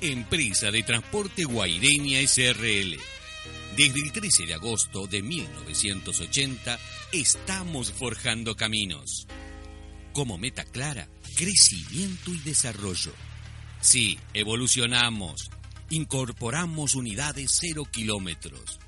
[0.00, 2.98] Empresa de Transporte Guaireña SRL.
[3.76, 6.78] Desde el 13 de agosto de 1980
[7.12, 9.26] estamos forjando caminos.
[10.12, 13.12] Como meta clara, crecimiento y desarrollo.
[13.80, 15.50] Sí, evolucionamos.
[15.88, 18.78] Incorporamos unidades cero kilómetros.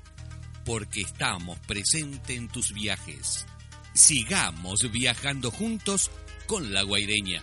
[0.65, 3.47] Porque estamos presentes en tus viajes.
[3.93, 6.11] Sigamos viajando juntos
[6.45, 7.41] con la Guaireña.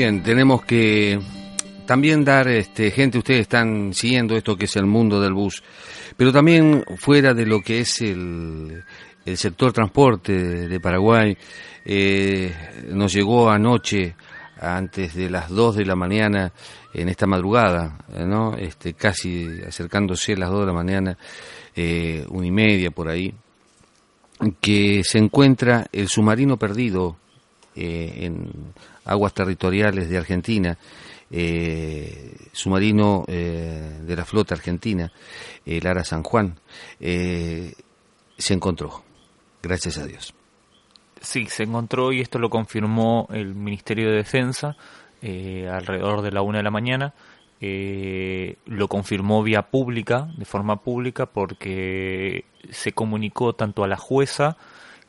[0.00, 1.20] Bien, tenemos que
[1.84, 5.62] también dar, este, gente, ustedes están siguiendo esto que es el mundo del bus,
[6.16, 8.82] pero también fuera de lo que es el,
[9.26, 10.32] el sector transporte
[10.68, 11.36] de, Paraguay,
[11.84, 12.50] eh,
[12.88, 14.14] nos llegó anoche,
[14.58, 16.50] antes de las 2 de la mañana,
[16.94, 18.56] en esta madrugada, eh, ¿no?
[18.56, 21.18] Este, casi acercándose a las 2 de la mañana,
[21.76, 23.34] eh, una y media por ahí,
[24.62, 27.18] que se encuentra el submarino perdido
[27.76, 28.50] eh, en
[29.10, 30.78] aguas territoriales de Argentina,
[31.30, 35.12] eh, submarino eh, de la flota argentina,
[35.66, 36.58] el Ara San Juan,
[37.00, 37.72] eh,
[38.38, 39.02] se encontró,
[39.62, 40.32] gracias a Dios.
[41.20, 44.76] Sí, se encontró y esto lo confirmó el Ministerio de Defensa
[45.20, 47.12] eh, alrededor de la una de la mañana.
[47.60, 54.56] Eh, lo confirmó vía pública, de forma pública, porque se comunicó tanto a la jueza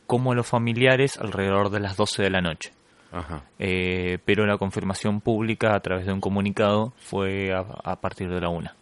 [0.05, 2.73] como a los familiares alrededor de las 12 de la noche.
[3.11, 3.43] Ajá.
[3.59, 8.39] Eh, pero la confirmación pública a través de un comunicado fue a, a partir de
[8.41, 8.75] la una.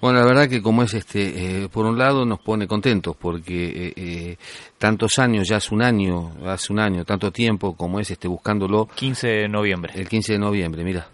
[0.00, 3.88] Bueno, la verdad que como es este, eh, por un lado nos pone contentos porque
[3.88, 4.36] eh, eh,
[4.78, 8.86] tantos años, ya hace un año, hace un año, tanto tiempo como es este buscándolo
[8.94, 9.92] 15 de noviembre.
[9.96, 11.08] el 15 de noviembre, mira,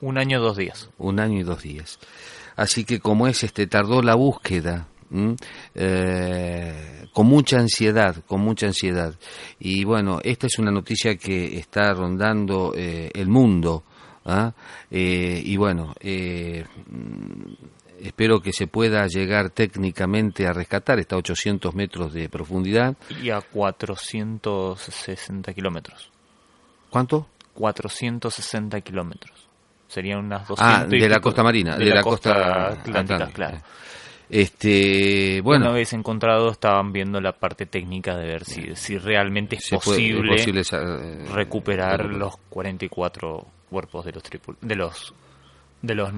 [0.00, 0.90] Un año, dos días.
[0.98, 1.98] un año y dos días.
[2.56, 4.86] Así que como es este, tardó la búsqueda.
[5.74, 9.14] Eh, con mucha ansiedad, con mucha ansiedad.
[9.58, 13.82] Y bueno, esta es una noticia que está rondando eh, el mundo.
[14.24, 14.52] ¿ah?
[14.90, 16.64] Eh, y bueno, eh,
[18.00, 22.96] espero que se pueda llegar técnicamente a rescatar, está a 800 metros de profundidad.
[23.22, 26.10] Y a 460 kilómetros.
[26.90, 27.28] ¿Cuánto?
[27.54, 29.48] 460 kilómetros.
[29.88, 33.32] Serían unas 200 Ah, de la costa marina, de, la, costa, atlántica, atlántica.
[33.32, 33.58] claro.
[34.30, 39.56] Este, bueno, Una vez encontrado, estaban viendo la parte técnica de ver si, si realmente
[39.56, 44.56] es se puede- es posible, posible esa- eh, recuperar los 44 cuerpos de los tripul
[44.60, 45.12] de los
[45.82, 46.10] de los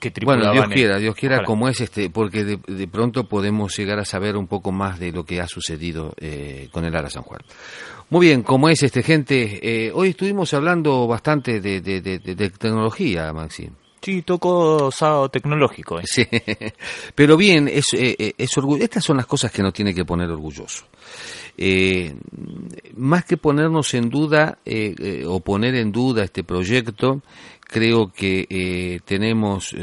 [0.00, 0.50] que Bueno.
[0.52, 1.46] Dios quiera, Dios quiera Ojalá.
[1.46, 5.12] como es este, porque de, de pronto podemos llegar a saber un poco más de
[5.12, 7.42] lo que ha sucedido eh, con el Ara San Juan.
[8.08, 12.18] Muy bien, como es este gente, eh, hoy estuvimos hablando bastante de, de- de-
[12.50, 13.68] tecnología, Maxi.
[14.02, 16.00] Sí, tocó sábado tecnológico.
[16.00, 16.04] eh.
[16.06, 16.26] Sí,
[17.14, 18.34] pero bien, es, eh, eh.
[18.38, 20.86] Estas son las cosas que nos tiene que poner orgulloso.
[21.56, 22.14] Eh,
[22.96, 27.20] más que ponernos en duda eh, o poner en duda este proyecto,
[27.60, 29.74] creo que tenemos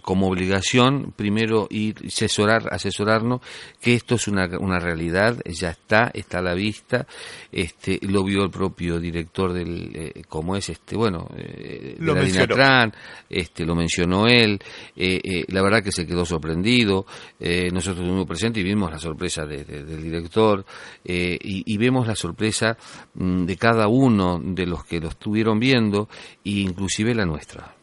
[0.00, 3.40] como obligación primero ir asesorar, asesorarnos
[3.80, 7.06] que esto es una, una realidad, ya está, está a la vista,
[7.52, 12.14] este, lo vio el propio director del, eh, como es este, bueno, eh, de Lo
[12.14, 12.46] la mencionó.
[12.54, 12.92] Dinatran,
[13.28, 14.58] este, lo mencionó él,
[14.96, 17.06] eh, eh, la verdad que se quedó sorprendido,
[17.38, 20.64] eh, nosotros estuvimos presentes y vimos la sorpresa de- de- del director
[21.04, 22.76] eh, y, y vemos la sorpresa
[23.14, 26.08] mm, de cada uno de los que lo estuvieron viendo
[26.44, 27.74] e inclusive la nuestra.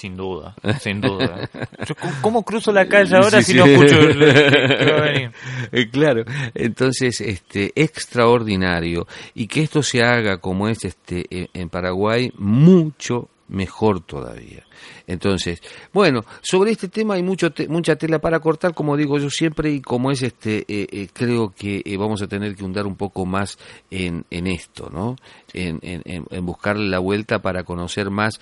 [0.00, 1.46] Sin duda, sin duda.
[1.86, 3.58] Yo, ¿cómo- ¿Cómo cruzo la calle ahora Sí, si sí.
[3.58, 5.32] no escucho el- el?
[5.72, 6.24] Eh, Claro,
[6.54, 14.00] entonces este extraordinario y que esto se haga como es este en- Paraguay mucho mejor
[14.00, 14.64] todavía.
[15.06, 15.60] Entonces,
[15.92, 19.70] bueno, sobre este tema hay mucho te- mucha tela para cortar, como digo yo siempre,
[19.72, 22.96] y como es este, eh, eh, creo que eh, vamos a tener que hundar un
[22.96, 23.58] poco más
[23.90, 25.16] en, en esto, ¿no?
[25.52, 28.40] En, en, en- en buscarle la vuelta para conocer más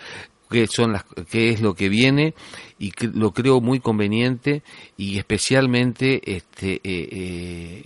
[0.49, 2.35] qué son las qué es lo que viene
[2.79, 4.63] y que lo creo muy conveniente
[4.97, 7.85] y especialmente este eh, eh,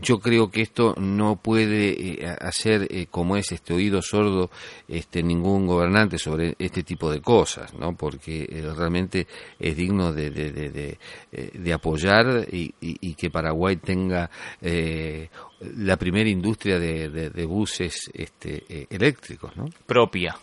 [0.00, 4.50] yo creo que esto no puede eh, hacer eh, como es este oído sordo
[4.88, 8.46] este ningún gobernante sobre este tipo de cosas no porque
[8.76, 9.26] realmente
[9.58, 10.98] es digno de, de, de,
[11.30, 14.30] de, apoyar y, que Paraguay tenga
[14.60, 19.52] la primera industria de, buses este eléctricos
[19.86, 20.36] Propia.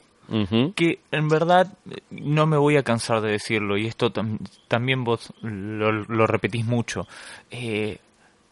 [0.76, 5.04] Que en verdad eh, no me voy a cansar de decirlo y esto tam- también
[5.04, 7.08] vos lo, lo repetís mucho.
[7.52, 8.00] Eh,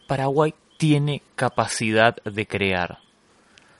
[0.06, 2.98] Paraguay tiene capacidad de crear,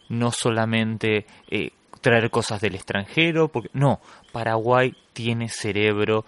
[0.08, 1.70] no solamente eh,
[2.00, 4.00] traer cosas del extranjero, porque no,
[4.32, 6.24] Paraguay tiene cerebro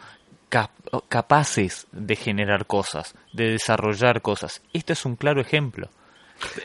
[0.48, 0.70] cap-
[1.08, 4.62] capaces de generar cosas, de desarrollar cosas.
[4.72, 5.88] Este es un claro ejemplo.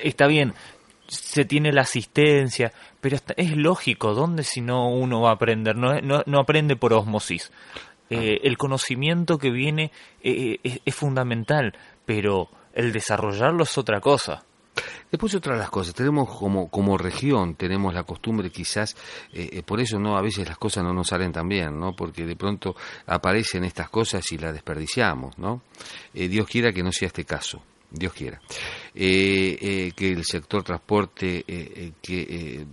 [0.03, 0.53] Está bien,
[1.09, 2.71] se tiene la asistencia,
[3.01, 5.75] pero es lógico, ¿dónde si no uno va a aprender?
[5.75, 7.51] No, no, no aprende por osmosis.
[8.09, 9.91] Eh, el conocimiento que viene
[10.23, 14.43] eh, es, es fundamental, pero el desarrollarlo es otra cosa.
[15.11, 18.95] Después otra de las cosas, tenemos como, como región, tenemos la costumbre quizás,
[19.33, 21.95] eh, eh, por eso no a veces las cosas no nos salen tan bien, ¿no?
[21.95, 22.75] Porque de pronto
[23.07, 25.63] aparecen estas cosas y las desperdiciamos, ¿no?
[26.13, 28.41] Eh, Dios quiera que no sea este caso, Dios quiera.
[28.95, 32.65] Eh, eh, que el sector transporte, eh, que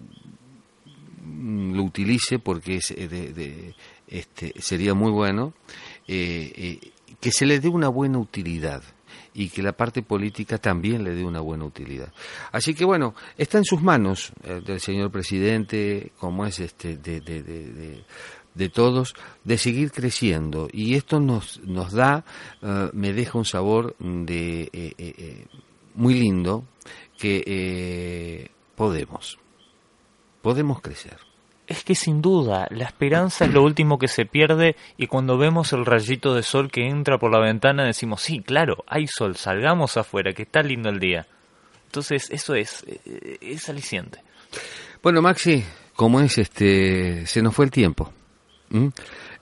[1.29, 3.75] lo utilice porque es, de- de-
[4.09, 5.53] este, sería muy bueno,
[6.07, 8.83] que se le dé una buena utilidad
[9.35, 12.13] y que la parte política también le dé una buena utilidad.
[12.53, 14.33] Así que bueno, está en sus manos
[14.65, 17.21] del señor presidente, como es este, de,
[18.57, 19.15] de- todos,
[19.45, 20.69] de seguir creciendo.
[20.73, 22.25] Y esto nos, nos da,
[22.63, 25.45] eh, me deja un sabor de eh, eh,
[25.95, 26.65] muy lindo
[27.19, 29.39] que eh, podemos,
[30.43, 31.17] podemos crecer.
[31.67, 35.73] Es que sin duda, la esperanza es lo último que se pierde y cuando vemos
[35.73, 39.97] el rayito de sol que entra por la ventana decimos, sí, claro, hay sol, salgamos
[39.97, 41.27] afuera, que está lindo el día.
[41.87, 42.85] Entonces, eso es,
[43.41, 44.21] es aliciente.
[45.03, 45.65] Bueno, Maxi,
[45.97, 48.13] como es este, se nos fue el tiempo.
[48.71, 48.91] ¿M?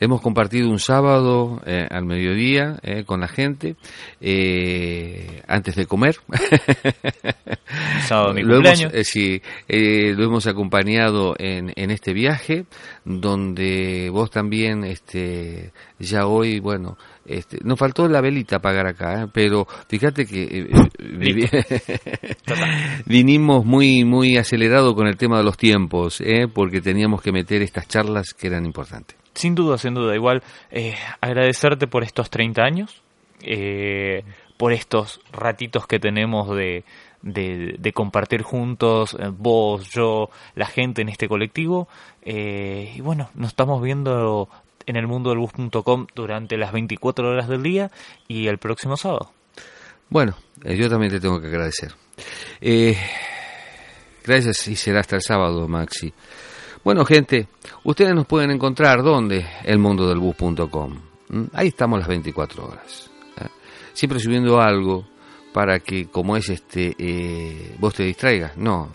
[0.01, 3.77] Hemos compartido un sábado eh, al mediodía eh, con la gente
[4.21, 6.17] eh, antes de comer.
[8.07, 8.93] Sábado de mi lo cumpleaños.
[8.93, 12.67] eh, sí, eh, lo hemos acompañado en, en este viaje,
[13.05, 19.27] donde vos también, este, ya hoy, bueno, este, nos faltó la velita pagar acá, ¿eh?
[19.33, 20.69] pero fíjate que eh,
[20.99, 22.37] eh,
[23.07, 26.49] vinimos muy, muy acelerado con el tema de los tiempos, ¿eh?
[26.53, 29.17] porque teníamos que meter estas charlas que eran importantes.
[29.35, 30.15] Sin duda, sin duda.
[30.15, 33.03] Igual, eh, agradecerte por estos 30 años,
[33.41, 34.23] eh,
[34.57, 36.85] por estos ratitos que tenemos de,
[37.23, 41.89] de, de compartir juntos, vos, yo, la gente en este colectivo.
[42.23, 44.49] eh, y bueno, nos estamos viendo
[44.87, 47.91] en el mundo del bus.com durante las 24 horas del día
[48.29, 49.33] y el próximo sábado.
[50.11, 51.93] Bueno, eh, yo también te tengo que agradecer.
[52.61, 52.97] Eh,
[54.25, 56.13] gracias y será hasta el sábado, Maxi.
[56.85, 57.49] Bueno, gente,
[57.85, 59.47] ustedes nos pueden encontrar ¿dónde?
[59.65, 61.01] elmundodelbus.com.
[61.31, 61.49] ¿m?
[61.55, 63.11] Ahí estamos las 24 horas.
[63.41, 63.49] ¿eh?
[63.95, 65.07] Siempre subiendo algo
[65.55, 68.57] para que, como es este, eh, vos te distraigas.
[68.57, 68.93] No,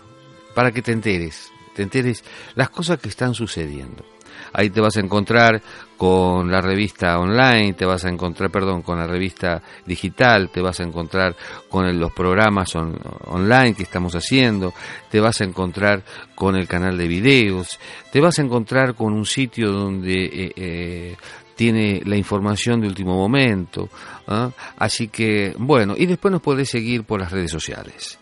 [0.54, 2.22] para que te enteres, te enteres
[2.54, 4.04] las cosas que están sucediendo.
[4.52, 5.62] Ahí te vas a encontrar
[5.96, 10.80] con la revista online, te vas a encontrar, perdón, con la revista digital, te vas
[10.80, 11.36] a encontrar
[11.68, 14.72] con los programas on- online que estamos haciendo,
[15.10, 16.02] te vas a encontrar
[16.34, 17.78] con el canal de videos,
[18.10, 21.16] te vas a encontrar con un sitio donde eh, eh,
[21.54, 23.90] tiene la información de último momento.
[24.26, 24.50] ¿ah?
[24.78, 28.18] Así que, bueno, y después nos podés seguir por las redes sociales.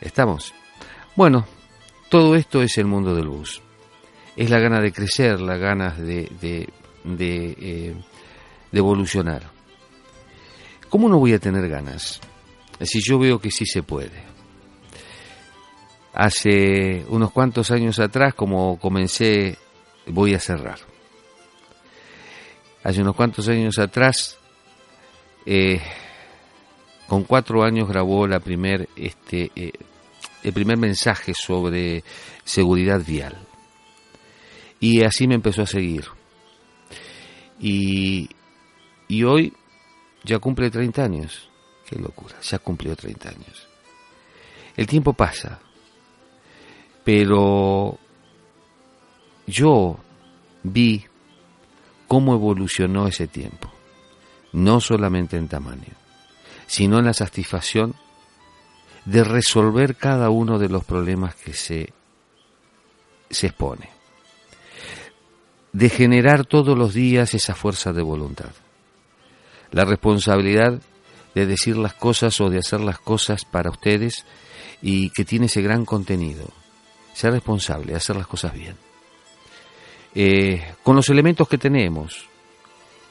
[0.00, 0.52] ¿Estamos?
[1.14, 1.46] Bueno,
[2.08, 3.62] todo esto es el mundo del bus.
[4.36, 6.68] Es la gana de crecer, la ganas de, de,
[7.60, 7.94] eh,
[8.70, 9.42] de evolucionar.
[10.88, 12.20] ¿Cómo no voy a tener ganas?
[12.80, 14.32] Si yo veo que sí se puede.
[16.14, 19.56] Hace unos cuantos años atrás, como comencé,
[20.06, 20.78] voy a cerrar.
[22.84, 24.38] Hace unos cuantos años atrás,
[25.46, 25.80] eh,
[27.06, 29.72] con cuatro años grabó la primer, este, eh,
[30.42, 32.02] el primer mensaje sobre
[32.44, 33.38] seguridad vial.
[34.82, 36.06] Y así me empezó a seguir.
[37.60, 38.28] Y,
[39.06, 39.52] y hoy
[40.24, 41.48] ya cumple 30 años.
[41.86, 43.68] Qué locura, ya cumplió 30 años.
[44.76, 45.60] El tiempo pasa,
[47.04, 47.96] pero
[49.46, 50.00] yo
[50.64, 51.04] vi
[52.08, 53.70] cómo evolucionó ese tiempo,
[54.52, 55.94] no solamente en tamaño,
[56.66, 57.94] sino en la satisfacción
[59.04, 61.92] de resolver cada uno de los problemas que se,
[63.30, 64.01] se expone,
[65.72, 68.50] de generar todos los días esa fuerza de voluntad,
[69.70, 70.80] la responsabilidad
[71.34, 74.26] de decir las cosas o de hacer las cosas para ustedes
[74.82, 76.46] y que tiene ese gran contenido,
[77.14, 78.76] ser responsable, hacer las cosas bien.
[80.14, 82.26] Eh, con los elementos que tenemos,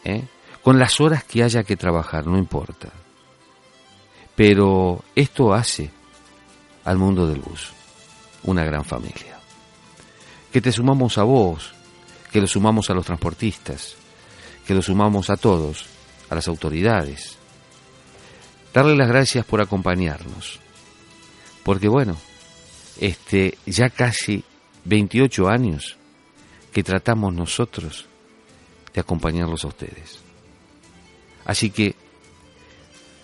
[0.04, 0.24] ¿eh?
[0.62, 2.90] con las horas que haya que trabajar, no importa.
[4.36, 5.90] Pero esto hace
[6.84, 7.74] al mundo del bus
[8.44, 9.40] una gran familia.
[10.52, 11.74] Que te sumamos a vos,
[12.32, 13.96] que lo sumamos a los transportistas,
[14.66, 15.86] que lo sumamos a todos,
[16.30, 17.38] a las autoridades.
[18.74, 20.60] Darle las gracias por acompañarnos.
[21.64, 22.18] Porque bueno,
[23.00, 24.44] este ya casi
[24.86, 25.98] 28 años
[26.72, 28.06] que tratamos nosotros
[28.94, 30.20] de acompañarlos a ustedes.
[31.46, 31.96] Así que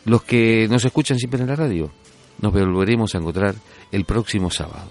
[0.06, 1.92] los que nos escuchan siempre en la radio,
[2.40, 3.56] nos volveremos a encontrar
[3.92, 4.90] el próximo sábado.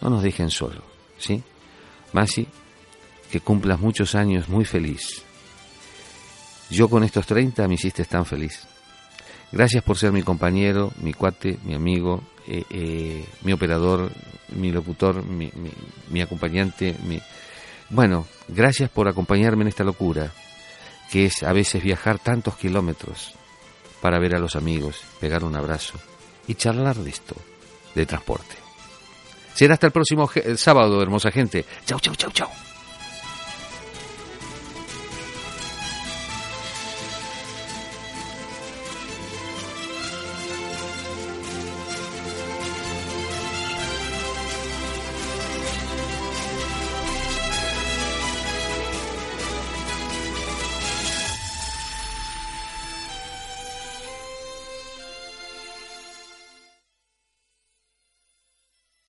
[0.00, 0.84] No nos dejen solos,
[1.18, 1.42] ¿sí?
[2.12, 2.46] Masi,
[3.30, 5.22] que cumplas muchos años muy feliz.
[6.70, 8.66] Yo con estos 30 me hiciste tan feliz.
[9.52, 14.10] Gracias por ser mi compañero, mi cuate, mi amigo, eh, eh, mi operador,
[14.48, 15.50] mi locutor, mi,
[16.08, 16.96] mi, acompañante.
[17.06, 17.20] Mi...
[17.90, 20.32] Bueno, gracias por acompañarme en esta locura,
[21.10, 23.34] que es a veces viajar tantos kilómetros
[24.00, 25.98] para ver a los amigos, pegar un abrazo
[26.48, 27.36] y charlar de esto,
[27.94, 28.56] de transporte.
[29.54, 31.64] Será hasta el próximo sábado, hermosa gente.
[31.86, 32.65] Chau, chau, chau, chau.